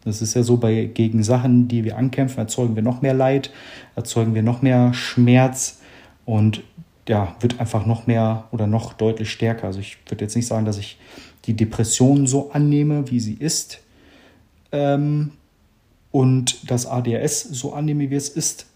Das 0.04 0.22
ist 0.22 0.36
ja 0.36 0.44
so 0.44 0.58
bei 0.58 0.86
gegen 0.86 1.24
Sachen, 1.24 1.68
die 1.68 1.84
wir 1.84 1.98
ankämpfen, 1.98 2.38
erzeugen 2.38 2.76
wir 2.76 2.84
noch 2.84 3.02
mehr 3.02 3.16
Leid, 3.16 3.52
erzeugen 3.96 4.36
wir 4.36 4.44
noch 4.44 4.62
mehr 4.62 4.94
Schmerz 4.94 5.80
und 6.26 6.62
ja, 7.08 7.36
wird 7.40 7.60
einfach 7.60 7.88
noch 7.88 8.06
mehr 8.06 8.46
oder 8.52 8.68
noch 8.68 8.94
deutlich 8.94 9.32
stärker. 9.32 9.68
Also 9.68 9.80
ich 9.80 9.98
würde 10.08 10.24
jetzt 10.24 10.36
nicht 10.36 10.48
sagen, 10.48 10.66
dass 10.66 10.78
ich 10.78 11.00
die 11.46 11.56
Depression 11.56 12.28
so 12.28 12.52
annehme, 12.52 13.10
wie 13.10 13.20
sie 13.20 13.34
ist 13.34 13.82
ähm, 14.72 15.32
und 16.12 16.70
das 16.70 16.86
ADHS 16.86 17.44
so 17.44 17.74
annehme, 17.74 18.10
wie 18.10 18.16
es 18.16 18.30
ist. 18.30 18.68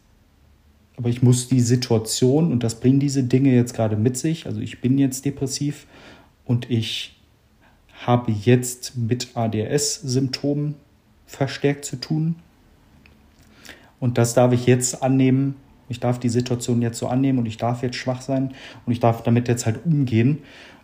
Aber 0.98 1.10
ich 1.10 1.22
muss 1.22 1.50
die 1.50 1.60
Situation 1.60 2.52
und 2.52 2.64
das 2.64 2.80
bringen 2.80 3.00
diese 3.00 3.24
Dinge 3.24 3.54
jetzt 3.54 3.74
gerade 3.74 3.98
mit 3.98 4.18
sich. 4.18 4.46
Also 4.46 4.62
ich 4.62 4.80
bin 4.80 4.98
jetzt 4.98 5.26
depressiv 5.26 5.88
und 6.46 6.70
ich 6.70 7.18
habe 8.06 8.32
jetzt 8.32 8.96
mit 8.96 9.36
ADHS-Symptomen 9.36 10.76
verstärkt 11.26 11.86
zu 11.86 11.98
tun. 11.98 12.36
Und 14.00 14.18
das 14.18 14.34
darf 14.34 14.54
ich 14.54 14.66
jetzt 14.66 15.04
annehmen. 15.04 15.56
Ich 15.90 16.00
darf 16.00 16.20
die 16.20 16.30
Situation 16.30 16.82
jetzt 16.82 16.98
so 16.98 17.08
annehmen 17.08 17.40
und 17.40 17.46
ich 17.46 17.58
darf 17.58 17.84
jetzt 17.84 17.98
schwach 17.98 18.22
sein 18.22 18.54
und 18.86 18.94
ich 18.94 19.00
darf 19.00 19.22
damit 19.24 19.48
jetzt 19.48 19.66
halt 19.66 19.86
umgehen 19.86 20.40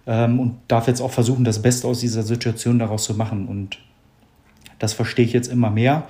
ähm, 0.05 0.39
und 0.39 0.57
darf 0.67 0.87
jetzt 0.87 1.01
auch 1.01 1.11
versuchen, 1.11 1.43
das 1.43 1.61
Beste 1.61 1.87
aus 1.87 1.99
dieser 1.99 2.23
Situation 2.23 2.79
daraus 2.79 3.05
zu 3.05 3.15
machen. 3.15 3.47
Und 3.47 3.79
das 4.79 4.93
verstehe 4.93 5.25
ich 5.25 5.33
jetzt 5.33 5.47
immer 5.47 5.69
mehr. 5.69 6.07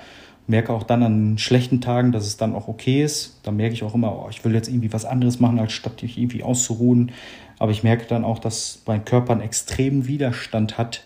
Merke 0.51 0.71
auch 0.73 0.83
dann 0.83 1.01
an 1.01 1.37
schlechten 1.39 1.81
Tagen, 1.81 2.11
dass 2.11 2.27
es 2.27 2.37
dann 2.37 2.53
auch 2.53 2.67
okay 2.67 3.03
ist. 3.03 3.39
Da 3.41 3.51
merke 3.51 3.73
ich 3.73 3.83
auch 3.83 3.95
immer, 3.95 4.15
oh, 4.15 4.27
ich 4.29 4.45
will 4.45 4.53
jetzt 4.53 4.67
irgendwie 4.67 4.93
was 4.93 5.05
anderes 5.05 5.39
machen, 5.39 5.57
als 5.57 5.73
statt 5.73 6.03
mich 6.03 6.17
irgendwie 6.17 6.43
auszuruhen. 6.43 7.11
Aber 7.57 7.71
ich 7.71 7.83
merke 7.83 8.05
dann 8.05 8.23
auch, 8.23 8.37
dass 8.37 8.83
mein 8.85 9.03
Körper 9.03 9.33
einen 9.33 9.41
extremen 9.41 10.07
Widerstand 10.07 10.77
hat 10.77 11.05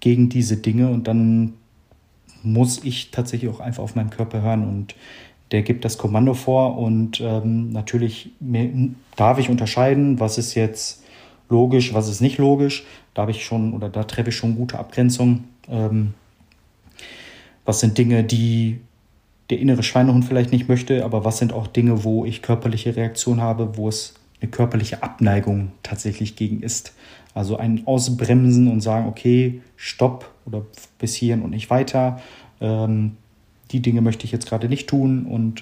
gegen 0.00 0.28
diese 0.28 0.56
Dinge 0.56 0.88
und 0.88 1.06
dann 1.06 1.54
muss 2.42 2.82
ich 2.82 3.10
tatsächlich 3.10 3.50
auch 3.50 3.60
einfach 3.60 3.82
auf 3.82 3.94
meinen 3.94 4.10
Körper 4.10 4.40
hören 4.40 4.66
und 4.66 4.94
der 5.52 5.62
gibt 5.62 5.84
das 5.84 5.98
Kommando 5.98 6.34
vor 6.34 6.78
und 6.78 7.20
ähm, 7.20 7.70
natürlich 7.70 8.30
darf 9.16 9.38
ich 9.38 9.50
unterscheiden, 9.50 10.20
was 10.20 10.38
ist 10.38 10.54
jetzt 10.54 11.02
logisch, 11.48 11.92
was 11.92 12.08
ist 12.08 12.20
nicht 12.20 12.38
logisch. 12.38 12.84
Da 13.14 13.22
habe 13.22 13.32
ich 13.32 13.44
schon 13.44 13.74
oder 13.74 13.88
da 13.88 14.04
treffe 14.04 14.30
ich 14.30 14.36
schon 14.36 14.56
gute 14.56 14.78
Abgrenzung. 14.78 15.44
Ähm, 15.68 16.14
was 17.70 17.78
sind 17.78 17.96
Dinge, 17.96 18.24
die 18.24 18.80
der 19.48 19.60
innere 19.60 19.84
Schweinehund 19.84 20.24
vielleicht 20.24 20.50
nicht 20.50 20.68
möchte, 20.68 21.04
aber 21.04 21.24
was 21.24 21.38
sind 21.38 21.52
auch 21.52 21.68
Dinge, 21.68 22.02
wo 22.02 22.24
ich 22.24 22.42
körperliche 22.42 22.96
Reaktion 22.96 23.40
habe, 23.40 23.76
wo 23.76 23.88
es 23.88 24.14
eine 24.40 24.50
körperliche 24.50 25.04
Abneigung 25.04 25.70
tatsächlich 25.84 26.34
gegen 26.34 26.64
ist. 26.64 26.94
Also 27.32 27.58
ein 27.58 27.86
Ausbremsen 27.86 28.66
und 28.66 28.80
sagen, 28.80 29.06
okay, 29.06 29.62
stopp 29.76 30.28
oder 30.46 30.66
bis 30.98 31.14
hierhin 31.14 31.42
und 31.42 31.50
nicht 31.50 31.70
weiter. 31.70 32.20
Ähm, 32.60 33.12
die 33.70 33.78
Dinge 33.78 34.00
möchte 34.00 34.24
ich 34.24 34.32
jetzt 34.32 34.48
gerade 34.48 34.68
nicht 34.68 34.88
tun. 34.88 35.24
Und 35.24 35.60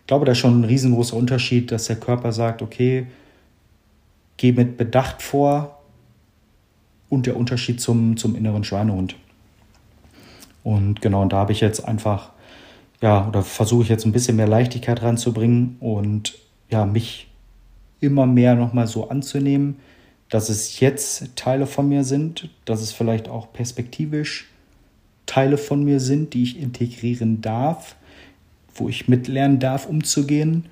ich 0.00 0.06
glaube, 0.06 0.24
da 0.24 0.32
ist 0.32 0.38
schon 0.38 0.60
ein 0.62 0.64
riesengroßer 0.64 1.14
Unterschied, 1.14 1.72
dass 1.72 1.88
der 1.88 1.96
Körper 1.96 2.32
sagt, 2.32 2.62
okay, 2.62 3.06
geh 4.38 4.52
mit 4.52 4.78
Bedacht 4.78 5.20
vor 5.20 5.78
und 7.10 7.26
der 7.26 7.36
Unterschied 7.36 7.82
zum, 7.82 8.16
zum 8.16 8.34
inneren 8.34 8.64
Schweinehund. 8.64 9.14
Und 10.66 11.00
genau, 11.00 11.22
und 11.22 11.32
da 11.32 11.36
habe 11.36 11.52
ich 11.52 11.60
jetzt 11.60 11.84
einfach, 11.84 12.32
ja, 13.00 13.28
oder 13.28 13.44
versuche 13.44 13.84
ich 13.84 13.88
jetzt 13.88 14.04
ein 14.04 14.10
bisschen 14.10 14.34
mehr 14.34 14.48
Leichtigkeit 14.48 15.00
reinzubringen 15.00 15.76
und 15.78 16.36
ja, 16.68 16.84
mich 16.84 17.28
immer 18.00 18.26
mehr 18.26 18.56
nochmal 18.56 18.88
so 18.88 19.08
anzunehmen, 19.08 19.76
dass 20.28 20.48
es 20.48 20.80
jetzt 20.80 21.36
Teile 21.36 21.68
von 21.68 21.88
mir 21.88 22.02
sind, 22.02 22.50
dass 22.64 22.80
es 22.80 22.90
vielleicht 22.90 23.28
auch 23.28 23.52
perspektivisch 23.52 24.48
Teile 25.26 25.56
von 25.56 25.84
mir 25.84 26.00
sind, 26.00 26.34
die 26.34 26.42
ich 26.42 26.60
integrieren 26.60 27.40
darf, 27.42 27.94
wo 28.74 28.88
ich 28.88 29.06
mitlernen 29.06 29.60
darf, 29.60 29.86
umzugehen. 29.86 30.64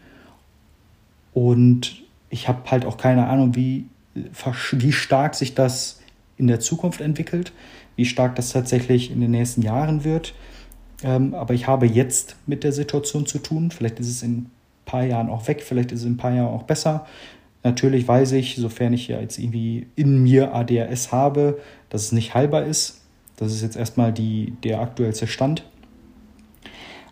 Und 1.32 2.02
ich 2.30 2.48
habe 2.48 2.68
halt 2.68 2.84
auch 2.84 2.96
keine 2.96 3.28
Ahnung, 3.28 3.54
wie, 3.54 3.84
wie 4.72 4.92
stark 4.92 5.36
sich 5.36 5.54
das 5.54 6.00
in 6.36 6.48
der 6.48 6.58
Zukunft 6.58 7.00
entwickelt, 7.00 7.52
wie 7.96 8.04
stark 8.04 8.36
das 8.36 8.50
tatsächlich 8.50 9.10
in 9.10 9.20
den 9.20 9.30
nächsten 9.30 9.62
Jahren 9.62 10.04
wird. 10.04 10.34
Ähm, 11.02 11.34
aber 11.34 11.54
ich 11.54 11.66
habe 11.66 11.86
jetzt 11.86 12.36
mit 12.46 12.64
der 12.64 12.72
Situation 12.72 13.26
zu 13.26 13.38
tun. 13.38 13.70
Vielleicht 13.70 14.00
ist 14.00 14.08
es 14.08 14.22
in 14.22 14.32
ein 14.32 14.50
paar 14.84 15.04
Jahren 15.04 15.28
auch 15.28 15.46
weg, 15.48 15.62
vielleicht 15.62 15.92
ist 15.92 16.00
es 16.00 16.06
in 16.06 16.12
ein 16.12 16.16
paar 16.18 16.34
Jahren 16.34 16.54
auch 16.54 16.64
besser. 16.64 17.06
Natürlich 17.62 18.06
weiß 18.06 18.32
ich, 18.32 18.56
sofern 18.56 18.92
ich 18.92 19.08
ja 19.08 19.20
jetzt 19.20 19.38
irgendwie 19.38 19.86
in 19.96 20.22
mir 20.22 20.54
ADHS 20.54 21.12
habe, 21.12 21.60
dass 21.88 22.02
es 22.02 22.12
nicht 22.12 22.34
heilbar 22.34 22.64
ist. 22.64 23.00
Das 23.36 23.52
ist 23.52 23.62
jetzt 23.62 23.76
erstmal 23.76 24.12
die, 24.12 24.52
der 24.62 24.80
aktuellste 24.80 25.26
Stand. 25.26 25.64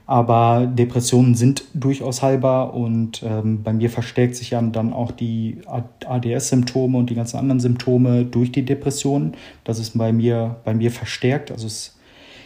Aber 0.07 0.66
Depressionen 0.66 1.34
sind 1.34 1.64
durchaus 1.74 2.22
heilbar 2.22 2.74
und 2.74 3.22
ähm, 3.22 3.62
bei 3.62 3.72
mir 3.72 3.88
verstärkt 3.88 4.34
sich 4.36 4.50
ja 4.50 4.61
dann 4.61 4.92
auch 4.92 5.12
die 5.12 5.59
ADS-Symptome 6.07 6.98
und 6.98 7.09
die 7.09 7.14
ganzen 7.14 7.36
anderen 7.36 7.61
Symptome 7.61 8.24
durch 8.24 8.50
die 8.50 8.64
Depressionen. 8.64 9.34
Das 9.64 9.78
ist 9.78 9.96
bei 9.96 10.12
mir, 10.12 10.57
bei 10.64 10.74
mir 10.74 10.90
verstärkt. 10.90 11.50
Also 11.50 11.66
es 11.66 11.98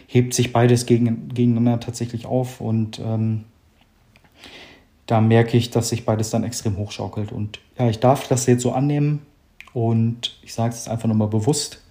hebt 0.07 0.35
sich 0.35 0.53
beides 0.53 0.87
gegen, 0.87 1.29
gegeneinander 1.29 1.81
tatsächlich 1.81 2.27
auf 2.27 2.61
und 2.61 3.01
ähm, 3.01 3.45
da 5.07 5.21
merke 5.21 5.57
ich, 5.57 5.71
dass 5.71 5.89
sich 5.89 6.05
beides 6.05 6.31
dann 6.31 6.45
extrem 6.45 6.77
hochschaukelt. 6.77 7.33
Und 7.33 7.61
ja, 7.79 7.89
ich 7.89 8.01
darf 8.01 8.29
das 8.29 8.47
jetzt 8.47 8.63
so 8.63 8.73
annehmen 8.73 9.23
und 9.73 10.39
ich 10.43 10.53
sage 10.53 10.71
es 10.71 10.81
jetzt 10.81 10.89
einfach 10.89 11.09
nochmal 11.09 11.29
bewusst. 11.29 11.83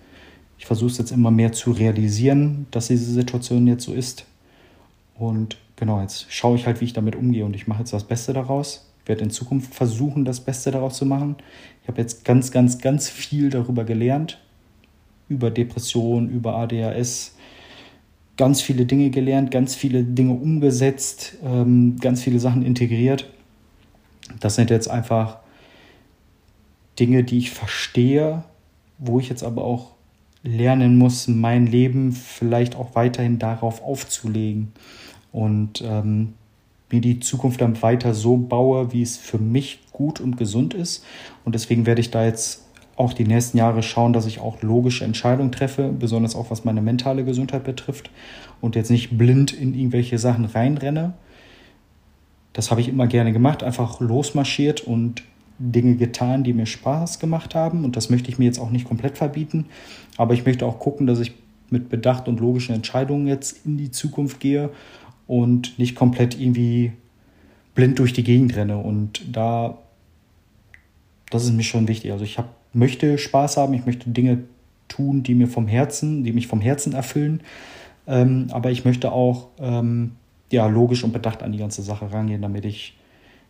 Ich 0.57 0.65
versuche 0.65 0.91
es 0.91 0.97
jetzt 0.97 1.11
immer 1.11 1.31
mehr 1.31 1.51
zu 1.51 1.71
realisieren, 1.71 2.67
dass 2.71 2.87
diese 2.87 3.11
Situation 3.11 3.67
jetzt 3.67 3.83
so 3.83 3.93
ist. 3.93 4.25
Und 5.17 5.57
genau, 5.75 6.01
jetzt 6.01 6.27
schaue 6.29 6.57
ich 6.57 6.65
halt, 6.65 6.81
wie 6.81 6.85
ich 6.85 6.93
damit 6.93 7.15
umgehe 7.15 7.45
und 7.45 7.55
ich 7.55 7.67
mache 7.67 7.79
jetzt 7.79 7.93
das 7.93 8.03
Beste 8.03 8.33
daraus. 8.33 8.91
Ich 9.03 9.09
werde 9.09 9.23
in 9.23 9.29
Zukunft 9.29 9.73
versuchen, 9.73 10.25
das 10.25 10.41
Beste 10.41 10.71
daraus 10.71 10.97
zu 10.97 11.05
machen. 11.05 11.35
Ich 11.81 11.87
habe 11.87 12.01
jetzt 12.01 12.25
ganz, 12.25 12.51
ganz, 12.51 12.79
ganz 12.79 13.09
viel 13.09 13.49
darüber 13.49 13.83
gelernt. 13.83 14.39
Über 15.27 15.49
Depression, 15.49 16.29
über 16.29 16.55
ADHS, 16.55 17.35
ganz 18.37 18.61
viele 18.61 18.85
Dinge 18.85 19.09
gelernt, 19.09 19.49
ganz 19.49 19.73
viele 19.73 20.03
Dinge 20.03 20.33
umgesetzt, 20.33 21.37
ähm, 21.43 21.95
ganz 21.99 22.21
viele 22.21 22.39
Sachen 22.39 22.63
integriert. 22.63 23.27
Das 24.39 24.53
sind 24.55 24.69
jetzt 24.69 24.87
einfach 24.87 25.37
Dinge, 26.99 27.23
die 27.23 27.39
ich 27.39 27.51
verstehe, 27.51 28.43
wo 28.99 29.19
ich 29.19 29.29
jetzt 29.29 29.43
aber 29.43 29.63
auch 29.63 29.93
lernen 30.43 30.97
muss, 30.97 31.27
mein 31.27 31.65
Leben 31.65 32.11
vielleicht 32.11 32.75
auch 32.75 32.93
weiterhin 32.93 33.39
darauf 33.39 33.81
aufzulegen 33.83 34.73
und 35.35 35.83
ähm, 35.85 36.33
mir 36.89 37.01
die 37.01 37.19
Zukunft 37.19 37.59
dann 37.59 37.81
weiter 37.81 38.13
so 38.13 38.37
baue, 38.37 38.93
wie 38.93 39.01
es 39.01 39.17
für 39.17 39.37
mich 39.37 39.81
gut 39.91 40.21
und 40.21 40.37
gesund 40.37 40.73
ist. 40.73 41.03
Und 41.43 41.55
deswegen 41.55 41.85
werde 41.85 41.99
ich 41.99 42.09
da 42.09 42.23
jetzt 42.23 42.63
auch 42.95 43.11
die 43.11 43.25
nächsten 43.25 43.57
Jahre 43.57 43.83
schauen, 43.83 44.13
dass 44.13 44.27
ich 44.27 44.39
auch 44.39 44.61
logische 44.61 45.03
Entscheidungen 45.03 45.51
treffe, 45.51 45.89
besonders 45.89 46.37
auch 46.37 46.51
was 46.51 46.63
meine 46.63 46.81
mentale 46.81 47.25
Gesundheit 47.25 47.65
betrifft 47.65 48.09
und 48.61 48.77
jetzt 48.77 48.89
nicht 48.89 49.17
blind 49.17 49.51
in 49.51 49.73
irgendwelche 49.73 50.17
Sachen 50.19 50.45
reinrenne. 50.45 51.15
Das 52.53 52.71
habe 52.71 52.79
ich 52.79 52.87
immer 52.87 53.07
gerne 53.07 53.33
gemacht, 53.33 53.61
einfach 53.61 53.99
losmarschiert 53.99 54.87
und 54.87 55.21
Dinge 55.59 55.97
getan, 55.97 56.45
die 56.45 56.53
mir 56.53 56.65
Spaß 56.65 57.19
gemacht 57.19 57.55
haben. 57.55 57.83
Und 57.83 57.97
das 57.97 58.09
möchte 58.09 58.29
ich 58.29 58.39
mir 58.39 58.45
jetzt 58.45 58.59
auch 58.59 58.71
nicht 58.71 58.87
komplett 58.87 59.17
verbieten. 59.17 59.65
Aber 60.15 60.33
ich 60.33 60.45
möchte 60.45 60.65
auch 60.65 60.79
gucken, 60.79 61.07
dass 61.07 61.19
ich 61.19 61.33
mit 61.69 61.89
Bedacht 61.89 62.29
und 62.29 62.39
logischen 62.39 62.73
Entscheidungen 62.73 63.27
jetzt 63.27 63.65
in 63.65 63.77
die 63.77 63.91
Zukunft 63.91 64.39
gehe 64.39 64.69
und 65.27 65.77
nicht 65.79 65.95
komplett 65.95 66.39
irgendwie 66.39 66.93
blind 67.73 67.99
durch 67.99 68.13
die 68.13 68.23
Gegend 68.23 68.55
renne. 68.55 68.77
Und 68.77 69.21
da, 69.31 69.77
das 71.29 71.43
ist 71.43 71.53
mir 71.53 71.63
schon 71.63 71.87
wichtig. 71.87 72.11
Also 72.11 72.23
ich 72.23 72.37
hab, 72.37 72.55
möchte 72.73 73.17
Spaß 73.17 73.57
haben, 73.57 73.73
ich 73.73 73.85
möchte 73.85 74.09
Dinge 74.09 74.43
tun, 74.87 75.23
die 75.23 75.35
mir 75.35 75.47
vom 75.47 75.67
Herzen, 75.67 76.23
die 76.23 76.31
mich 76.31 76.47
vom 76.47 76.61
Herzen 76.61 76.93
erfüllen. 76.93 77.41
Ähm, 78.07 78.47
aber 78.51 78.71
ich 78.71 78.85
möchte 78.85 79.11
auch 79.11 79.47
ähm, 79.59 80.11
ja, 80.51 80.67
logisch 80.67 81.03
und 81.03 81.11
bedacht 81.11 81.43
an 81.43 81.51
die 81.51 81.57
ganze 81.57 81.81
Sache 81.81 82.11
rangehen, 82.11 82.41
damit 82.41 82.65
ich 82.65 82.95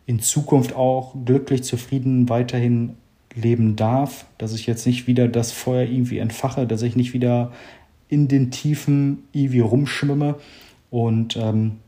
in 0.05 0.19
Zukunft 0.19 0.75
auch 0.75 1.15
glücklich, 1.25 1.63
zufrieden 1.63 2.29
weiterhin 2.29 2.95
leben 3.35 3.75
darf, 3.75 4.25
dass 4.37 4.53
ich 4.53 4.65
jetzt 4.65 4.85
nicht 4.85 5.07
wieder 5.07 5.27
das 5.27 5.51
Feuer 5.51 5.83
irgendwie 5.83 6.19
entfache, 6.19 6.65
dass 6.65 6.81
ich 6.83 6.95
nicht 6.95 7.13
wieder 7.13 7.51
in 8.07 8.27
den 8.27 8.51
Tiefen 8.51 9.23
irgendwie 9.33 9.59
rumschwimme. 9.59 10.35
Und 10.95 11.35
ähm, 11.35 11.81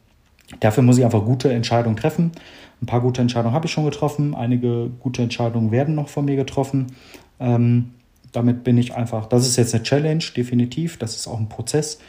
dafür 0.59 0.83
muss 0.83 0.97
ich 0.97 1.05
einfach 1.05 1.23
gute 1.23 1.53
Entscheidungen 1.53 1.95
treffen. 1.95 2.33
Ein 2.81 2.87
paar 2.87 2.99
gute 2.99 3.21
Entscheidungen 3.21 3.55
habe 3.55 3.65
ich 3.65 3.71
schon 3.71 3.85
getroffen, 3.85 4.35
einige 4.35 4.89
gute 4.99 5.21
Entscheidungen 5.21 5.71
werden 5.71 5.95
noch 5.95 6.09
von 6.09 6.25
mir 6.25 6.35
getroffen. 6.35 6.87
Ähm, 7.39 7.91
damit 8.33 8.65
bin 8.65 8.77
ich 8.77 8.95
einfach, 8.95 9.27
das 9.27 9.47
ist 9.47 9.55
jetzt 9.55 9.73
eine 9.73 9.83
Challenge, 9.83 10.23
definitiv, 10.35 10.97
das 10.97 11.15
ist 11.15 11.25
auch 11.25 11.39
ein 11.39 11.47
Prozess. 11.47 11.99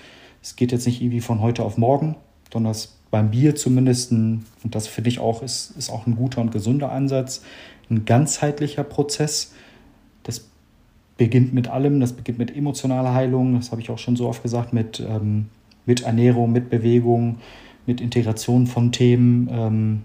Es 0.42 0.56
geht 0.56 0.72
jetzt 0.72 0.86
nicht 0.86 1.00
irgendwie 1.00 1.20
von 1.20 1.40
heute 1.40 1.62
auf 1.62 1.78
morgen, 1.78 2.16
sondern 2.52 2.72
es 2.72 2.98
beim 3.12 3.30
Bier 3.30 3.54
zumindest, 3.54 4.10
ein, 4.10 4.44
und 4.64 4.74
das 4.74 4.88
finde 4.88 5.10
ich 5.10 5.20
auch, 5.20 5.44
ist, 5.44 5.76
ist 5.78 5.90
auch 5.90 6.04
ein 6.08 6.16
guter 6.16 6.40
und 6.40 6.50
gesunder 6.50 6.90
Ansatz, 6.90 7.42
ein 7.90 8.06
ganzheitlicher 8.06 8.82
Prozess. 8.82 9.52
Das 10.24 10.48
beginnt 11.16 11.54
mit 11.54 11.68
allem, 11.68 12.00
das 12.00 12.12
beginnt 12.12 12.38
mit 12.38 12.56
emotionaler 12.56 13.14
Heilung, 13.14 13.54
das 13.54 13.70
habe 13.70 13.80
ich 13.80 13.88
auch 13.88 13.98
schon 13.98 14.16
so 14.16 14.28
oft 14.28 14.42
gesagt, 14.42 14.72
mit, 14.72 14.98
ähm, 14.98 15.46
mit 15.88 16.02
Ernährung, 16.02 16.52
mit 16.52 16.70
Bewegung, 16.70 17.38
mit 17.86 18.00
Integration 18.00 18.66
von 18.66 18.92
Themen, 18.92 19.48
ähm, 19.50 20.02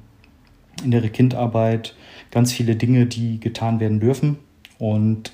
innere 0.84 1.10
Kindarbeit, 1.10 1.96
ganz 2.32 2.54
viele 2.54 2.76
Dinge, 2.76 3.06
die 3.06 3.40
getan 3.40 3.80
werden 3.80 4.00
dürfen. 4.00 4.38
Und 4.80 5.34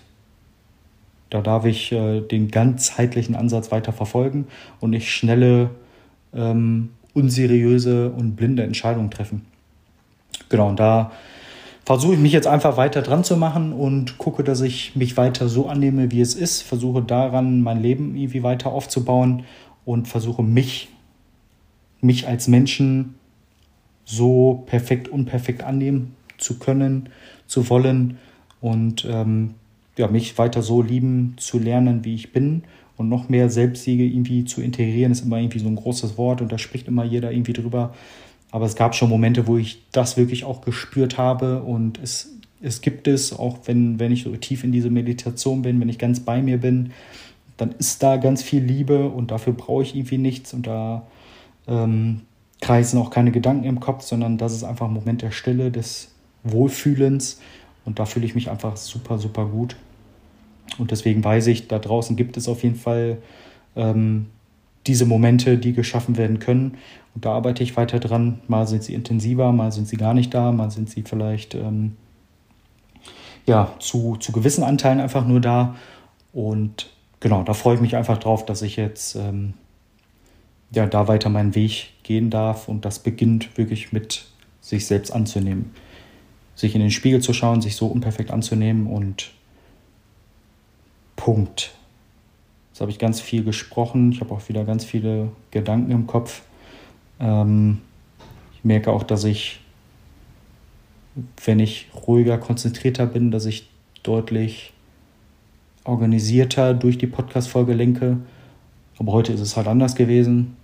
da 1.30 1.42
darf 1.42 1.66
ich 1.66 1.92
äh, 1.92 2.22
den 2.22 2.50
ganzheitlichen 2.50 3.36
Ansatz 3.36 3.72
weiter 3.72 3.94
verfolgen 3.94 4.48
und 4.80 4.90
nicht 4.90 5.12
schnelle 5.12 5.70
ähm, 6.34 6.90
unseriöse 7.14 8.10
und 8.10 8.36
blinde 8.36 8.64
Entscheidungen 8.64 9.12
treffen. 9.12 9.46
Genau, 10.50 10.70
und 10.70 10.80
da 10.80 11.12
versuche 11.86 12.14
ich 12.14 12.20
mich 12.20 12.34
jetzt 12.34 12.48
einfach 12.48 12.78
weiter 12.78 13.02
dran 13.02 13.24
zu 13.24 13.38
machen 13.38 13.74
und 13.74 14.18
gucke, 14.18 14.44
dass 14.44 14.62
ich 14.62 14.96
mich 14.96 15.18
weiter 15.18 15.48
so 15.50 15.68
annehme, 15.68 16.12
wie 16.12 16.22
es 16.22 16.34
ist, 16.34 16.62
versuche 16.62 17.02
daran 17.02 17.62
mein 17.62 17.82
Leben 17.82 18.16
irgendwie 18.16 18.44
weiter 18.44 18.72
aufzubauen 18.72 19.44
und 19.90 20.08
versuche 20.08 20.44
mich, 20.44 20.90
mich 22.00 22.28
als 22.28 22.48
Menschen 22.48 23.16
so 24.06 24.64
perfekt, 24.68 25.08
unperfekt 25.08 25.64
annehmen 25.64 26.16
zu 26.38 26.60
können, 26.60 27.10
zu 27.48 27.72
wollen 27.72 28.20
und 28.62 29.08
ähm, 29.10 29.56
ja, 29.98 30.08
mich 30.08 30.38
weiter 30.38 30.62
so 30.62 30.84
lieben 30.84 31.34
zu 31.38 31.58
lernen, 31.58 32.06
wie 32.06 32.14
ich 32.14 32.32
bin 32.32 32.66
und 32.98 33.10
noch 33.10 33.30
mehr 33.30 33.50
Selbstsiege 33.50 34.06
irgendwie 34.06 34.46
zu 34.46 34.62
integrieren, 34.62 35.12
ist 35.12 35.26
immer 35.26 35.40
irgendwie 35.40 35.58
so 35.58 35.68
ein 35.68 35.76
großes 35.76 36.20
Wort 36.20 36.42
und 36.42 36.52
da 36.52 36.60
spricht 36.60 36.88
immer 36.88 37.04
jeder 37.04 37.32
irgendwie 37.32 37.54
drüber. 37.54 37.96
Aber 38.52 38.68
es 38.68 38.76
gab 38.76 38.94
schon 38.94 39.10
Momente, 39.10 39.48
wo 39.48 39.58
ich 39.58 39.82
das 39.92 40.18
wirklich 40.18 40.44
auch 40.44 40.62
gespürt 40.62 41.18
habe 41.18 41.64
und 41.64 41.98
es, 41.98 42.38
es 42.62 42.82
gibt 42.82 43.08
es, 43.08 43.34
auch 43.34 43.58
wenn, 43.66 43.98
wenn 44.00 44.12
ich 44.12 44.22
so 44.22 44.36
tief 44.36 44.64
in 44.64 44.72
diese 44.72 44.92
Meditation 44.92 45.64
bin, 45.64 45.82
wenn 45.82 45.90
ich 45.90 45.98
ganz 45.98 46.20
bei 46.20 46.44
mir 46.44 46.60
bin, 46.60 46.92
dann 47.60 47.74
ist 47.74 48.02
da 48.02 48.18
ganz 48.18 48.42
viel 48.42 48.64
Liebe 48.64 49.10
und 49.10 49.32
dafür 49.32 49.54
brauche 49.54 49.84
ich 49.84 49.96
irgendwie 49.96 50.18
nichts 50.18 50.54
und 50.54 50.66
da 50.66 51.04
ähm, 51.68 52.22
kreisen 52.62 53.00
auch 53.00 53.10
keine 53.10 53.32
Gedanken 53.32 53.66
im 53.66 53.80
Kopf, 53.80 54.04
sondern 54.04 54.38
das 54.38 54.54
ist 54.54 54.64
einfach 54.64 54.88
ein 54.88 54.94
Moment 54.94 55.22
der 55.22 55.32
Stille, 55.32 55.70
des 55.70 56.14
Wohlfühlens 56.44 57.42
und 57.84 58.00
da 58.00 58.06
fühle 58.06 58.26
ich 58.26 58.34
mich 58.34 58.50
einfach 58.50 58.78
super, 58.78 59.18
super 59.18 59.46
gut. 59.46 59.76
Und 60.78 60.92
deswegen 60.92 61.24
weiß 61.24 61.48
ich, 61.48 61.68
da 61.68 61.80
draußen 61.80 62.16
gibt 62.16 62.38
es 62.38 62.48
auf 62.48 62.64
jeden 62.64 62.76
Fall 62.76 63.18
ähm, 63.76 64.28
diese 64.88 65.06
Momente, 65.06 65.58
die 65.58 65.74
geschaffen 65.74 66.16
werden 66.16 66.40
können. 66.40 66.78
Und 67.14 67.26
da 67.26 67.34
arbeite 67.34 67.64
ich 67.64 67.76
weiter 67.76 68.00
dran. 68.00 68.40
Mal 68.48 68.68
sind 68.68 68.84
sie 68.84 68.94
intensiver, 68.94 69.52
mal 69.52 69.72
sind 69.72 69.88
sie 69.88 69.98
gar 69.98 70.14
nicht 70.14 70.34
da, 70.34 70.52
mal 70.52 70.72
sind 70.72 70.90
sie 70.90 71.02
vielleicht 71.02 71.56
ähm, 71.56 71.98
ja, 73.46 73.74
zu, 73.80 74.16
zu 74.18 74.32
gewissen 74.32 74.64
Anteilen 74.64 75.02
einfach 75.02 75.26
nur 75.26 75.42
da. 75.42 75.76
Und 76.32 76.90
genau, 77.20 77.44
da 77.44 77.54
freue 77.54 77.76
ich 77.76 77.82
mich 77.82 77.96
einfach 77.96 78.18
drauf, 78.18 78.46
dass 78.46 78.62
ich 78.62 78.76
jetzt 78.76 79.16
ähm, 79.16 79.54
ja, 80.72 80.86
da 80.86 81.08
weiter 81.08 81.30
meinen 81.30 81.56
Weg 81.56 81.94
gehen 82.04 82.30
darf. 82.30 82.68
Und 82.68 82.86
das 82.86 83.00
beginnt 83.00 83.58
wirklich 83.58 83.92
mit 83.92 84.26
sich 84.62 84.86
selbst 84.86 85.12
anzunehmen. 85.12 85.72
Sich 86.56 86.76
in 86.76 86.82
den 86.82 86.92
Spiegel 86.92 87.22
zu 87.22 87.34
schauen, 87.34 87.62
sich 87.62 87.76
so 87.76 87.88
unperfekt 87.88 88.32
anzunehmen 88.32 88.88
und 88.88 89.32
Punkt. 91.16 91.74
Jetzt 92.72 92.82
habe 92.82 92.92
ich 92.92 93.00
ganz 93.00 93.20
viel 93.20 93.44
gesprochen. 93.44 94.12
Ich 94.12 94.22
habe 94.22 94.34
auch 94.34 94.48
wieder 94.48 94.64
ganz 94.64 94.86
viele 94.86 95.32
Gedanken 95.52 95.92
im 95.92 96.08
Kopf. 96.08 96.44
Ähm, 97.20 97.82
ich 98.56 98.64
merke 98.64 98.92
auch, 98.92 99.04
dass 99.04 99.24
ich, 99.24 99.62
wenn 101.44 101.60
ich 101.60 101.88
ruhiger, 102.08 102.38
konzentrierter 102.38 103.06
bin, 103.06 103.32
dass 103.32 103.46
ich 103.46 103.70
deutlich 104.04 104.74
organisierter 105.84 106.74
durch 106.74 106.98
die 106.98 107.08
Podcast-Folge 107.08 107.74
lenke. 107.74 108.18
Aber 108.98 109.14
heute 109.14 109.34
ist 109.34 109.42
es 109.42 109.58
halt 109.58 109.68
anders 109.68 109.96
gewesen. 109.96 110.56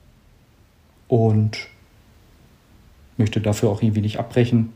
Und 1.07 1.67
möchte 3.17 3.41
dafür 3.41 3.69
auch 3.69 3.81
irgendwie 3.81 4.01
nicht 4.01 4.19
abbrechen, 4.19 4.73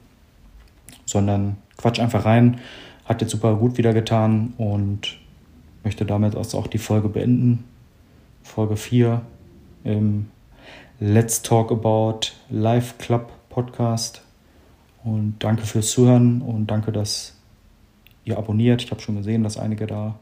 sondern 1.06 1.58
quatsch 1.78 2.00
einfach 2.00 2.26
rein. 2.26 2.60
Hat 3.06 3.22
jetzt 3.22 3.32
super 3.32 3.56
gut 3.56 3.78
wieder 3.78 3.94
getan 3.94 4.54
und 4.58 5.18
möchte 5.84 6.06
damit 6.06 6.36
auch 6.36 6.68
die 6.68 6.78
Folge 6.78 7.10
beenden. 7.10 7.64
Folge 8.44 8.78
4 8.78 9.22
im 9.84 10.28
Let's 11.00 11.42
Talk 11.42 11.72
About 11.72 12.32
Live 12.50 12.98
Club 12.98 13.32
Podcast. 13.50 14.22
Und 15.04 15.36
danke 15.40 15.64
fürs 15.64 15.92
Zuhören 15.92 16.42
und 16.42 16.68
danke, 16.68 16.92
dass 16.92 17.36
ihr 18.26 18.38
abonniert. 18.38 18.84
Ich 18.84 18.92
habe 18.92 19.02
schon 19.02 19.16
gesehen, 19.16 19.44
dass 19.44 19.58
einige 19.58 19.88
da 19.88 20.20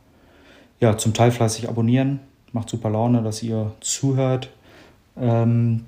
ja, 0.79 0.97
zum 0.97 1.13
Teil 1.13 1.31
fleißig 1.31 1.69
abonnieren. 1.69 2.19
Macht 2.51 2.69
super 2.69 2.89
Laune, 2.89 3.23
dass 3.23 3.43
ihr 3.43 3.73
zuhört. 3.81 4.51
Ähm, 5.19 5.85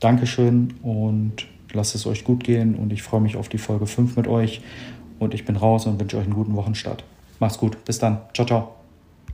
Dankeschön 0.00 0.74
und 0.82 1.46
lasst 1.72 1.94
es 1.94 2.06
euch 2.06 2.24
gut 2.24 2.42
gehen 2.42 2.74
und 2.74 2.92
ich 2.92 3.02
freue 3.02 3.20
mich 3.20 3.36
auf 3.36 3.48
die 3.48 3.58
Folge 3.58 3.86
5 3.86 4.16
mit 4.16 4.26
euch 4.26 4.62
und 5.18 5.34
ich 5.34 5.44
bin 5.44 5.56
raus 5.56 5.86
und 5.86 6.00
wünsche 6.00 6.16
euch 6.16 6.24
einen 6.24 6.34
guten 6.34 6.56
Wochenstart. 6.56 7.04
Macht's 7.38 7.58
gut. 7.58 7.84
Bis 7.84 7.98
dann. 7.98 8.20
Ciao, 8.34 8.46
ciao. 8.46 8.79